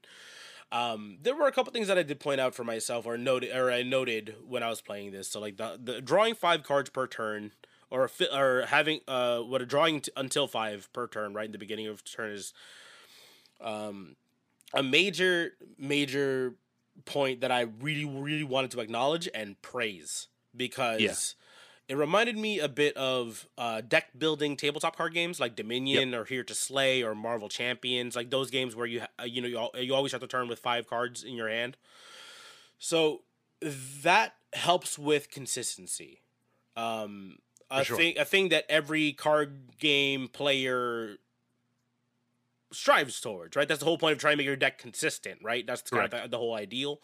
Um, 0.72 1.18
there 1.22 1.36
were 1.36 1.48
a 1.48 1.52
couple 1.52 1.72
things 1.72 1.88
that 1.88 1.98
I 1.98 2.04
did 2.04 2.20
point 2.20 2.42
out 2.42 2.54
for 2.56 2.64
myself 2.64 3.06
or 3.06 3.18
noted 3.18 3.56
or 3.56 3.72
I 3.72 3.82
noted 3.84 4.36
when 4.46 4.62
I 4.64 4.70
was 4.70 4.82
playing 4.82 5.12
this. 5.12 5.28
So 5.30 5.40
like 5.40 5.58
the, 5.58 5.80
the 5.82 6.02
drawing 6.02 6.36
five 6.36 6.64
cards 6.64 6.90
per 6.90 7.08
turn. 7.08 7.52
Or, 7.96 8.10
a 8.20 8.38
or 8.38 8.66
having 8.66 9.00
uh 9.08 9.40
what 9.40 9.62
a 9.62 9.66
drawing 9.66 10.02
t- 10.02 10.12
until 10.18 10.48
five 10.48 10.92
per 10.92 11.08
turn 11.08 11.34
right 11.34 11.46
in 11.46 11.52
the 11.52 11.58
beginning 11.58 11.88
of 11.88 12.04
turn 12.04 12.32
is 12.32 12.54
um 13.62 14.16
a 14.74 14.84
major 14.84 15.54
major 15.78 16.56
point 17.06 17.42
that 17.42 17.52
I 17.52 17.62
really 17.62 18.06
really 18.06 18.44
wanted 18.44 18.72
to 18.72 18.80
acknowledge 18.82 19.30
and 19.34 19.62
praise 19.62 20.28
because 20.56 21.02
it 21.88 21.96
reminded 21.96 22.38
me 22.38 22.60
a 22.60 22.68
bit 22.68 22.98
of 22.98 23.48
uh, 23.58 23.82
deck 23.82 24.08
building 24.18 24.58
tabletop 24.58 24.96
card 24.96 25.14
games 25.14 25.40
like 25.40 25.56
Dominion 25.56 26.16
or 26.16 26.26
Here 26.26 26.44
to 26.44 26.56
Slay 26.56 27.04
or 27.04 27.14
Marvel 27.14 27.48
Champions, 27.48 28.16
like 28.16 28.32
those 28.32 28.50
games 28.50 28.76
where 28.76 28.88
you 28.88 29.02
ha- 29.02 29.08
uh, 29.20 29.26
you 29.26 29.42
know 29.42 29.48
you, 29.48 29.58
al- 29.58 29.72
you 29.80 29.94
always 29.94 30.12
have 30.12 30.22
to 30.22 30.28
turn 30.28 30.48
with 30.48 30.60
five 30.60 30.88
cards 30.88 31.24
in 31.24 31.36
your 31.36 31.48
hand. 31.48 31.78
So 32.80 33.22
that 34.04 34.34
helps 34.54 34.98
with 34.98 35.30
consistency. 35.30 36.22
Um, 36.76 37.38
a 37.70 37.84
sure. 37.84 37.98
thing 37.98 38.18
a 38.18 38.26
thing 38.26 38.50
that 38.50 38.66
every 38.70 39.14
card 39.14 39.78
game 39.80 40.28
player 40.28 41.18
strives 42.72 43.20
towards, 43.22 43.56
right? 43.56 43.68
That's 43.68 43.80
the 43.80 43.86
whole 43.86 43.98
point 43.98 44.14
of 44.14 44.20
trying 44.20 44.34
to 44.34 44.38
make 44.38 44.46
your 44.46 44.56
deck 44.56 44.78
consistent, 44.78 45.40
right? 45.44 45.66
That's 45.66 45.82
kind 45.82 46.06
of 46.06 46.12
the, 46.12 46.28
the 46.30 46.38
whole 46.38 46.54
ideal. 46.54 47.02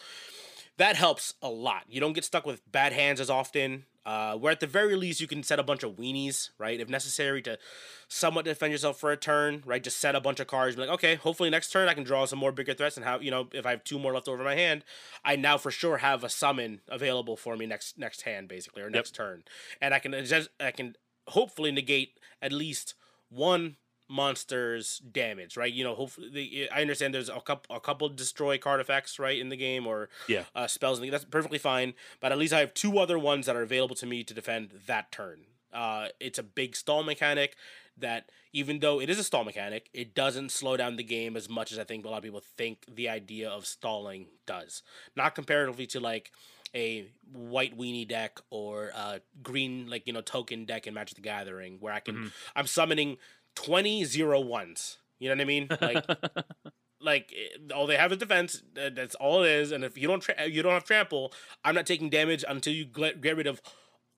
That 0.78 0.96
helps 0.96 1.36
a 1.42 1.50
lot. 1.50 1.84
You 1.90 2.00
don't 2.00 2.14
get 2.14 2.26
stuck 2.26 2.46
with 2.46 2.70
bad 2.72 2.94
hands 2.94 3.20
as 3.20 3.30
often. 3.30 3.86
Uh, 4.04 4.36
where 4.36 4.52
at 4.52 4.60
the 4.60 4.68
very 4.68 4.96
least 4.96 5.22
you 5.22 5.28
can 5.28 5.44
set 5.44 5.60
a 5.60 5.64
bunch 5.64 5.84
of 5.84 5.92
weenies, 5.92 6.50
right? 6.58 6.80
If 6.80 6.90
necessary 6.90 7.42
to 7.44 7.60
somewhat 8.08 8.46
defend 8.46 8.72
yourself 8.72 9.00
for 9.00 9.12
a 9.12 9.18
turn, 9.18 9.62
right? 9.64 9.84
Just 9.84 10.00
set 10.00 10.16
a 10.16 10.20
bunch 10.20 10.40
of 10.40 10.48
cards. 10.48 10.76
Be 10.76 10.82
like, 10.82 10.90
okay, 10.90 11.16
hopefully 11.16 11.52
next 11.52 11.72
turn 11.72 11.88
I 11.88 11.94
can 11.94 12.04
draw 12.04 12.26
some 12.26 12.40
more 12.40 12.52
bigger 12.52 12.74
threats 12.74 12.98
and 12.98 13.06
have 13.06 13.22
you 13.22 13.30
know 13.30 13.48
if 13.54 13.66
I 13.66 13.72
have 13.72 13.84
two 13.84 14.00
more 14.00 14.14
left 14.14 14.28
over 14.28 14.44
my 14.44 14.56
hand, 14.56 14.84
I 15.24 15.36
now 15.36 15.60
for 15.60 15.70
sure 15.70 15.98
have 15.98 16.24
a 16.24 16.30
summon 16.30 16.82
available 16.88 17.38
for 17.38 17.56
me 17.56 17.68
next 17.68 18.00
next 18.00 18.24
hand 18.24 18.48
basically 18.48 18.82
or 18.82 18.90
next 18.90 19.14
turn, 19.14 19.44
and 19.80 19.94
I 19.94 20.00
can 20.00 20.16
I 20.60 20.72
can 20.72 20.96
hopefully 21.28 21.72
negate 21.72 22.20
at 22.42 22.52
least 22.52 22.96
one 23.30 23.78
monster's 24.12 25.00
damage, 25.00 25.58
right? 25.58 25.72
You 25.72 25.84
know, 25.84 25.96
hopefully 25.96 26.30
the, 26.30 26.70
I 26.72 26.82
understand 26.82 27.14
there's 27.14 27.30
a 27.30 27.40
couple 27.42 27.76
a 27.76 27.80
couple 27.80 28.08
destroy 28.10 28.58
card 28.58 28.80
effects 28.82 29.18
right 29.20 29.40
in 29.40 29.50
the 29.50 29.58
game 29.58 29.88
or 29.88 30.10
Yeah. 30.28 30.44
uh, 30.56 30.68
spells. 30.68 31.00
And 31.00 31.12
that's 31.12 31.26
perfectly 31.26 31.58
fine. 31.58 31.94
But 32.20 32.32
at 32.32 32.38
least 32.38 32.54
I 32.54 32.60
have 32.60 32.74
two 32.74 33.00
other 33.00 33.18
ones 33.18 33.46
that 33.46 33.56
are 33.56 33.62
available 33.64 33.96
to 33.96 34.06
me 34.06 34.24
to 34.24 34.34
defend 34.34 34.72
that 34.88 35.12
turn. 35.12 35.46
Uh, 35.74 36.10
it's 36.20 36.38
a 36.38 36.44
big 36.44 36.76
stall 36.76 37.02
mechanic 37.04 37.56
that 37.98 38.30
even 38.54 38.80
though 38.80 39.00
it 39.00 39.10
is 39.10 39.18
a 39.20 39.24
stall 39.24 39.44
mechanic, 39.44 39.90
it 39.94 40.14
doesn't 40.14 40.52
slow 40.52 40.76
down 40.76 40.98
the 40.98 41.04
game 41.04 41.38
as 41.38 41.48
much 41.50 41.72
as 41.72 41.80
I 41.80 41.84
think 41.86 42.06
a 42.06 42.10
lot 42.10 42.18
of 42.18 42.24
people 42.24 42.42
think 42.58 42.84
the 42.94 43.08
idea 43.10 43.50
of 43.50 43.66
stalling 43.66 44.28
does. 44.46 44.84
Not 45.16 45.34
comparatively 45.36 45.88
to 45.88 46.00
like 46.00 46.32
a 46.74 47.06
white 47.34 47.78
weenie 47.78 48.08
deck 48.08 48.40
or 48.50 48.92
a 48.96 49.20
green 49.44 49.90
like 49.90 50.08
you 50.08 50.14
know 50.14 50.22
token 50.22 50.64
deck 50.64 50.88
in 50.88 50.94
Magic 50.94 51.16
the 51.16 51.22
Gathering 51.22 51.78
where 51.82 51.92
I 51.94 52.00
can 52.00 52.16
Mhm. 52.16 52.32
I'm 52.56 52.68
summoning 52.68 53.18
20 53.56 54.04
zero 54.06 54.40
ones. 54.40 54.98
You 55.20 55.30
know 55.30 55.36
what 55.36 55.42
I 55.42 55.46
mean? 55.46 55.68
Like 55.82 56.06
like 57.00 57.34
eh, 57.36 57.74
all 57.74 57.88
they 57.88 57.98
have 57.98 58.12
is 58.12 58.18
defense. 58.18 58.62
uh, 58.78 58.90
That's 58.94 59.16
all 59.16 59.44
it 59.44 59.52
is. 59.52 59.72
And 59.72 59.84
if 59.84 59.98
you 59.98 60.08
don't 60.08 60.22
tra- 60.22 60.48
you 60.48 60.62
don't 60.62 60.74
have 60.74 60.84
trample, 60.84 61.34
I'm 61.64 61.76
not 61.76 61.86
taking 61.86 62.10
damage 62.10 62.44
until 62.48 62.74
you 62.74 62.86
get, 62.86 63.22
get 63.22 63.38
rid 63.38 63.48
of 63.48 63.62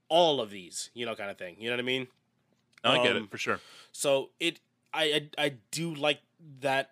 all 0.09 0.39
of 0.41 0.49
these. 0.49 0.89
You 0.93 1.05
know, 1.05 1.15
kind 1.15 1.29
of 1.29 1.37
thing. 1.37 1.55
You 1.59 1.69
know 1.69 1.75
what 1.75 1.81
I 1.81 1.85
mean? 1.85 2.07
I 2.83 3.01
get 3.03 3.15
um, 3.15 3.23
it 3.23 3.31
for 3.31 3.37
sure. 3.37 3.59
So 3.91 4.29
it, 4.39 4.59
I, 4.93 5.29
I, 5.37 5.45
I 5.45 5.53
do 5.71 5.93
like 5.95 6.19
that 6.59 6.91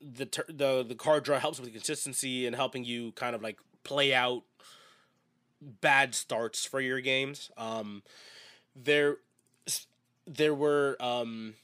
the 0.00 0.26
tur 0.26 0.44
the 0.48 0.84
the 0.84 0.94
card 0.94 1.24
draw 1.24 1.38
helps 1.38 1.60
with 1.60 1.72
consistency 1.72 2.46
and 2.46 2.54
helping 2.56 2.84
you 2.84 3.12
kind 3.12 3.34
of 3.34 3.42
like 3.42 3.58
play 3.84 4.14
out 4.14 4.42
bad 5.80 6.14
starts 6.14 6.64
for 6.64 6.80
your 6.80 7.00
games. 7.00 7.50
Um, 7.56 8.02
there, 8.74 9.18
there 10.26 10.54
were 10.54 10.96
um, 11.00 11.54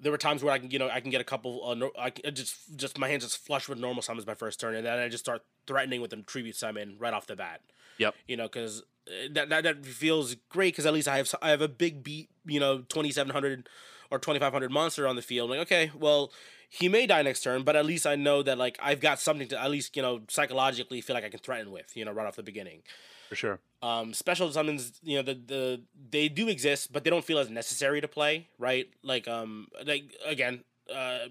there 0.00 0.12
were 0.12 0.18
times 0.18 0.42
where 0.42 0.52
I 0.52 0.58
can 0.58 0.70
you 0.70 0.78
know 0.78 0.88
I 0.88 1.00
can 1.00 1.10
get 1.10 1.20
a 1.20 1.24
couple 1.24 1.64
uh, 1.64 1.74
no, 1.74 1.90
I 1.98 2.10
can, 2.10 2.34
just 2.34 2.76
just 2.76 2.98
my 2.98 3.08
hands 3.08 3.24
just 3.24 3.38
flush 3.38 3.68
with 3.68 3.78
normal 3.78 4.02
summons 4.02 4.26
my 4.26 4.34
first 4.34 4.60
turn 4.60 4.74
and 4.74 4.86
then 4.86 4.98
I 4.98 5.08
just 5.08 5.24
start 5.24 5.42
threatening 5.66 6.00
with 6.00 6.12
a 6.12 6.16
tribute 6.22 6.56
summon 6.56 6.96
right 6.98 7.12
off 7.12 7.26
the 7.26 7.36
bat. 7.36 7.60
Yep. 7.98 8.14
You 8.26 8.36
know, 8.36 8.44
because 8.44 8.82
that, 9.30 9.48
that 9.48 9.64
that 9.64 9.84
feels 9.84 10.34
great 10.48 10.74
because 10.74 10.86
at 10.86 10.94
least 10.94 11.08
I 11.08 11.16
have 11.16 11.32
I 11.42 11.50
have 11.50 11.60
a 11.60 11.68
big 11.68 12.02
beat 12.02 12.30
you 12.46 12.60
know 12.60 12.82
twenty 12.88 13.10
seven 13.10 13.32
hundred 13.32 13.68
or 14.10 14.18
twenty 14.18 14.40
five 14.40 14.52
hundred 14.52 14.70
monster 14.70 15.06
on 15.06 15.16
the 15.16 15.22
field. 15.22 15.50
like 15.50 15.60
okay, 15.60 15.90
well 15.98 16.32
he 16.72 16.88
may 16.88 17.04
die 17.04 17.22
next 17.22 17.40
turn, 17.40 17.64
but 17.64 17.74
at 17.74 17.84
least 17.84 18.06
I 18.06 18.14
know 18.14 18.44
that 18.44 18.56
like 18.56 18.78
I've 18.80 19.00
got 19.00 19.18
something 19.18 19.48
to 19.48 19.60
at 19.60 19.70
least 19.70 19.96
you 19.96 20.02
know 20.02 20.20
psychologically 20.28 21.00
feel 21.00 21.14
like 21.14 21.24
I 21.24 21.28
can 21.28 21.40
threaten 21.40 21.72
with 21.72 21.96
you 21.96 22.04
know 22.04 22.12
right 22.12 22.26
off 22.26 22.36
the 22.36 22.42
beginning. 22.42 22.82
For 23.30 23.36
sure. 23.36 23.60
Um, 23.80 24.12
special 24.12 24.50
summons, 24.50 24.98
you 25.04 25.16
know, 25.16 25.22
the 25.22 25.34
the 25.34 25.82
they 26.10 26.28
do 26.28 26.48
exist, 26.48 26.92
but 26.92 27.04
they 27.04 27.10
don't 27.10 27.24
feel 27.24 27.38
as 27.38 27.48
necessary 27.48 28.00
to 28.00 28.08
play, 28.08 28.48
right? 28.58 28.88
Like 29.04 29.28
um, 29.28 29.68
like 29.86 30.12
again, 30.26 30.64
uh, 30.92 31.28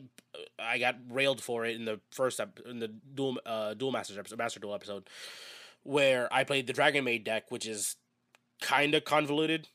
I 0.58 0.80
got 0.80 0.96
railed 1.12 1.42
for 1.42 1.66
it 1.66 1.76
in 1.76 1.84
the 1.84 2.00
first 2.12 2.40
ep- 2.40 2.62
in 2.66 2.80
the 2.80 2.88
dual 2.88 3.38
uh 3.46 3.74
dual 3.74 3.92
masters 3.92 4.18
episode, 4.18 4.38
master 4.40 4.62
duel 4.62 4.74
episode, 4.74 5.10
where 5.84 6.34
I 6.34 6.46
played 6.46 6.68
the 6.68 6.74
Dragon 6.74 7.04
Maid 7.04 7.26
deck, 7.26 7.52
which 7.52 7.68
is 7.68 7.98
kind 8.62 8.96
of 8.96 9.04
convoluted, 9.04 9.68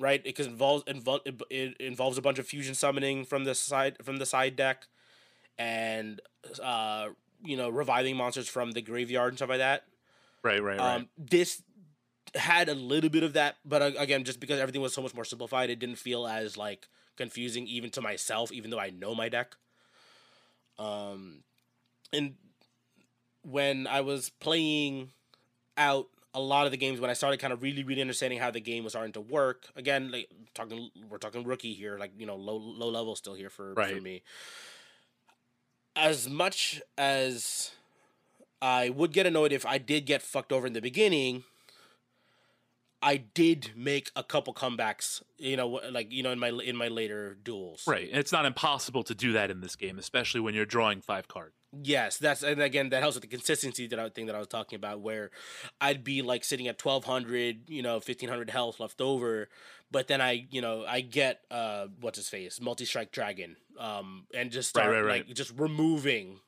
right? 0.00 0.22
It 0.24 0.40
involves 0.40 0.82
invol- 0.84 1.20
it, 1.26 1.42
it 1.50 1.76
involves 1.78 2.16
a 2.16 2.22
bunch 2.22 2.38
of 2.38 2.46
fusion 2.46 2.74
summoning 2.74 3.26
from 3.26 3.44
the 3.44 3.54
side 3.54 3.98
from 4.02 4.16
the 4.16 4.26
side 4.26 4.56
deck, 4.56 4.86
and 5.58 6.22
uh, 6.62 7.08
you 7.44 7.58
know, 7.58 7.68
reviving 7.68 8.16
monsters 8.16 8.48
from 8.48 8.72
the 8.72 8.80
graveyard 8.80 9.28
and 9.28 9.38
stuff 9.38 9.50
like 9.50 9.58
that. 9.58 9.84
Right, 10.46 10.62
right, 10.62 10.78
right. 10.78 10.94
Um, 10.94 11.08
this 11.18 11.60
had 12.36 12.68
a 12.68 12.74
little 12.74 13.10
bit 13.10 13.24
of 13.24 13.32
that, 13.32 13.56
but 13.64 13.82
uh, 13.82 13.90
again, 13.98 14.22
just 14.22 14.38
because 14.38 14.60
everything 14.60 14.80
was 14.80 14.94
so 14.94 15.02
much 15.02 15.12
more 15.12 15.24
simplified, 15.24 15.70
it 15.70 15.80
didn't 15.80 15.96
feel 15.96 16.24
as 16.24 16.56
like 16.56 16.86
confusing 17.16 17.66
even 17.66 17.90
to 17.90 18.00
myself, 18.00 18.52
even 18.52 18.70
though 18.70 18.78
I 18.78 18.90
know 18.90 19.12
my 19.12 19.28
deck. 19.28 19.56
Um, 20.78 21.42
and 22.12 22.36
when 23.42 23.88
I 23.88 24.02
was 24.02 24.30
playing 24.30 25.10
out 25.76 26.06
a 26.32 26.40
lot 26.40 26.66
of 26.66 26.70
the 26.70 26.78
games, 26.78 27.00
when 27.00 27.10
I 27.10 27.14
started 27.14 27.40
kind 27.40 27.52
of 27.52 27.60
really, 27.62 27.82
really 27.82 28.00
understanding 28.00 28.38
how 28.38 28.52
the 28.52 28.60
game 28.60 28.84
was 28.84 28.92
starting 28.92 29.14
to 29.14 29.20
work, 29.20 29.66
again, 29.74 30.12
like 30.12 30.28
talking, 30.54 30.90
we're 31.10 31.18
talking 31.18 31.42
rookie 31.42 31.74
here, 31.74 31.98
like 31.98 32.12
you 32.16 32.26
know, 32.26 32.36
low, 32.36 32.56
low 32.56 32.88
level 32.88 33.16
still 33.16 33.34
here 33.34 33.50
for 33.50 33.74
for 33.74 34.00
me. 34.00 34.22
As 35.96 36.28
much 36.28 36.82
as 36.96 37.72
I 38.62 38.90
would 38.90 39.12
get 39.12 39.26
annoyed 39.26 39.52
if 39.52 39.66
I 39.66 39.78
did 39.78 40.06
get 40.06 40.22
fucked 40.22 40.52
over 40.52 40.66
in 40.66 40.72
the 40.72 40.80
beginning. 40.80 41.44
I 43.02 43.18
did 43.18 43.72
make 43.76 44.10
a 44.16 44.24
couple 44.24 44.54
comebacks, 44.54 45.22
you 45.36 45.56
know, 45.56 45.80
like 45.90 46.10
you 46.10 46.22
know, 46.22 46.32
in 46.32 46.38
my 46.38 46.48
in 46.48 46.76
my 46.76 46.88
later 46.88 47.36
duels. 47.40 47.84
right. 47.86 48.08
And 48.08 48.18
it's 48.18 48.32
not 48.32 48.46
impossible 48.46 49.02
to 49.04 49.14
do 49.14 49.32
that 49.32 49.50
in 49.50 49.60
this 49.60 49.76
game, 49.76 49.98
especially 49.98 50.40
when 50.40 50.54
you're 50.54 50.64
drawing 50.66 51.02
five 51.02 51.28
cards. 51.28 51.54
Yes, 51.82 52.16
that's 52.16 52.42
and 52.42 52.60
again 52.62 52.88
that 52.88 53.02
helps 53.02 53.16
with 53.16 53.22
the 53.22 53.28
consistency 53.28 53.86
that 53.88 53.98
I 53.98 54.08
thing 54.08 54.26
that 54.26 54.34
I 54.34 54.38
was 54.38 54.48
talking 54.48 54.76
about, 54.76 55.00
where 55.02 55.30
I'd 55.78 56.02
be 56.04 56.22
like 56.22 56.42
sitting 56.42 56.68
at 56.68 56.78
twelve 56.78 57.04
hundred, 57.04 57.68
you 57.68 57.82
know, 57.82 58.00
fifteen 58.00 58.30
hundred 58.30 58.48
health 58.48 58.80
left 58.80 59.00
over, 59.02 59.50
but 59.90 60.08
then 60.08 60.22
I, 60.22 60.46
you 60.50 60.62
know, 60.62 60.86
I 60.86 61.02
get 61.02 61.42
uh, 61.50 61.88
what's 62.00 62.16
his 62.16 62.30
face, 62.30 62.60
multi 62.62 62.86
strike 62.86 63.12
dragon, 63.12 63.56
um, 63.78 64.26
and 64.32 64.50
just 64.50 64.74
Right, 64.74 64.82
start 64.84 64.94
right, 64.96 65.04
right. 65.04 65.26
like 65.28 65.36
just 65.36 65.52
removing, 65.58 66.40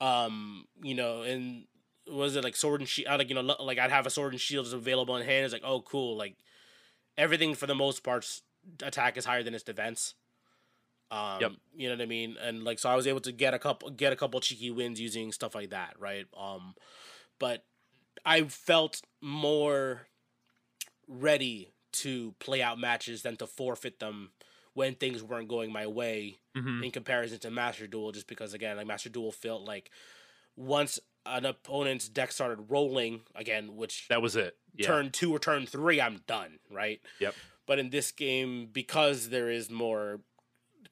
um, 0.00 0.66
you 0.82 0.94
know, 0.94 1.22
and 1.22 1.64
was 2.10 2.36
it 2.36 2.44
like 2.44 2.56
sword 2.56 2.80
and 2.80 2.88
shield? 2.88 3.18
Like 3.18 3.28
you 3.28 3.34
know, 3.34 3.56
like 3.60 3.78
I'd 3.78 3.90
have 3.90 4.06
a 4.06 4.10
sword 4.10 4.32
and 4.32 4.40
shield 4.40 4.72
available 4.72 5.16
in 5.16 5.26
hand. 5.26 5.44
It's 5.44 5.52
like, 5.52 5.62
oh, 5.64 5.80
cool, 5.82 6.16
like 6.16 6.36
everything 7.16 7.54
for 7.54 7.66
the 7.66 7.74
most 7.74 8.02
parts 8.02 8.42
attack 8.82 9.16
is 9.16 9.24
higher 9.24 9.42
than 9.42 9.54
its 9.54 9.64
defense. 9.64 10.14
Um, 11.10 11.40
Yep. 11.40 11.52
you 11.76 11.88
know 11.88 11.94
what 11.94 12.02
I 12.02 12.06
mean? 12.06 12.36
And 12.40 12.64
like, 12.64 12.78
so 12.78 12.88
I 12.90 12.96
was 12.96 13.06
able 13.06 13.20
to 13.20 13.32
get 13.32 13.54
a 13.54 13.58
couple, 13.58 13.90
get 13.90 14.12
a 14.12 14.16
couple 14.16 14.40
cheeky 14.40 14.70
wins 14.70 15.00
using 15.00 15.30
stuff 15.32 15.54
like 15.54 15.70
that, 15.70 15.94
right? 15.98 16.26
Um, 16.36 16.74
but 17.38 17.64
I 18.24 18.42
felt 18.44 19.02
more 19.22 20.08
ready 21.08 21.72
to 21.92 22.34
play 22.40 22.62
out 22.62 22.78
matches 22.78 23.22
than 23.22 23.36
to 23.36 23.46
forfeit 23.46 24.00
them 24.00 24.32
when 24.76 24.94
things 24.94 25.22
weren't 25.22 25.48
going 25.48 25.72
my 25.72 25.86
way 25.86 26.36
Mm-hmm. 26.56 26.84
in 26.84 26.90
comparison 26.90 27.38
to 27.40 27.50
Master 27.50 27.86
Duel, 27.86 28.12
just 28.12 28.26
because 28.26 28.54
again, 28.54 28.78
like 28.78 28.86
Master 28.86 29.10
Duel 29.10 29.30
felt 29.30 29.62
like 29.68 29.90
once 30.56 30.98
an 31.26 31.44
opponent's 31.44 32.08
deck 32.08 32.32
started 32.32 32.70
rolling 32.70 33.20
again, 33.34 33.76
which 33.76 34.08
That 34.08 34.22
was 34.22 34.36
it. 34.36 34.56
Yeah. 34.74 34.86
turn 34.86 35.10
two 35.10 35.34
or 35.34 35.38
turn 35.38 35.66
three, 35.66 36.00
I'm 36.00 36.22
done, 36.26 36.58
right? 36.70 37.00
Yep. 37.20 37.34
But 37.66 37.78
in 37.78 37.90
this 37.90 38.10
game, 38.10 38.70
because 38.72 39.28
there 39.28 39.50
is 39.50 39.70
more 39.70 40.20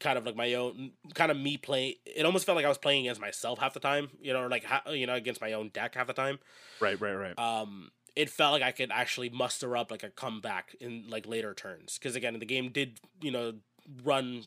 kind 0.00 0.18
of 0.18 0.26
like 0.26 0.36
my 0.36 0.52
own 0.52 0.90
kind 1.14 1.30
of 1.30 1.38
me 1.38 1.56
playing. 1.56 1.94
It 2.04 2.26
almost 2.26 2.44
felt 2.44 2.56
like 2.56 2.66
I 2.66 2.68
was 2.68 2.76
playing 2.76 3.06
against 3.06 3.20
myself 3.22 3.58
half 3.58 3.72
the 3.72 3.80
time, 3.80 4.10
you 4.20 4.32
know, 4.34 4.42
or 4.42 4.48
like 4.50 4.66
you 4.90 5.06
know 5.06 5.14
against 5.14 5.40
my 5.40 5.52
own 5.54 5.70
deck 5.70 5.94
half 5.94 6.08
the 6.08 6.12
time. 6.12 6.40
Right, 6.80 7.00
right, 7.00 7.14
right. 7.14 7.38
Um, 7.38 7.90
it 8.14 8.28
felt 8.28 8.52
like 8.52 8.62
I 8.62 8.72
could 8.72 8.90
actually 8.92 9.30
muster 9.30 9.76
up 9.78 9.90
like 9.90 10.02
a 10.02 10.10
comeback 10.10 10.74
in 10.78 11.04
like 11.08 11.26
later 11.26 11.54
turns 11.54 11.96
because 11.98 12.16
again 12.16 12.38
the 12.38 12.44
game 12.44 12.70
did 12.70 13.00
you 13.22 13.30
know 13.30 13.54
run 14.02 14.44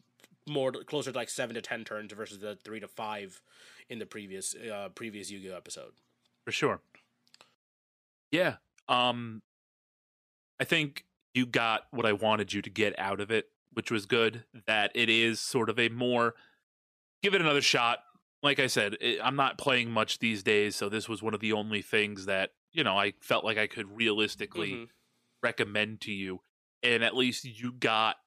more 0.47 0.71
closer 0.71 1.11
to 1.11 1.17
like 1.17 1.29
seven 1.29 1.55
to 1.55 1.61
ten 1.61 1.83
turns 1.83 2.13
versus 2.13 2.39
the 2.39 2.55
three 2.63 2.79
to 2.79 2.87
five 2.87 3.41
in 3.89 3.99
the 3.99 4.05
previous 4.05 4.55
uh 4.55 4.89
previous 4.95 5.29
Yu-Gi-Oh 5.29 5.55
episode. 5.55 5.91
For 6.45 6.51
sure. 6.51 6.79
Yeah. 8.31 8.55
Um 8.87 9.41
I 10.59 10.63
think 10.63 11.05
you 11.33 11.45
got 11.45 11.83
what 11.91 12.05
I 12.05 12.13
wanted 12.13 12.53
you 12.53 12.61
to 12.61 12.69
get 12.69 12.97
out 12.97 13.19
of 13.19 13.29
it, 13.29 13.49
which 13.73 13.91
was 13.91 14.05
good. 14.05 14.43
That 14.65 14.91
it 14.95 15.09
is 15.09 15.39
sort 15.39 15.69
of 15.69 15.77
a 15.79 15.89
more 15.89 16.35
give 17.21 17.33
it 17.33 17.41
another 17.41 17.61
shot. 17.61 17.99
Like 18.43 18.59
I 18.59 18.67
said, 18.67 18.97
it, 19.01 19.19
I'm 19.23 19.35
not 19.35 19.57
playing 19.57 19.89
much 19.91 20.19
these 20.19 20.43
days, 20.43 20.75
so 20.75 20.89
this 20.89 21.09
was 21.09 21.21
one 21.23 21.33
of 21.33 21.39
the 21.39 21.53
only 21.53 21.81
things 21.81 22.27
that, 22.27 22.51
you 22.71 22.83
know, 22.83 22.95
I 22.97 23.13
felt 23.19 23.43
like 23.43 23.57
I 23.57 23.65
could 23.67 23.97
realistically 23.97 24.71
Mhm. 24.71 24.89
recommend 25.41 26.01
to 26.01 26.11
you. 26.11 26.41
And 26.83 27.03
at 27.03 27.15
least 27.15 27.43
you 27.45 27.71
got 27.71 28.17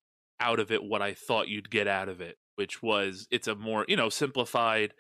out 0.41 0.59
of 0.59 0.73
it 0.73 0.83
what 0.83 1.03
I 1.03 1.15
thought 1.15 1.49
you'd 1.49 1.71
get 1.71 1.87
out 1.87 2.09
of 2.09 2.21
it, 2.21 2.39
which 2.57 2.83
was 2.83 3.29
it's 3.31 3.47
a 3.47 3.55
more, 3.55 3.85
you 3.89 3.97
know, 3.97 4.09
simplified, 4.09 4.95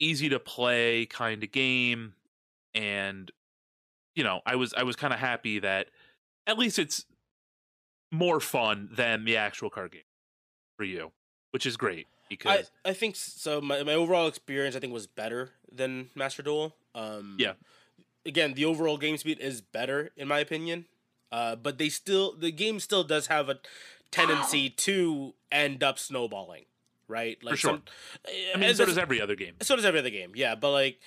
easy 0.00 0.28
to 0.28 0.38
play 0.38 1.06
kind 1.06 1.42
of 1.42 1.52
game. 1.52 2.14
And, 2.74 3.30
you 4.14 4.24
know, 4.24 4.40
I 4.44 4.56
was 4.56 4.74
I 4.74 4.82
was 4.82 4.96
kind 4.96 5.12
of 5.12 5.18
happy 5.18 5.58
that 5.60 5.88
at 6.46 6.58
least 6.58 6.78
it's 6.78 7.04
more 8.10 8.40
fun 8.40 8.90
than 8.92 9.24
the 9.24 9.36
actual 9.36 9.70
card 9.70 9.92
game 9.92 10.02
for 10.76 10.84
you, 10.84 11.12
which 11.50 11.66
is 11.66 11.76
great 11.76 12.06
because 12.28 12.70
I 12.84 12.92
think 12.92 13.16
so. 13.16 13.60
My, 13.60 13.82
my 13.82 13.94
overall 13.94 14.26
experience, 14.26 14.76
I 14.76 14.80
think, 14.80 14.92
was 14.92 15.06
better 15.06 15.50
than 15.70 16.10
Master 16.14 16.42
Duel. 16.42 16.74
Um, 16.94 17.36
Yeah. 17.38 17.54
Again, 18.24 18.54
the 18.54 18.64
overall 18.64 18.98
game 18.98 19.16
speed 19.16 19.40
is 19.40 19.60
better 19.60 20.10
in 20.16 20.28
my 20.28 20.38
opinion, 20.38 20.86
uh, 21.32 21.56
but 21.56 21.78
they 21.78 21.88
still 21.88 22.36
the 22.36 22.52
game 22.52 22.78
still 22.78 23.02
does 23.02 23.26
have 23.26 23.48
a 23.48 23.58
tendency 24.12 24.70
to 24.70 25.34
end 25.50 25.82
up 25.82 25.98
snowballing, 25.98 26.66
right? 27.08 27.36
Like 27.42 27.56
sure. 27.56 27.80
I 28.26 28.52
I 28.54 28.58
mean, 28.58 28.72
so 28.74 28.84
does 28.84 28.98
every 28.98 29.20
other 29.20 29.34
game. 29.34 29.54
so 29.62 29.74
does 29.74 29.84
every 29.84 29.98
other 29.98 30.10
game, 30.10 30.32
yeah. 30.36 30.54
But 30.54 30.70
like, 30.70 31.00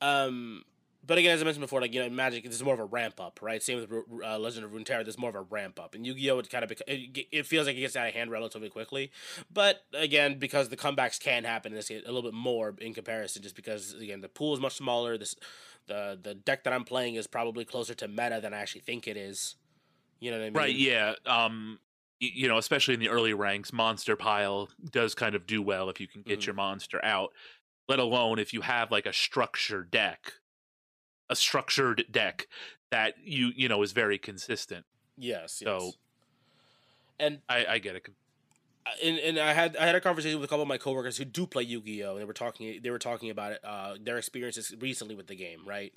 um, 0.00 0.64
but 1.04 1.18
again, 1.18 1.32
as 1.34 1.42
I 1.42 1.44
mentioned 1.44 1.62
before, 1.62 1.80
like 1.80 1.92
you 1.92 2.00
know, 2.00 2.06
in 2.06 2.14
Magic, 2.14 2.46
is 2.46 2.62
more 2.62 2.74
of 2.74 2.80
a 2.80 2.84
ramp 2.84 3.20
up, 3.20 3.40
right? 3.42 3.60
Same 3.62 3.80
with 3.80 3.92
uh, 4.24 4.38
Legend 4.38 4.64
of 4.64 4.70
Runeterra, 4.70 5.02
there's 5.04 5.18
more 5.18 5.30
of 5.30 5.36
a 5.36 5.42
ramp 5.42 5.80
up. 5.80 5.94
And 5.96 6.06
Yu-Gi-Oh, 6.06 6.38
it 6.38 6.48
kind 6.48 6.62
of 6.62 6.68
bec- 6.68 6.82
it, 6.86 7.26
it 7.32 7.46
feels 7.46 7.66
like 7.66 7.76
it 7.76 7.80
gets 7.80 7.96
out 7.96 8.06
of 8.06 8.14
hand 8.14 8.30
relatively 8.30 8.68
quickly. 8.68 9.10
But 9.52 9.82
again, 9.92 10.38
because 10.38 10.68
the 10.68 10.76
comebacks 10.76 11.18
can 11.18 11.42
happen, 11.44 11.72
in 11.72 11.76
this 11.76 11.88
game, 11.88 12.02
a 12.06 12.12
little 12.12 12.30
bit 12.30 12.34
more 12.36 12.74
in 12.78 12.94
comparison, 12.94 13.42
just 13.42 13.56
because 13.56 13.94
again 13.94 14.20
the 14.20 14.28
pool 14.28 14.54
is 14.54 14.60
much 14.60 14.76
smaller. 14.76 15.18
This 15.18 15.34
the 15.88 16.16
the 16.22 16.34
deck 16.34 16.62
that 16.64 16.72
I'm 16.72 16.84
playing 16.84 17.16
is 17.16 17.26
probably 17.26 17.64
closer 17.64 17.94
to 17.94 18.06
meta 18.06 18.38
than 18.40 18.54
I 18.54 18.58
actually 18.58 18.82
think 18.82 19.08
it 19.08 19.16
is. 19.16 19.56
You 20.20 20.30
know 20.30 20.36
what 20.38 20.42
I 20.44 20.50
mean? 20.50 20.54
Right, 20.54 20.74
yeah. 20.76 21.14
Um 21.26 21.80
y- 21.80 21.91
you 22.22 22.46
know, 22.48 22.56
especially 22.56 22.94
in 22.94 23.00
the 23.00 23.08
early 23.08 23.34
ranks, 23.34 23.72
monster 23.72 24.14
pile 24.14 24.68
does 24.90 25.14
kind 25.14 25.34
of 25.34 25.46
do 25.46 25.60
well 25.60 25.88
if 25.90 26.00
you 26.00 26.06
can 26.06 26.22
get 26.22 26.40
Mhm. 26.40 26.46
your 26.46 26.54
monster 26.54 27.04
out. 27.04 27.32
Let 27.88 27.98
alone 27.98 28.38
if 28.38 28.52
you 28.52 28.60
have 28.60 28.90
like 28.92 29.06
a 29.06 29.12
structured 29.12 29.90
deck, 29.90 30.34
a 31.28 31.34
structured 31.34 32.04
deck 32.10 32.46
that 32.90 33.14
you 33.24 33.48
you 33.56 33.68
know 33.68 33.82
is 33.82 33.90
very 33.92 34.18
consistent. 34.18 34.86
Yes. 35.16 35.60
yes. 35.60 35.82
So- 35.82 35.92
and 37.18 37.40
I, 37.48 37.66
I 37.66 37.78
get 37.78 37.96
it. 37.96 38.08
And, 39.02 39.18
and 39.18 39.38
I 39.38 39.52
had 39.52 39.76
I 39.76 39.86
had 39.86 39.94
a 39.94 40.00
conversation 40.00 40.38
with 40.40 40.48
a 40.48 40.50
couple 40.50 40.62
of 40.62 40.68
my 40.68 40.78
coworkers 40.78 41.16
who 41.16 41.24
do 41.24 41.46
play 41.46 41.62
Yu-Gi-Oh. 41.62 42.18
they 42.18 42.24
were 42.24 42.32
talking 42.32 42.80
they 42.82 42.90
were 42.90 42.98
talking 42.98 43.30
about 43.30 43.52
it 43.52 43.60
uh, 43.64 43.94
their 44.00 44.18
experiences 44.18 44.74
recently 44.80 45.14
with 45.14 45.26
the 45.28 45.36
game, 45.36 45.60
right? 45.66 45.92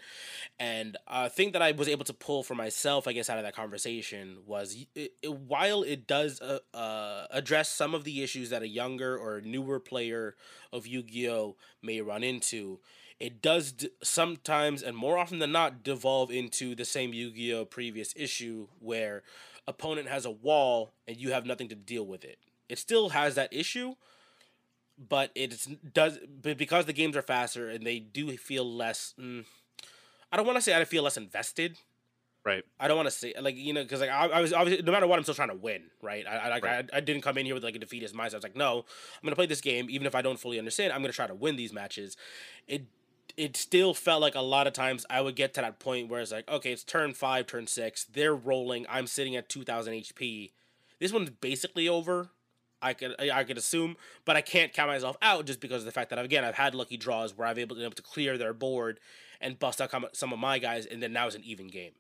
And 0.60 0.98
a 1.08 1.30
thing 1.30 1.52
that 1.54 1.62
I 1.62 1.72
was 1.72 1.88
able 1.88 2.06
to 2.06 2.14
pull 2.14 2.44
for 2.44 2.56
myself, 2.56 3.08
I 3.08 3.14
guess, 3.14 3.30
out 3.30 3.38
of 3.38 3.44
that 3.44 3.56
conversation 3.56 4.38
was 4.46 4.76
it, 4.96 5.14
it- 5.22 5.34
while 5.34 5.84
it 5.84 6.08
does 6.08 6.42
uh, 6.42 6.60
uh, 6.74 7.26
address 7.32 7.70
some 7.70 7.96
of 7.96 8.04
the 8.04 8.22
issues 8.24 8.50
that 8.52 8.62
a 8.62 8.68
younger 8.68 9.18
or 9.18 9.42
newer 9.42 9.80
player 9.80 10.36
of 10.72 10.86
Yu-Gi-Oh 10.88 11.56
may 11.82 12.02
run 12.02 12.24
into. 12.24 12.80
It 13.20 13.42
does 13.42 13.72
d- 13.72 13.90
sometimes 14.04 14.84
and 14.84 14.96
more 14.96 15.18
often 15.18 15.40
than 15.40 15.52
not 15.52 15.84
devolve 15.84 16.30
into 16.32 16.76
the 16.76 16.86
same 16.86 17.14
Yu-Gi-Oh 17.14 17.66
previous 17.66 18.14
issue 18.16 18.68
where 18.80 19.24
opponent 19.68 20.10
has 20.10 20.26
a 20.26 20.32
wall 20.32 20.92
and 21.08 21.18
you 21.18 21.32
have 21.32 21.46
nothing 21.46 21.70
to 21.70 21.76
deal 21.76 22.06
with 22.06 22.24
it 22.24 22.38
it 22.70 22.78
still 22.80 23.10
has 23.10 23.36
that 23.36 23.52
issue 23.54 23.96
but 24.98 25.32
it's 25.36 25.66
does 25.66 26.20
but 26.42 26.58
because 26.58 26.86
the 26.86 26.94
games 26.94 27.16
are 27.18 27.22
faster 27.22 27.70
and 27.70 27.86
they 27.86 28.00
do 28.00 28.36
feel 28.38 28.66
less 28.66 29.14
mm, 29.20 29.44
i 30.32 30.38
don't 30.38 30.46
want 30.46 30.58
to 30.58 30.62
say 30.62 30.76
i 30.80 30.84
feel 30.86 31.04
less 31.04 31.18
invested 31.18 31.78
Right. 32.46 32.64
i 32.80 32.88
don't 32.88 32.96
want 32.96 33.08
to 33.08 33.16
say 33.16 33.34
like 33.42 33.56
you 33.58 33.74
know 33.74 33.82
because 33.82 34.02
like 34.02 34.12
I, 34.12 34.28
I 34.28 34.40
was 34.40 34.54
obviously 34.54 34.86
no 34.86 34.92
matter 34.92 35.08
what 35.08 35.18
i'm 35.18 35.24
still 35.24 35.34
trying 35.34 35.50
to 35.50 35.56
win 35.56 35.86
right 36.04 36.28
i 36.28 36.36
I, 36.36 36.50
like, 36.50 36.64
Right. 36.64 36.90
I 36.94 36.98
I 36.98 37.00
didn't 37.00 37.24
come 37.24 37.40
in 37.40 37.46
here 37.48 37.56
with 37.56 37.64
like 37.64 37.76
a 37.76 37.80
defeatist 37.80 38.14
mindset 38.14 38.34
i 38.34 38.38
was 38.38 38.44
like 38.44 38.56
no 38.56 38.78
i'm 38.80 39.24
gonna 39.26 39.36
play 39.36 39.48
this 39.48 39.62
game 39.62 39.88
even 39.90 40.06
if 40.06 40.14
i 40.14 40.22
don't 40.22 40.40
fully 40.40 40.60
understand 40.60 40.94
i'm 40.94 41.02
gonna 41.02 41.12
try 41.12 41.26
to 41.26 41.34
win 41.34 41.56
these 41.56 41.74
matches 41.74 42.16
it 42.68 42.86
it 43.38 43.58
still 43.58 43.94
felt 43.94 44.22
like 44.22 44.36
a 44.36 44.42
lot 44.42 44.66
of 44.68 44.74
times 44.74 45.06
I 45.10 45.20
would 45.20 45.36
get 45.36 45.54
to 45.56 45.62
that 45.62 45.80
point 45.80 46.08
where 46.10 46.22
it's 46.22 46.32
like, 46.32 46.48
okay, 46.50 46.72
it's 46.72 46.86
turn 46.86 47.14
five, 47.14 47.48
turn 47.48 47.68
six, 47.68 48.06
they're 48.06 48.36
rolling, 48.36 48.86
I'm 48.88 49.08
sitting 49.08 49.36
at 49.36 49.50
2000 49.50 49.94
HP. 49.94 50.52
This 51.00 51.12
one's 51.12 51.32
basically 51.32 51.90
over. 51.90 52.30
I 52.86 52.94
could 52.94 53.20
I 53.20 53.44
could 53.44 53.58
assume, 53.58 53.98
but 54.26 54.36
I 54.36 54.42
can't 54.42 54.72
count 54.72 54.90
myself 54.90 55.18
out 55.22 55.46
just 55.46 55.60
because 55.60 55.82
of 55.82 55.86
the 55.86 55.92
fact 55.92 56.12
that 56.12 56.20
again 56.20 56.44
I've 56.44 56.56
had 56.56 56.76
lucky 56.76 56.98
draws 56.98 57.36
where 57.36 57.48
I've 57.48 57.58
able, 57.58 57.76
been 57.76 57.86
able 57.86 57.96
to 57.96 58.02
clear 58.02 58.38
their 58.38 58.54
board 58.54 59.00
and 59.42 59.58
bust 59.58 59.82
out 59.82 59.92
some 60.14 60.32
of 60.32 60.40
my 60.40 60.60
guys, 60.60 60.86
and 60.86 61.02
then 61.02 61.12
now 61.12 61.28
it's 61.28 61.36
an 61.36 61.44
even 61.44 61.68
game. 61.68 61.94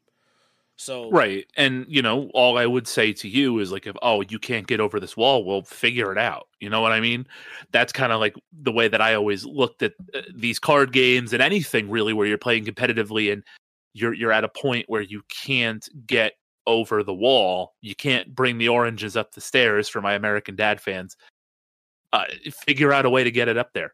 So 0.77 1.09
Right. 1.09 1.45
And 1.55 1.85
you 1.87 2.01
know, 2.01 2.29
all 2.33 2.57
I 2.57 2.65
would 2.65 2.87
say 2.87 3.13
to 3.13 3.27
you 3.27 3.59
is 3.59 3.71
like 3.71 3.87
if 3.87 3.95
oh, 4.01 4.21
you 4.29 4.39
can't 4.39 4.67
get 4.67 4.79
over 4.79 4.99
this 4.99 5.15
wall, 5.17 5.43
well, 5.43 5.63
figure 5.63 6.11
it 6.11 6.17
out. 6.17 6.47
You 6.59 6.69
know 6.69 6.81
what 6.81 6.91
I 6.91 6.99
mean? 6.99 7.25
That's 7.71 7.93
kind 7.93 8.11
of 8.11 8.19
like 8.19 8.35
the 8.51 8.71
way 8.71 8.87
that 8.87 9.01
I 9.01 9.15
always 9.15 9.45
looked 9.45 9.83
at 9.83 9.93
uh, 10.13 10.21
these 10.35 10.59
card 10.59 10.91
games 10.91 11.33
and 11.33 11.41
anything 11.41 11.89
really 11.89 12.13
where 12.13 12.27
you're 12.27 12.37
playing 12.37 12.65
competitively 12.65 13.31
and 13.31 13.43
you're 13.93 14.13
you're 14.13 14.33
at 14.33 14.43
a 14.43 14.49
point 14.49 14.85
where 14.87 15.01
you 15.01 15.23
can't 15.29 15.87
get 16.05 16.33
over 16.67 17.03
the 17.03 17.13
wall. 17.13 17.75
You 17.81 17.95
can't 17.95 18.33
bring 18.33 18.57
the 18.57 18.69
oranges 18.69 19.15
up 19.17 19.33
the 19.33 19.41
stairs 19.41 19.87
for 19.87 20.01
my 20.01 20.13
American 20.13 20.55
Dad 20.55 20.81
fans. 20.81 21.15
Uh, 22.13 22.25
figure 22.65 22.93
out 22.93 23.05
a 23.05 23.09
way 23.09 23.23
to 23.23 23.31
get 23.31 23.47
it 23.47 23.57
up 23.57 23.73
there. 23.73 23.93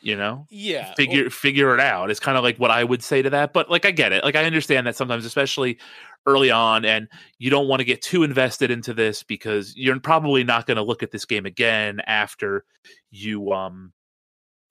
You 0.00 0.16
know? 0.16 0.46
yeah, 0.50 0.86
well, 0.86 0.94
figure 0.94 1.30
figure 1.30 1.74
it 1.74 1.80
out. 1.80 2.10
It's 2.10 2.20
kind 2.20 2.38
of 2.38 2.44
like 2.44 2.58
what 2.58 2.70
I 2.70 2.84
would 2.84 3.02
say 3.02 3.20
to 3.22 3.30
that. 3.30 3.52
But 3.52 3.70
like 3.70 3.84
I 3.84 3.90
get 3.90 4.12
it. 4.12 4.24
Like 4.24 4.34
I 4.34 4.44
understand 4.44 4.86
that 4.86 4.96
sometimes, 4.96 5.24
especially 5.24 5.78
early 6.26 6.50
on, 6.50 6.84
and 6.84 7.08
you 7.38 7.50
don't 7.50 7.68
want 7.68 7.80
to 7.80 7.84
get 7.84 8.00
too 8.00 8.22
invested 8.22 8.70
into 8.70 8.94
this 8.94 9.22
because 9.22 9.76
you're 9.76 9.98
probably 10.00 10.42
not 10.44 10.66
going 10.66 10.76
to 10.76 10.82
look 10.82 11.02
at 11.02 11.10
this 11.10 11.24
game 11.24 11.44
again 11.46 12.00
after 12.06 12.64
you 13.10 13.52
um 13.52 13.92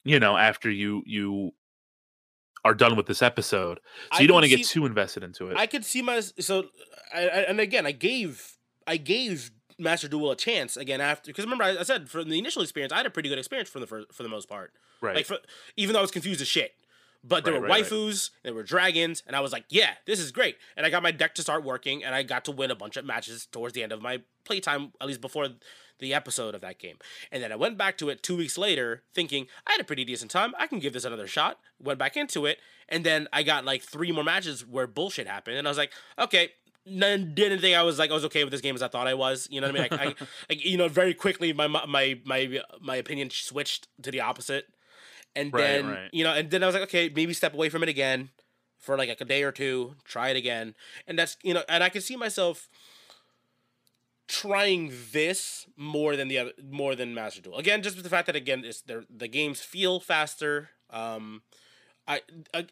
you 0.03 0.19
know 0.19 0.35
after 0.35 0.69
you 0.69 1.03
you 1.05 1.51
are 2.65 2.73
done 2.73 2.95
with 2.95 3.07
this 3.07 3.21
episode. 3.21 3.79
So 4.11 4.19
I 4.19 4.21
you 4.21 4.27
don't 4.27 4.35
want 4.35 4.45
to 4.45 4.55
get 4.55 4.65
too 4.65 4.85
invested 4.85 5.23
into 5.23 5.49
it. 5.49 5.57
I 5.57 5.67
could 5.67 5.85
see 5.85 6.01
my 6.01 6.19
so, 6.21 6.65
I, 7.13 7.21
I, 7.21 7.39
and 7.41 7.59
again, 7.59 7.85
I 7.85 7.91
gave 7.91 8.57
I 8.87 8.97
gave 8.97 9.51
Master 9.79 10.07
Duel 10.07 10.31
a 10.31 10.35
chance 10.35 10.77
again 10.77 11.01
after 11.01 11.29
because 11.29 11.45
remember 11.45 11.63
I, 11.63 11.77
I 11.79 11.83
said 11.83 12.09
from 12.09 12.29
the 12.29 12.37
initial 12.37 12.61
experience 12.61 12.93
I 12.93 12.97
had 12.97 13.05
a 13.05 13.09
pretty 13.09 13.29
good 13.29 13.39
experience 13.39 13.69
for 13.69 13.79
the 13.79 13.87
for, 13.87 14.03
for 14.11 14.23
the 14.23 14.29
most 14.29 14.47
part. 14.47 14.71
right. 15.01 15.15
Like 15.15 15.25
for, 15.25 15.37
even 15.77 15.93
though 15.93 15.99
I 15.99 16.03
was 16.03 16.11
confused 16.11 16.41
as 16.41 16.47
shit. 16.47 16.73
But 17.25 17.45
there 17.45 17.53
Right, 17.53 17.61
were 17.61 17.67
right, 17.69 17.83
right. 17.83 17.89
waifus, 17.89 18.31
there 18.43 18.53
were 18.53 18.63
dragons, 18.63 19.23
and 19.25 19.33
I 19.33 19.39
was 19.39 19.53
like, 19.53 19.63
yeah, 19.69 19.91
this 20.05 20.19
is 20.19 20.33
great. 20.33 20.57
And 20.75 20.85
I 20.85 20.89
got 20.89 21.01
my 21.01 21.11
deck 21.11 21.33
to 21.35 21.41
start 21.41 21.63
working, 21.63 22.03
and 22.03 22.13
I 22.13 22.21
got 22.21 22.43
to 22.45 22.51
win 22.51 22.69
a 22.69 22.75
bunch 22.75 22.97
of 22.97 23.05
matches 23.05 23.45
towards 23.49 23.73
the 23.73 23.81
end 23.81 23.93
of 23.93 24.01
my 24.01 24.23
playtime, 24.43 24.91
at 24.99 25.07
least 25.07 25.21
before 25.21 25.47
the 25.99 26.13
episode 26.13 26.55
of 26.55 26.61
that 26.61 26.79
game. 26.79 26.97
And 27.31 27.41
then 27.41 27.51
I 27.51 27.55
went 27.55 27.77
back 27.77 27.97
to 27.99 28.09
it 28.09 28.23
two 28.23 28.37
weeks 28.37 28.57
later, 28.57 29.03
thinking, 29.13 29.47
I 29.67 29.73
had 29.73 29.81
a 29.81 29.85
pretty 29.85 30.05
decent 30.05 30.31
time. 30.31 30.53
I 30.57 30.67
can 30.67 30.79
give 30.79 30.93
this 30.93 31.05
another 31.05 31.27
shot. 31.27 31.59
Went 31.81 31.99
back 31.99 32.17
into 32.17 32.45
it, 32.45 32.59
and 32.89 33.03
then 33.05 33.27
I 33.31 33.43
got 33.43 33.65
like 33.65 33.81
three 33.83 34.11
more 34.11 34.23
matches 34.23 34.65
where 34.65 34.87
bullshit 34.87 35.27
happened. 35.27 35.57
And 35.57 35.67
I 35.67 35.71
was 35.71 35.77
like, 35.77 35.91
okay, 36.19 36.49
none, 36.85 37.33
didn't 37.33 37.59
think 37.59 37.75
I 37.75 37.83
was 37.83 37.99
like 37.99 38.11
I 38.11 38.13
was 38.13 38.25
okay 38.25 38.43
with 38.43 38.51
this 38.51 38.61
game 38.61 38.75
as 38.75 38.81
I 38.81 38.87
thought 38.87 39.07
I 39.07 39.13
was. 39.13 39.47
You 39.49 39.61
know 39.61 39.67
what 39.67 39.79
I 39.79 39.79
mean? 39.81 39.87
Like, 39.91 40.17
I, 40.19 40.25
I, 40.49 40.53
you 40.53 40.77
know, 40.77 40.87
very 40.87 41.13
quickly 41.13 41.53
my 41.53 41.67
my 41.67 42.19
my 42.25 42.59
my 42.81 42.95
opinion 42.95 43.29
switched 43.29 43.87
to 44.01 44.11
the 44.11 44.21
opposite, 44.21 44.65
and 45.35 45.53
Right, 45.53 45.61
then 45.61 45.87
right. 45.87 46.09
you 46.11 46.23
know, 46.23 46.33
and 46.33 46.49
then 46.49 46.63
I 46.63 46.65
was 46.65 46.75
like, 46.75 46.83
okay, 46.83 47.09
maybe 47.13 47.33
step 47.33 47.53
away 47.53 47.69
from 47.69 47.83
it 47.83 47.89
again 47.89 48.29
for 48.79 48.97
like, 48.97 49.21
a 49.21 49.25
day 49.25 49.43
or 49.43 49.51
two, 49.53 49.95
try 50.03 50.29
it 50.29 50.35
again, 50.35 50.75
and 51.07 51.17
that's 51.17 51.37
you 51.43 51.53
know, 51.53 51.63
and 51.69 51.83
I 51.83 51.89
can 51.89 52.01
see 52.01 52.17
myself 52.17 52.67
trying 54.27 54.91
this 55.11 55.67
more 55.77 56.15
than 56.15 56.27
the 56.27 56.37
other 56.37 56.51
more 56.63 56.95
than 56.95 57.13
Master 57.13 57.41
Duel. 57.41 57.57
Again, 57.57 57.81
just 57.81 57.95
with 57.95 58.03
the 58.03 58.09
fact 58.09 58.27
that 58.27 58.35
again, 58.35 58.63
it's 58.65 58.81
the 58.81 59.05
the 59.09 59.27
games 59.27 59.61
feel 59.61 59.99
faster. 59.99 60.69
Um, 60.89 61.41
I, 62.05 62.21
I, 62.53 62.67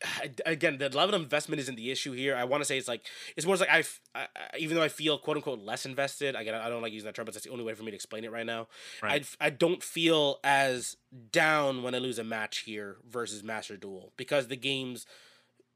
again 0.45 0.77
the 0.77 0.89
level 0.89 1.15
of 1.15 1.21
investment 1.21 1.61
isn't 1.61 1.75
the 1.75 1.89
issue 1.89 2.11
here. 2.11 2.35
I 2.35 2.43
want 2.43 2.61
to 2.61 2.65
say 2.65 2.77
it's 2.77 2.87
like 2.87 3.05
it's 3.37 3.45
more 3.45 3.55
like 3.55 3.69
I, 3.69 3.83
I, 4.13 4.27
even 4.59 4.75
though 4.75 4.83
I 4.83 4.89
feel 4.89 5.17
quote 5.17 5.37
unquote 5.37 5.59
less 5.59 5.85
invested. 5.85 6.35
Again, 6.35 6.53
I 6.53 6.69
don't 6.69 6.81
like 6.81 6.91
using 6.91 7.05
that 7.05 7.15
term, 7.15 7.25
but 7.25 7.33
that's 7.33 7.45
the 7.45 7.51
only 7.51 7.63
way 7.63 7.73
for 7.73 7.83
me 7.83 7.91
to 7.91 7.95
explain 7.95 8.25
it 8.25 8.31
right 8.31 8.45
now. 8.45 8.67
Right. 9.01 9.25
I 9.41 9.47
I 9.47 9.49
don't 9.49 9.81
feel 9.81 10.39
as 10.43 10.97
down 11.31 11.81
when 11.81 11.95
I 11.95 11.99
lose 11.99 12.19
a 12.19 12.25
match 12.25 12.59
here 12.59 12.97
versus 13.09 13.41
Master 13.43 13.77
Duel 13.77 14.11
because 14.17 14.47
the 14.47 14.57
games 14.57 15.05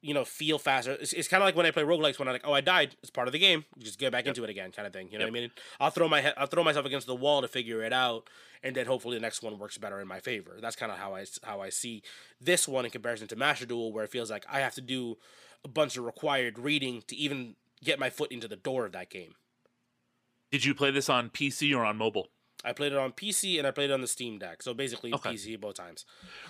you 0.05 0.13
know, 0.13 0.23
feel 0.23 0.59
faster. 0.59 0.91
It's, 0.91 1.13
it's 1.13 1.27
kind 1.27 1.41
of 1.41 1.47
like 1.47 1.55
when 1.55 1.65
I 1.65 1.71
play 1.71 1.81
roguelikes 1.81 2.19
when 2.19 2.27
I'm 2.27 2.33
like, 2.35 2.45
oh, 2.45 2.53
I 2.53 2.61
died. 2.61 2.95
It's 3.01 3.09
part 3.09 3.27
of 3.27 3.31
the 3.31 3.39
game. 3.39 3.65
just 3.79 3.97
get 3.97 4.11
back 4.11 4.25
yep. 4.25 4.33
into 4.33 4.43
it 4.43 4.51
again, 4.51 4.71
kind 4.71 4.85
of 4.85 4.93
thing. 4.93 5.07
You 5.11 5.17
know 5.17 5.25
yep. 5.25 5.33
what 5.33 5.37
I 5.37 5.41
mean? 5.41 5.51
I'll 5.79 5.89
throw 5.89 6.07
my 6.07 6.21
head, 6.21 6.35
I'll 6.37 6.45
throw 6.45 6.63
myself 6.63 6.85
against 6.85 7.07
the 7.07 7.15
wall 7.15 7.41
to 7.41 7.47
figure 7.47 7.81
it 7.81 7.91
out, 7.91 8.29
and 8.61 8.75
then 8.75 8.85
hopefully 8.85 9.17
the 9.17 9.21
next 9.21 9.41
one 9.41 9.57
works 9.57 9.79
better 9.79 9.99
in 9.99 10.07
my 10.07 10.19
favor. 10.19 10.57
That's 10.61 10.75
kind 10.75 10.91
of 10.91 10.99
how 10.99 11.15
I 11.15 11.25
how 11.43 11.59
I 11.59 11.69
see 11.69 12.03
this 12.39 12.67
one 12.67 12.85
in 12.85 12.91
comparison 12.91 13.27
to 13.29 13.35
Master 13.35 13.65
Duel, 13.65 13.91
where 13.91 14.03
it 14.03 14.11
feels 14.11 14.29
like 14.29 14.45
I 14.47 14.59
have 14.59 14.75
to 14.75 14.81
do 14.81 15.17
a 15.63 15.67
bunch 15.67 15.97
of 15.97 16.05
required 16.05 16.59
reading 16.59 17.01
to 17.07 17.15
even 17.15 17.55
get 17.83 17.99
my 17.99 18.11
foot 18.11 18.31
into 18.31 18.47
the 18.47 18.55
door 18.55 18.85
of 18.85 18.91
that 18.91 19.09
game. 19.09 19.33
Did 20.51 20.65
you 20.65 20.75
play 20.75 20.91
this 20.91 21.09
on 21.09 21.31
PC 21.31 21.75
or 21.75 21.83
on 21.83 21.97
mobile? 21.97 22.27
I 22.65 22.73
played 22.73 22.91
it 22.91 22.97
on 22.97 23.11
PC 23.11 23.57
and 23.57 23.67
I 23.67 23.71
played 23.71 23.91
it 23.91 23.93
on 23.93 24.01
the 24.01 24.07
Steam 24.07 24.39
Deck. 24.39 24.63
So 24.63 24.73
basically 24.73 25.13
okay. 25.13 25.33
PC 25.33 25.59
both 25.59 25.75
times. 25.75 26.05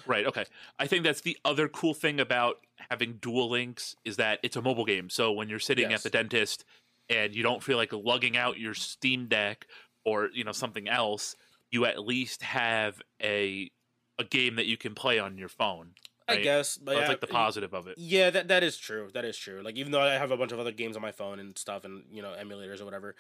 Right. 0.07 0.25
Okay. 0.25 0.45
I 0.79 0.87
think 0.87 1.03
that's 1.03 1.21
the 1.21 1.37
other 1.43 1.67
cool 1.67 1.93
thing 1.93 2.19
about 2.19 2.57
having 2.89 3.13
Duel 3.21 3.49
Links 3.49 3.95
is 4.05 4.17
that 4.17 4.39
it's 4.41 4.55
a 4.55 4.61
mobile 4.61 4.85
game. 4.85 5.09
So 5.09 5.31
when 5.31 5.49
you're 5.49 5.59
sitting 5.59 5.91
yes. 5.91 5.99
at 5.99 6.11
the 6.11 6.17
dentist 6.17 6.63
and 7.09 7.35
you 7.35 7.43
don't 7.43 7.61
feel 7.61 7.77
like 7.77 7.91
lugging 7.93 8.37
out 8.37 8.57
your 8.57 8.73
Steam 8.73 9.27
Deck 9.27 9.67
or 10.05 10.29
you 10.33 10.43
know 10.43 10.51
something 10.51 10.87
else, 10.87 11.35
you 11.71 11.85
at 11.85 11.99
least 11.99 12.43
have 12.43 13.01
a 13.21 13.69
a 14.17 14.23
game 14.23 14.55
that 14.55 14.65
you 14.65 14.77
can 14.77 14.95
play 14.95 15.19
on 15.19 15.37
your 15.37 15.49
phone. 15.49 15.91
Right? 16.27 16.39
I 16.39 16.41
guess, 16.41 16.77
but 16.77 16.93
that's 16.93 17.03
yeah, 17.03 17.09
like 17.09 17.21
the 17.21 17.27
positive 17.27 17.73
of 17.75 17.87
it. 17.87 17.99
Yeah, 17.99 18.31
that 18.31 18.47
that 18.47 18.63
is 18.63 18.77
true. 18.77 19.09
That 19.13 19.25
is 19.25 19.37
true. 19.37 19.61
Like 19.63 19.75
even 19.75 19.91
though 19.91 20.01
I 20.01 20.13
have 20.13 20.31
a 20.31 20.37
bunch 20.37 20.51
of 20.51 20.59
other 20.59 20.71
games 20.71 20.95
on 20.95 21.01
my 21.03 21.11
phone 21.11 21.39
and 21.39 21.55
stuff, 21.55 21.85
and 21.85 22.03
you 22.11 22.23
know 22.23 22.33
emulators 22.39 22.81
or 22.81 22.85
whatever, 22.85 23.15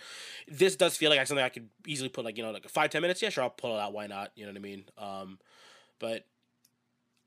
this 0.47 0.75
does 0.75 0.97
feel 0.97 1.11
like 1.11 1.25
something 1.27 1.43
I 1.43 1.49
could 1.49 1.69
easily 1.85 2.09
put 2.09 2.25
like 2.25 2.35
you 2.35 2.43
know 2.43 2.51
like 2.51 2.67
five 2.67 2.89
ten 2.89 3.03
minutes. 3.03 3.21
Yeah, 3.21 3.29
sure, 3.29 3.43
I'll 3.43 3.51
pull 3.51 3.75
it 3.75 3.79
out. 3.79 3.93
Why 3.93 4.07
not? 4.07 4.31
You 4.35 4.45
know 4.45 4.51
what 4.51 4.57
I 4.57 4.61
mean? 4.61 4.85
Um, 4.97 5.39
but 5.99 6.25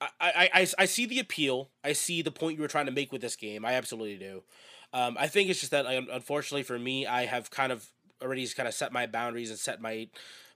I, 0.01 0.09
I, 0.21 0.51
I, 0.55 0.67
I 0.79 0.85
see 0.87 1.07
the 1.07 1.21
appeal. 1.21 1.71
I 1.85 1.93
see 1.93 2.23
the 2.23 2.31
point 2.31 2.57
you 2.57 2.63
were 2.63 2.69
trying 2.69 2.87
to 2.87 2.93
make 2.93 3.13
with 3.13 3.21
this 3.21 3.37
game. 3.37 3.65
I 3.65 3.75
absolutely 3.75 4.17
do. 4.17 4.43
Um, 4.93 5.17
I 5.19 5.29
think 5.29 5.51
it's 5.51 5.61
just 5.61 5.73
that 5.73 5.85
like, 5.85 6.09
unfortunately 6.11 6.63
for 6.63 6.79
me, 6.79 7.07
I 7.07 7.27
have 7.27 7.51
kind 7.51 7.73
of 7.73 7.89
already 8.23 8.47
kind 8.49 8.69
of 8.69 8.75
set 8.75 8.93
my 8.93 9.07
boundaries 9.07 9.51
and 9.51 9.59
set 9.59 9.81
my 9.81 10.09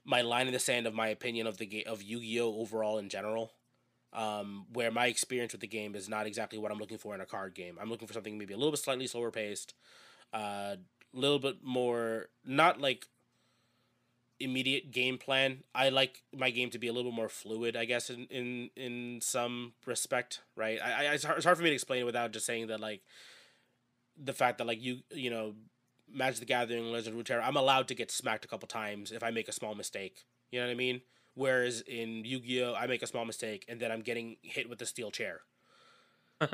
my 0.05 0.21
line 0.21 0.47
in 0.47 0.53
the 0.53 0.59
sand 0.59 0.85
of 0.85 0.93
my 0.93 1.07
opinion 1.07 1.47
of 1.47 1.57
the 1.57 1.65
game 1.65 1.83
of 1.87 2.03
Yu 2.03 2.19
Gi 2.19 2.41
Oh 2.41 2.59
overall 2.59 2.97
in 2.97 3.07
general 3.07 3.53
um, 4.13 4.65
where 4.71 4.91
my 4.91 5.07
experience 5.07 5.51
with 5.51 5.61
the 5.61 5.67
game 5.67 5.95
is 5.95 6.07
not 6.07 6.27
exactly 6.27 6.59
what 6.59 6.71
I'm 6.71 6.77
looking 6.77 6.97
for 6.97 7.15
in 7.15 7.21
a 7.21 7.25
card 7.25 7.55
game. 7.55 7.77
I'm 7.81 7.89
looking 7.89 8.07
for 8.07 8.13
something 8.13 8.37
maybe 8.37 8.53
a 8.53 8.57
little 8.57 8.71
bit 8.71 8.79
slightly 8.79 9.07
slower 9.07 9.31
paced, 9.31 9.73
a 10.33 10.37
uh, 10.37 10.75
little 11.13 11.39
bit 11.39 11.63
more 11.63 12.27
not 12.45 12.79
like 12.79 13.07
immediate 14.39 14.91
game 14.91 15.17
plan. 15.17 15.63
I 15.73 15.89
like 15.89 16.23
my 16.35 16.51
game 16.51 16.69
to 16.71 16.79
be 16.79 16.87
a 16.87 16.93
little 16.93 17.11
bit 17.11 17.15
more 17.15 17.29
fluid, 17.29 17.75
I 17.75 17.85
guess, 17.85 18.09
in 18.09 18.27
in 18.27 18.69
in 18.75 19.19
some 19.21 19.73
respect, 19.85 20.41
right? 20.55 20.79
I, 20.83 21.07
I 21.07 21.13
it's, 21.13 21.23
hard, 21.23 21.37
it's 21.37 21.45
hard 21.45 21.57
for 21.57 21.63
me 21.63 21.69
to 21.69 21.75
explain 21.75 22.01
it 22.01 22.05
without 22.05 22.31
just 22.31 22.45
saying 22.45 22.67
that 22.67 22.79
like 22.79 23.01
the 24.21 24.33
fact 24.33 24.59
that 24.59 24.67
like 24.67 24.81
you 24.81 24.99
you 25.11 25.29
know 25.29 25.55
Magic 26.11 26.39
the 26.39 26.45
Gathering, 26.45 26.91
Legend 26.91 27.19
of 27.19 27.25
Runeterra, 27.25 27.43
I'm 27.43 27.57
allowed 27.57 27.87
to 27.87 27.95
get 27.95 28.11
smacked 28.11 28.45
a 28.45 28.47
couple 28.47 28.67
times 28.67 29.11
if 29.11 29.23
I 29.23 29.31
make 29.31 29.47
a 29.47 29.53
small 29.53 29.73
mistake. 29.73 30.25
You 30.51 30.59
know 30.59 30.67
what 30.67 30.71
I 30.71 30.75
mean? 30.75 31.01
Whereas 31.35 31.81
in 31.81 32.25
Yu 32.25 32.39
Gi 32.39 32.63
Oh, 32.63 32.73
I 32.75 32.87
make 32.87 33.01
a 33.01 33.07
small 33.07 33.25
mistake 33.25 33.65
and 33.67 33.79
then 33.79 33.91
I'm 33.91 34.01
getting 34.01 34.37
hit 34.41 34.69
with 34.69 34.81
a 34.81 34.85
steel 34.85 35.11
chair. 35.11 35.41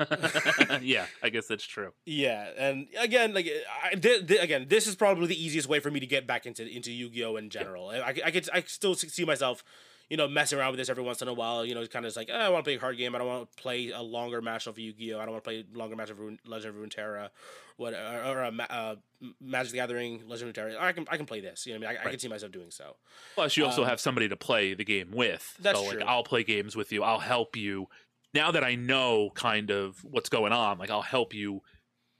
yeah, 0.82 1.06
I 1.22 1.30
guess 1.30 1.46
that's 1.46 1.66
true. 1.66 1.92
Yeah, 2.06 2.50
and 2.56 2.86
again, 2.98 3.34
like 3.34 3.50
I, 3.82 3.94
th- 3.94 4.26
th- 4.26 4.40
again, 4.40 4.66
this 4.68 4.86
is 4.86 4.94
probably 4.94 5.26
the 5.26 5.42
easiest 5.42 5.68
way 5.68 5.80
for 5.80 5.90
me 5.90 6.00
to 6.00 6.06
get 6.06 6.26
back 6.26 6.46
into 6.46 6.66
into 6.66 6.92
Yu 6.92 7.10
Gi 7.10 7.24
Oh 7.24 7.36
in 7.36 7.50
general. 7.50 7.92
Yeah. 7.92 8.02
I, 8.04 8.14
I 8.26 8.30
could 8.30 8.48
I 8.52 8.62
still 8.66 8.94
see 8.94 9.24
myself 9.24 9.64
you 10.10 10.16
know, 10.16 10.26
messing 10.26 10.58
around 10.58 10.72
with 10.72 10.78
this 10.78 10.88
every 10.88 11.04
once 11.04 11.22
in 11.22 11.28
a 11.28 11.32
while. 11.32 11.64
You 11.64 11.74
know, 11.74 11.80
it's 11.80 11.92
kind 11.92 12.04
of 12.04 12.14
like, 12.16 12.28
oh, 12.32 12.36
I 12.36 12.48
want 12.48 12.64
to 12.64 12.68
play 12.68 12.74
a 12.74 12.80
hard 12.80 12.98
game. 12.98 13.14
I 13.14 13.18
don't 13.18 13.28
want 13.28 13.48
to 13.48 13.62
play 13.62 13.90
a 13.90 14.02
longer 14.02 14.42
match 14.42 14.66
of 14.66 14.76
Yu-Gi-Oh. 14.76 15.20
I 15.20 15.24
don't 15.24 15.32
want 15.32 15.44
to 15.44 15.48
play 15.48 15.64
a 15.72 15.78
longer 15.78 15.94
match 15.94 16.10
of 16.10 16.18
Rune, 16.18 16.40
Legend 16.44 16.76
of 16.76 16.82
Runeterra, 16.82 17.30
what 17.76 17.94
or, 17.94 18.24
or 18.24 18.42
a 18.42 18.52
uh, 18.68 18.96
Magic 19.40 19.70
the 19.70 19.76
Gathering, 19.76 20.24
Legend 20.26 20.50
of 20.50 20.56
Runeterra. 20.56 20.80
I 20.80 20.92
can 20.92 21.06
I 21.08 21.16
can 21.16 21.26
play 21.26 21.40
this. 21.40 21.64
You 21.64 21.74
know, 21.74 21.76
I 21.76 21.78
mean, 21.78 21.88
I, 21.88 21.92
right. 21.92 22.06
I 22.08 22.10
can 22.10 22.18
see 22.18 22.28
myself 22.28 22.50
doing 22.50 22.72
so. 22.72 22.96
Plus, 23.36 23.56
you 23.56 23.64
also 23.64 23.82
um, 23.82 23.88
have 23.88 24.00
somebody 24.00 24.28
to 24.28 24.36
play 24.36 24.74
the 24.74 24.84
game 24.84 25.12
with. 25.12 25.56
That's 25.60 25.78
so, 25.78 25.88
true. 25.88 26.00
Like, 26.00 26.08
I'll 26.08 26.24
play 26.24 26.42
games 26.42 26.74
with 26.74 26.90
you. 26.90 27.04
I'll 27.04 27.20
help 27.20 27.56
you. 27.56 27.86
Now 28.34 28.50
that 28.50 28.64
I 28.64 28.74
know 28.74 29.30
kind 29.34 29.70
of 29.70 30.04
what's 30.04 30.28
going 30.28 30.52
on, 30.52 30.78
like 30.78 30.90
I'll 30.90 31.02
help 31.02 31.34
you 31.34 31.62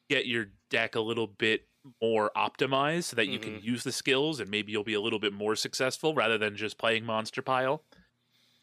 get 0.08 0.26
your 0.26 0.46
deck 0.70 0.94
a 0.94 1.00
little 1.00 1.26
bit 1.26 1.66
more 2.02 2.30
optimized 2.36 3.04
so 3.04 3.16
that 3.16 3.26
you 3.26 3.38
mm-hmm. 3.38 3.56
can 3.56 3.62
use 3.62 3.84
the 3.84 3.92
skills 3.92 4.40
and 4.40 4.50
maybe 4.50 4.72
you'll 4.72 4.84
be 4.84 4.94
a 4.94 5.00
little 5.00 5.18
bit 5.18 5.32
more 5.32 5.56
successful 5.56 6.14
rather 6.14 6.38
than 6.38 6.56
just 6.56 6.78
playing 6.78 7.04
monster 7.04 7.42
pile. 7.42 7.82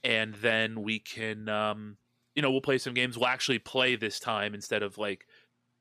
And 0.04 0.36
then 0.36 0.84
we 0.84 1.00
can 1.00 1.50
um 1.50 1.98
you 2.36 2.42
know 2.42 2.52
we'll 2.52 2.62
play 2.62 2.78
some 2.78 2.94
games. 2.94 3.18
We'll 3.18 3.28
actually 3.28 3.60
play 3.60 3.96
this 3.96 4.20
time 4.20 4.54
instead 4.54 4.84
of 4.84 4.98
like 4.98 5.26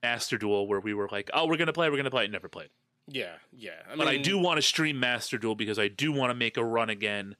master 0.02 0.38
duel 0.38 0.66
where 0.66 0.80
we 0.80 0.94
were 0.94 1.08
like 1.10 1.30
oh 1.34 1.46
we're 1.46 1.56
gonna 1.56 1.72
play 1.72 1.90
we're 1.90 1.96
gonna 1.96 2.10
play. 2.10 2.24
And 2.24 2.32
never 2.32 2.48
played. 2.48 2.70
Yeah 3.08 3.34
yeah. 3.52 3.70
I 3.86 3.90
mean, 3.90 3.98
but 3.98 4.08
i 4.08 4.16
do 4.16 4.38
want 4.38 4.56
to 4.56 4.62
stream 4.62 4.98
master 4.98 5.38
duel 5.38 5.54
because 5.54 5.78
i 5.78 5.88
do 5.88 6.12
want 6.12 6.30
to 6.30 6.34
make 6.34 6.56
a 6.56 6.64
run 6.64 6.90
again. 6.90 7.36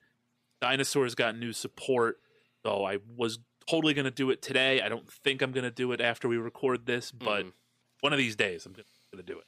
Dinosaurs 0.61 1.15
got 1.15 1.39
new 1.39 1.53
support 1.53 2.19
so 2.65 2.85
i 2.85 2.99
was 3.17 3.39
totally 3.69 3.95
gonna 3.95 4.11
do 4.11 4.31
it 4.31 4.43
today. 4.43 4.81
I 4.83 4.89
don't 4.89 5.11
think 5.11 5.41
i'm 5.41 5.53
gonna 5.53 5.71
do 5.71 5.93
it 5.93 6.01
after 6.01 6.29
we 6.29 6.37
record 6.37 6.85
this 6.85 7.11
but 7.11 7.47
mm. 7.47 7.53
one 8.01 8.13
of 8.13 8.19
these 8.19 8.37
days 8.37 8.67
i'm 8.67 8.73
gonna 8.73 9.23
do 9.23 9.39
it 9.39 9.45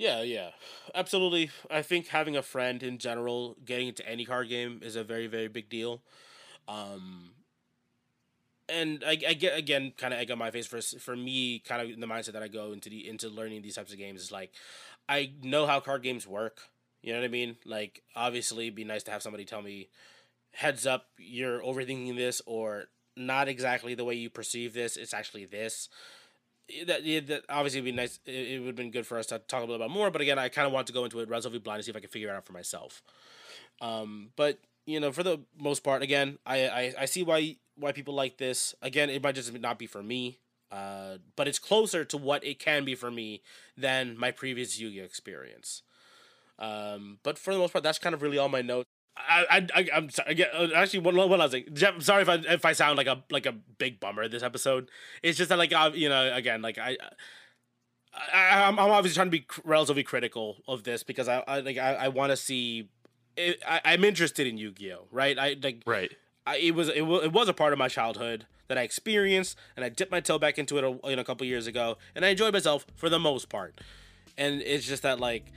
yeah, 0.00 0.22
yeah, 0.22 0.48
absolutely. 0.94 1.50
I 1.70 1.82
think 1.82 2.08
having 2.08 2.34
a 2.34 2.40
friend 2.40 2.82
in 2.82 2.96
general, 2.96 3.58
getting 3.62 3.88
into 3.88 4.08
any 4.08 4.24
card 4.24 4.48
game 4.48 4.80
is 4.82 4.96
a 4.96 5.04
very, 5.04 5.26
very 5.26 5.48
big 5.48 5.68
deal. 5.68 6.00
Um, 6.66 7.32
and 8.66 9.04
I, 9.06 9.18
I 9.28 9.34
get 9.34 9.58
again, 9.58 9.92
kind 9.98 10.14
of 10.14 10.20
egg 10.20 10.30
on 10.30 10.38
my 10.38 10.50
face 10.50 10.66
for 10.66 10.80
for 10.80 11.14
me, 11.14 11.58
kind 11.58 11.82
of 11.82 12.00
the 12.00 12.06
mindset 12.06 12.32
that 12.32 12.42
I 12.42 12.48
go 12.48 12.72
into 12.72 12.88
the 12.88 13.06
into 13.06 13.28
learning 13.28 13.60
these 13.60 13.74
types 13.74 13.92
of 13.92 13.98
games 13.98 14.22
is 14.22 14.32
like, 14.32 14.54
I 15.06 15.32
know 15.42 15.66
how 15.66 15.80
card 15.80 16.02
games 16.02 16.26
work. 16.26 16.60
You 17.02 17.12
know 17.12 17.18
what 17.18 17.26
I 17.26 17.28
mean? 17.28 17.56
Like, 17.66 18.02
obviously, 18.16 18.68
it'd 18.68 18.76
be 18.76 18.84
nice 18.84 19.02
to 19.02 19.10
have 19.10 19.22
somebody 19.22 19.44
tell 19.44 19.60
me, 19.60 19.90
heads 20.52 20.86
up, 20.86 21.08
you're 21.18 21.60
overthinking 21.60 22.16
this, 22.16 22.40
or 22.46 22.84
not 23.18 23.48
exactly 23.48 23.94
the 23.94 24.04
way 24.04 24.14
you 24.14 24.30
perceive 24.30 24.72
this. 24.72 24.96
It's 24.96 25.12
actually 25.12 25.44
this 25.44 25.90
that, 26.86 27.04
that 27.26 27.42
obviously 27.48 27.80
would 27.80 27.86
be 27.86 27.92
nice. 27.92 28.18
It, 28.26 28.60
would 28.60 28.68
have 28.68 28.76
been 28.76 28.90
good 28.90 29.06
for 29.06 29.18
us 29.18 29.26
to 29.26 29.38
talk 29.38 29.62
a 29.62 29.66
little 29.66 29.86
bit 29.86 29.92
more. 29.92 30.10
But 30.10 30.20
again, 30.20 30.38
I 30.38 30.48
kind 30.48 30.66
of 30.66 30.72
want 30.72 30.86
to 30.88 30.92
go 30.92 31.04
into 31.04 31.20
it 31.20 31.28
relatively 31.28 31.58
blind 31.58 31.80
to 31.80 31.84
see 31.84 31.90
if 31.90 31.96
I 31.96 32.00
can 32.00 32.08
figure 32.08 32.28
it 32.28 32.32
out 32.32 32.46
for 32.46 32.52
myself. 32.52 33.02
Um, 33.80 34.30
but 34.36 34.58
you 34.86 35.00
know, 35.00 35.12
for 35.12 35.22
the 35.22 35.40
most 35.58 35.84
part, 35.84 36.02
again, 36.02 36.38
I, 36.46 36.68
I, 36.68 36.94
I 37.00 37.04
see 37.04 37.22
why 37.22 37.56
why 37.76 37.92
people 37.92 38.14
like 38.14 38.38
this. 38.38 38.74
Again, 38.82 39.10
it 39.10 39.22
might 39.22 39.34
just 39.34 39.52
not 39.58 39.78
be 39.78 39.86
for 39.86 40.02
me. 40.02 40.38
Uh, 40.70 41.18
but 41.34 41.48
it's 41.48 41.58
closer 41.58 42.04
to 42.04 42.16
what 42.16 42.44
it 42.44 42.60
can 42.60 42.84
be 42.84 42.94
for 42.94 43.10
me 43.10 43.42
than 43.76 44.16
my 44.16 44.30
previous 44.30 44.78
Yu-Gi-Oh 44.78 45.02
experience. 45.04 45.82
Um, 46.60 47.18
but 47.24 47.38
for 47.38 47.52
the 47.52 47.58
most 47.58 47.72
part, 47.72 47.82
that's 47.82 47.98
kind 47.98 48.14
of 48.14 48.22
really 48.22 48.38
all 48.38 48.48
my 48.48 48.62
notes. 48.62 48.88
I, 49.28 49.44
I, 49.50 49.66
I 49.74 49.88
am 49.92 50.10
sorry. 50.10 50.32
Again, 50.32 50.48
uh, 50.54 50.68
actually, 50.74 51.00
one, 51.00 51.16
one 51.16 51.38
last 51.38 51.52
thing, 51.52 51.64
Jeff. 51.72 51.94
I'm 51.94 52.00
sorry 52.00 52.22
if 52.22 52.28
I 52.28 52.34
if 52.34 52.64
I 52.64 52.72
sound 52.72 52.96
like 52.96 53.06
a 53.06 53.22
like 53.30 53.46
a 53.46 53.52
big 53.52 54.00
bummer 54.00 54.28
this 54.28 54.42
episode. 54.42 54.90
It's 55.22 55.38
just 55.38 55.48
that 55.48 55.58
like 55.58 55.72
uh, 55.72 55.90
you 55.94 56.08
know 56.08 56.34
again 56.34 56.62
like 56.62 56.78
I. 56.78 56.96
I, 58.34 58.64
I'm, 58.64 58.76
I'm 58.76 58.90
obviously 58.90 59.14
trying 59.14 59.28
to 59.28 59.30
be 59.30 59.46
relatively 59.64 60.02
critical 60.02 60.56
of 60.66 60.82
this 60.82 61.04
because 61.04 61.28
I, 61.28 61.44
I 61.46 61.60
like 61.60 61.78
I, 61.78 61.94
I 61.94 62.08
want 62.08 62.30
to 62.30 62.36
see 62.36 62.88
it, 63.36 63.62
I, 63.66 63.80
I'm 63.84 64.04
interested 64.04 64.46
in 64.46 64.58
Yu-Gi-Oh, 64.58 65.06
right? 65.10 65.38
I 65.38 65.56
like 65.62 65.82
right. 65.86 66.10
I, 66.46 66.56
it 66.56 66.74
was 66.74 66.88
it 66.88 67.02
was 67.02 67.24
it 67.24 67.32
was 67.32 67.48
a 67.48 67.54
part 67.54 67.72
of 67.72 67.78
my 67.78 67.88
childhood 67.88 68.46
that 68.68 68.78
I 68.78 68.82
experienced, 68.82 69.56
and 69.76 69.84
I 69.84 69.88
dipped 69.88 70.12
my 70.12 70.20
toe 70.20 70.38
back 70.38 70.58
into 70.58 70.78
it 70.78 70.84
a, 70.84 71.08
you 71.08 71.16
know, 71.16 71.22
a 71.22 71.24
couple 71.24 71.46
years 71.46 71.66
ago, 71.66 71.98
and 72.14 72.24
I 72.24 72.28
enjoyed 72.28 72.52
myself 72.52 72.86
for 72.94 73.08
the 73.08 73.18
most 73.18 73.48
part. 73.48 73.80
And 74.36 74.62
it's 74.62 74.86
just 74.86 75.02
that 75.02 75.20
like 75.20 75.52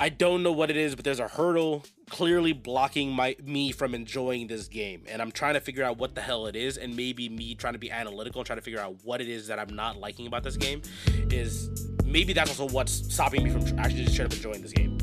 I 0.00 0.08
don't 0.08 0.42
know 0.42 0.52
what 0.52 0.70
it 0.70 0.76
is, 0.76 0.94
but 0.94 1.04
there's 1.04 1.20
a 1.20 1.28
hurdle 1.28 1.84
clearly 2.10 2.52
blocking 2.52 3.10
my 3.10 3.36
me 3.42 3.72
from 3.72 3.94
enjoying 3.94 4.48
this 4.48 4.68
game, 4.68 5.04
and 5.08 5.22
I'm 5.22 5.32
trying 5.32 5.54
to 5.54 5.60
figure 5.60 5.84
out 5.84 5.96
what 5.98 6.14
the 6.14 6.20
hell 6.20 6.46
it 6.46 6.56
is, 6.56 6.76
and 6.76 6.96
maybe 6.96 7.28
me 7.28 7.54
trying 7.54 7.72
to 7.74 7.78
be 7.78 7.90
analytical 7.90 8.40
and 8.40 8.46
trying 8.46 8.58
to 8.58 8.64
figure 8.64 8.80
out 8.80 8.96
what 9.04 9.20
it 9.20 9.28
is 9.28 9.46
that 9.46 9.58
I'm 9.58 9.74
not 9.74 9.98
liking 9.98 10.26
about 10.26 10.42
this 10.42 10.56
game 10.56 10.82
is 11.30 11.70
maybe 12.04 12.32
that's 12.32 12.50
also 12.50 12.72
what's 12.72 12.92
stopping 12.92 13.44
me 13.44 13.50
from 13.50 13.62
actually 13.78 14.02
just 14.02 14.14
straight 14.14 14.26
up 14.26 14.32
enjoying 14.32 14.62
this 14.62 14.72
game. 14.72 14.98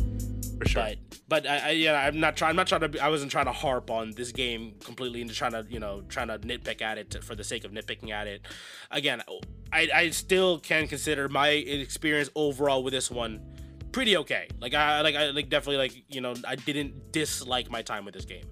For 0.60 0.68
sure. 0.68 0.84
But 0.84 0.98
but 1.28 1.48
I, 1.48 1.58
I 1.58 1.70
yeah 1.72 1.94
I'm 1.94 2.20
not 2.20 2.36
trying 2.36 2.50
I'm 2.50 2.56
not 2.58 2.68
trying 2.68 2.82
to 2.82 2.90
be, 2.90 3.00
I 3.00 3.08
wasn't 3.08 3.32
trying 3.32 3.46
to 3.46 3.54
harp 3.54 3.90
on 3.90 4.12
this 4.12 4.32
game 4.34 4.74
completely 4.84 5.22
and 5.22 5.30
just 5.30 5.40
trying 5.40 5.54
to 5.54 5.66
you 5.70 5.80
know 5.80 6.02
trying 6.10 6.28
to 6.28 6.38
nitpick 6.40 6.82
at 6.82 6.98
it 6.98 7.12
to, 7.12 7.22
for 7.22 7.34
the 7.34 7.44
sake 7.44 7.64
of 7.64 7.72
nitpicking 7.72 8.12
at 8.12 8.28
it. 8.28 8.42
Again, 8.92 9.24
I 9.72 9.90
I 9.94 10.10
still 10.10 10.60
can 10.60 10.88
consider 10.88 11.30
my 11.30 11.50
experience 11.50 12.30
overall 12.36 12.84
with 12.84 12.94
this 12.94 13.10
one 13.10 13.40
pretty 13.92 14.18
okay. 14.18 14.48
Like 14.60 14.74
I 14.74 15.02
like 15.02 15.16
I 15.16 15.32
like 15.32 15.50
definitely 15.50 15.78
like 15.78 16.04
you 16.10 16.22
know 16.22 16.34
I 16.48 16.56
didn't 16.56 17.12
dislike 17.12 17.70
my 17.70 17.82
time 17.82 18.06
with 18.06 18.14
this 18.14 18.26
game. 18.26 18.46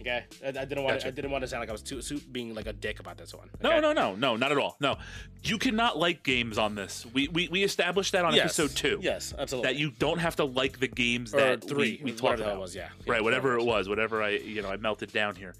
Okay, 0.00 0.24
I, 0.44 0.48
I 0.48 0.50
didn't 0.64 0.82
want 0.82 0.94
Gotcha. 0.96 1.02
to, 1.02 1.08
I 1.08 1.10
didn't 1.12 1.30
want 1.30 1.42
to 1.42 1.48
sound 1.48 1.60
like 1.60 1.68
I 1.68 1.72
was 1.72 1.82
too, 1.82 2.02
too 2.02 2.18
being 2.32 2.56
like 2.56 2.66
a 2.66 2.72
dick 2.72 2.98
about 2.98 3.16
this 3.16 3.32
one. 3.32 3.48
No, 3.62 3.70
okay? 3.70 3.80
no, 3.80 3.92
no, 3.92 4.16
no, 4.16 4.34
not 4.34 4.50
at 4.50 4.58
all. 4.58 4.76
No, 4.80 4.98
you 5.44 5.58
cannot 5.58 5.96
like 5.96 6.24
games 6.24 6.58
on 6.58 6.74
this. 6.74 7.06
We 7.14 7.28
we, 7.28 7.46
we 7.48 7.62
established 7.62 8.10
that 8.12 8.24
on 8.24 8.34
Yes. 8.34 8.58
episode 8.58 8.76
two. 8.76 8.98
Yes, 9.00 9.32
absolutely. 9.38 9.72
That 9.72 9.78
you 9.78 9.92
don't 10.00 10.18
have 10.18 10.34
to 10.36 10.44
like 10.44 10.80
the 10.80 10.88
games 10.88 11.32
or 11.32 11.38
that 11.38 11.62
three, 11.68 12.00
we, 12.02 12.10
we 12.10 12.16
talked 12.16 12.40
about. 12.40 12.58
was. 12.58 12.74
Yeah, 12.74 12.88
right 13.06 13.22
whatever 13.22 13.56
it 13.58 13.64
was 13.64 13.88
whatever 13.88 14.22
i 14.24 14.30
you 14.30 14.60
know 14.62 14.70
i 14.70 14.76
melted 14.76 15.12
down 15.12 15.36
here 15.36 15.54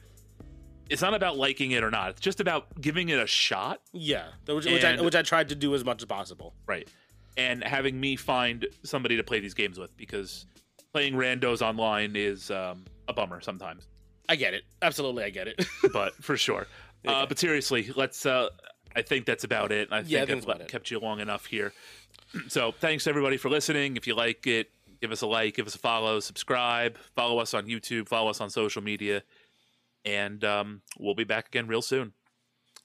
it's 0.90 1.00
not 1.02 1.14
about 1.14 1.36
liking 1.38 1.70
it 1.70 1.84
or 1.84 1.90
not 1.90 2.10
it's 2.10 2.20
just 2.20 2.40
about 2.40 2.80
giving 2.80 3.08
it 3.10 3.18
a 3.20 3.26
shot 3.26 3.80
Yeah, 3.92 4.24
which, 4.46 4.64
which, 4.66 4.84
I, 4.84 5.00
which 5.00 5.14
I 5.14 5.22
tried 5.22 5.50
to 5.50 5.54
do 5.54 5.74
as 5.74 5.84
much 5.84 6.02
as 6.02 6.06
possible. 6.06 6.54
right 6.66 6.88
and 7.36 7.62
having 7.64 7.98
me 8.00 8.16
find 8.16 8.66
somebody 8.82 9.16
to 9.16 9.22
play 9.24 9.40
these 9.40 9.54
games 9.54 9.78
with 9.78 9.96
because 9.96 10.46
playing 10.92 11.14
randos 11.14 11.62
online 11.62 12.14
is 12.16 12.50
um, 12.50 12.84
a 13.08 13.12
bummer 13.12 13.40
sometimes 13.40 13.88
I 14.28 14.36
get 14.36 14.54
it. 14.54 14.62
Absolutely, 14.80 15.24
I 15.24 15.30
get 15.30 15.48
it. 15.48 15.64
but 15.92 16.14
for 16.22 16.36
sure 16.36 16.66
uh, 17.06 17.26
but 17.26 17.38
seriously 17.38 17.90
let's 17.96 18.24
uh, 18.26 18.48
i 18.94 19.02
think 19.02 19.26
that's 19.26 19.44
about 19.44 19.72
it 19.72 19.88
i 19.90 19.98
think, 20.00 20.10
Yeah, 20.10 20.18
think 20.20 20.30
i've 20.30 20.36
that's 20.36 20.44
about 20.44 20.60
it. 20.60 20.68
kept 20.68 20.90
you 20.90 20.98
long 21.00 21.20
enough 21.20 21.46
here 21.46 21.72
so 22.48 22.72
thanks 22.72 23.06
everybody 23.06 23.36
for 23.36 23.48
listening 23.48 23.96
if 23.96 24.06
you 24.06 24.14
like 24.14 24.46
it 24.46 24.70
give 25.00 25.10
us 25.10 25.22
a 25.22 25.26
like 25.26 25.56
give 25.56 25.66
us 25.66 25.74
a 25.74 25.78
follow 25.78 26.20
subscribe 26.20 26.96
follow 27.16 27.38
us 27.38 27.54
on 27.54 27.66
youtube 27.66 28.08
follow 28.08 28.30
us 28.30 28.40
on 28.40 28.50
social 28.50 28.82
media 28.82 29.22
and 30.04 30.44
um, 30.44 30.82
we'll 30.98 31.14
be 31.14 31.24
back 31.24 31.48
again 31.48 31.66
real 31.66 31.82
soon 31.82 32.12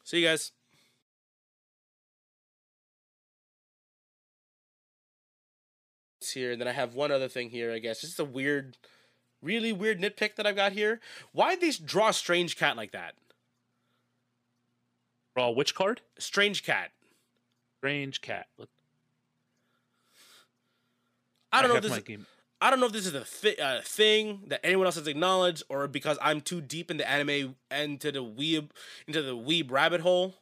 See 0.04 0.20
you 0.22 0.28
guys. 0.28 0.54
It's 6.28 6.34
Here, 6.34 6.52
and 6.52 6.60
then 6.60 6.68
I 6.68 6.74
have 6.74 6.94
one 6.94 7.10
other 7.10 7.30
thing 7.30 7.52
here. 7.52 7.72
I 7.72 7.80
guess 7.80 8.02
just 8.02 8.20
a 8.20 8.26
weird, 8.26 8.78
really 9.42 9.72
weird 9.72 10.02
nitpick 10.02 10.36
that 10.36 10.46
I've 10.46 10.58
got 10.58 10.74
here. 10.74 11.00
Why 11.32 11.56
did 11.56 11.62
they 11.62 11.86
draw 11.86 12.10
Straynge 12.10 12.58
Cat 12.58 12.76
like 12.76 12.92
that? 12.92 13.16
Raw 15.38 15.52
which 15.52 15.74
card? 15.74 16.02
Straynge 16.20 16.64
Cat. 16.64 16.92
Straynge 17.82 18.20
cat. 18.20 18.48
Look, 18.58 18.68
I 21.54 21.62
don't 21.62 21.70
know 21.70 21.78
if 21.78 21.84
this. 21.84 21.96
Is, 21.96 22.04
game. 22.04 22.26
I 22.60 22.72
don't 22.72 22.82
know 22.82 22.88
if 22.88 22.92
this 22.92 23.06
is 23.06 23.14
a 23.14 23.24
thi- 23.24 23.58
uh, 23.58 23.80
thing 23.82 24.42
that 24.48 24.60
anyone 24.66 24.86
else 24.86 24.96
has 24.96 25.08
acknowledged, 25.08 25.64
or 25.70 25.88
because 25.88 26.18
I'm 26.22 26.42
too 26.42 26.60
deep 26.60 26.92
in 26.92 26.98
the 26.98 27.10
anime 27.10 27.56
and 27.72 28.02
to 28.02 28.12
the 28.12 28.22
weeb 28.22 28.72
into 29.08 29.22
the 29.22 29.38
weeb 29.38 29.72
rabbit 29.72 30.02
hole. 30.02 30.36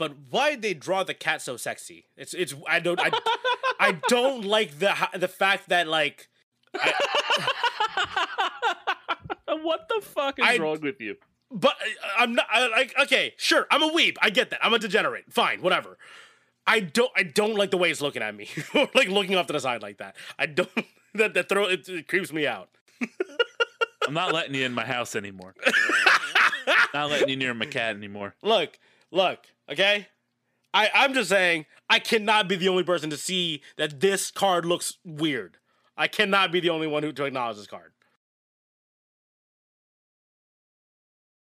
But 0.00 0.12
why 0.30 0.52
did 0.52 0.62
they 0.62 0.72
draw 0.72 1.04
the 1.04 1.12
cat 1.12 1.42
so 1.42 1.58
sexy? 1.58 2.06
It's 2.16 2.32
it's 2.32 2.54
I 2.66 2.80
don't 2.80 2.98
I, 2.98 3.10
I 3.78 3.98
don't 4.08 4.44
like 4.56 4.78
the 4.78 4.94
the 5.12 5.28
fact 5.28 5.68
that 5.68 5.86
like 5.86 6.28
what 9.46 9.88
the 9.90 10.00
fuck 10.00 10.38
is 10.38 10.44
I- 10.46 10.56
wrong 10.56 10.80
with 10.80 11.02
you? 11.02 11.16
But 11.52 11.74
I- 11.82 12.22
I'm 12.22 12.34
not 12.34 12.46
I, 12.50 12.68
like 12.68 12.94
okay, 13.02 13.34
sure. 13.36 13.66
I'm 13.70 13.82
a 13.82 13.90
weeb. 13.90 14.16
I 14.22 14.30
get 14.30 14.48
that. 14.50 14.60
I'm 14.64 14.72
a 14.72 14.78
degenerate. 14.78 15.26
Fine, 15.30 15.60
whatever. 15.60 15.98
I 16.66 16.80
don't. 16.80 17.10
I 17.14 17.24
don't 17.24 17.56
like 17.56 17.70
the 17.70 17.76
way 17.76 17.90
it's 17.90 18.00
looking 18.00 18.22
at 18.22 18.34
me, 18.34 18.48
like 18.94 19.08
looking 19.08 19.36
off 19.36 19.48
to 19.48 19.52
the 19.52 19.60
side 19.60 19.82
like 19.82 19.98
that. 19.98 20.16
I 20.38 20.46
don't. 20.46 20.70
That 21.14 21.34
that 21.34 21.48
throw 21.50 21.64
it, 21.64 21.86
it 21.90 22.08
creeps 22.08 22.32
me 22.32 22.46
out. 22.46 22.70
I'm 24.06 24.14
not 24.14 24.32
letting 24.32 24.54
you 24.54 24.64
in 24.64 24.72
my 24.72 24.86
house 24.86 25.14
anymore. 25.14 25.54
not 26.94 27.10
letting 27.10 27.28
you 27.28 27.36
near 27.36 27.52
my 27.52 27.66
cat 27.66 27.96
anymore. 27.96 28.34
Look, 28.42 28.78
look. 29.10 29.40
Okay, 29.70 30.08
I 30.74 30.90
I'm 30.92 31.14
just 31.14 31.28
saying 31.28 31.66
I 31.88 31.98
cannot 32.00 32.48
be 32.48 32.56
the 32.56 32.68
only 32.68 32.82
person 32.82 33.10
to 33.10 33.16
see 33.16 33.62
that 33.76 34.00
this 34.00 34.30
card 34.30 34.64
looks 34.64 34.98
weird. 35.04 35.58
I 35.96 36.08
cannot 36.08 36.50
be 36.50 36.60
the 36.60 36.70
only 36.70 36.86
one 36.86 37.02
who 37.02 37.12
to 37.12 37.24
acknowledge 37.24 37.56
this 37.56 37.66
card. 37.66 37.92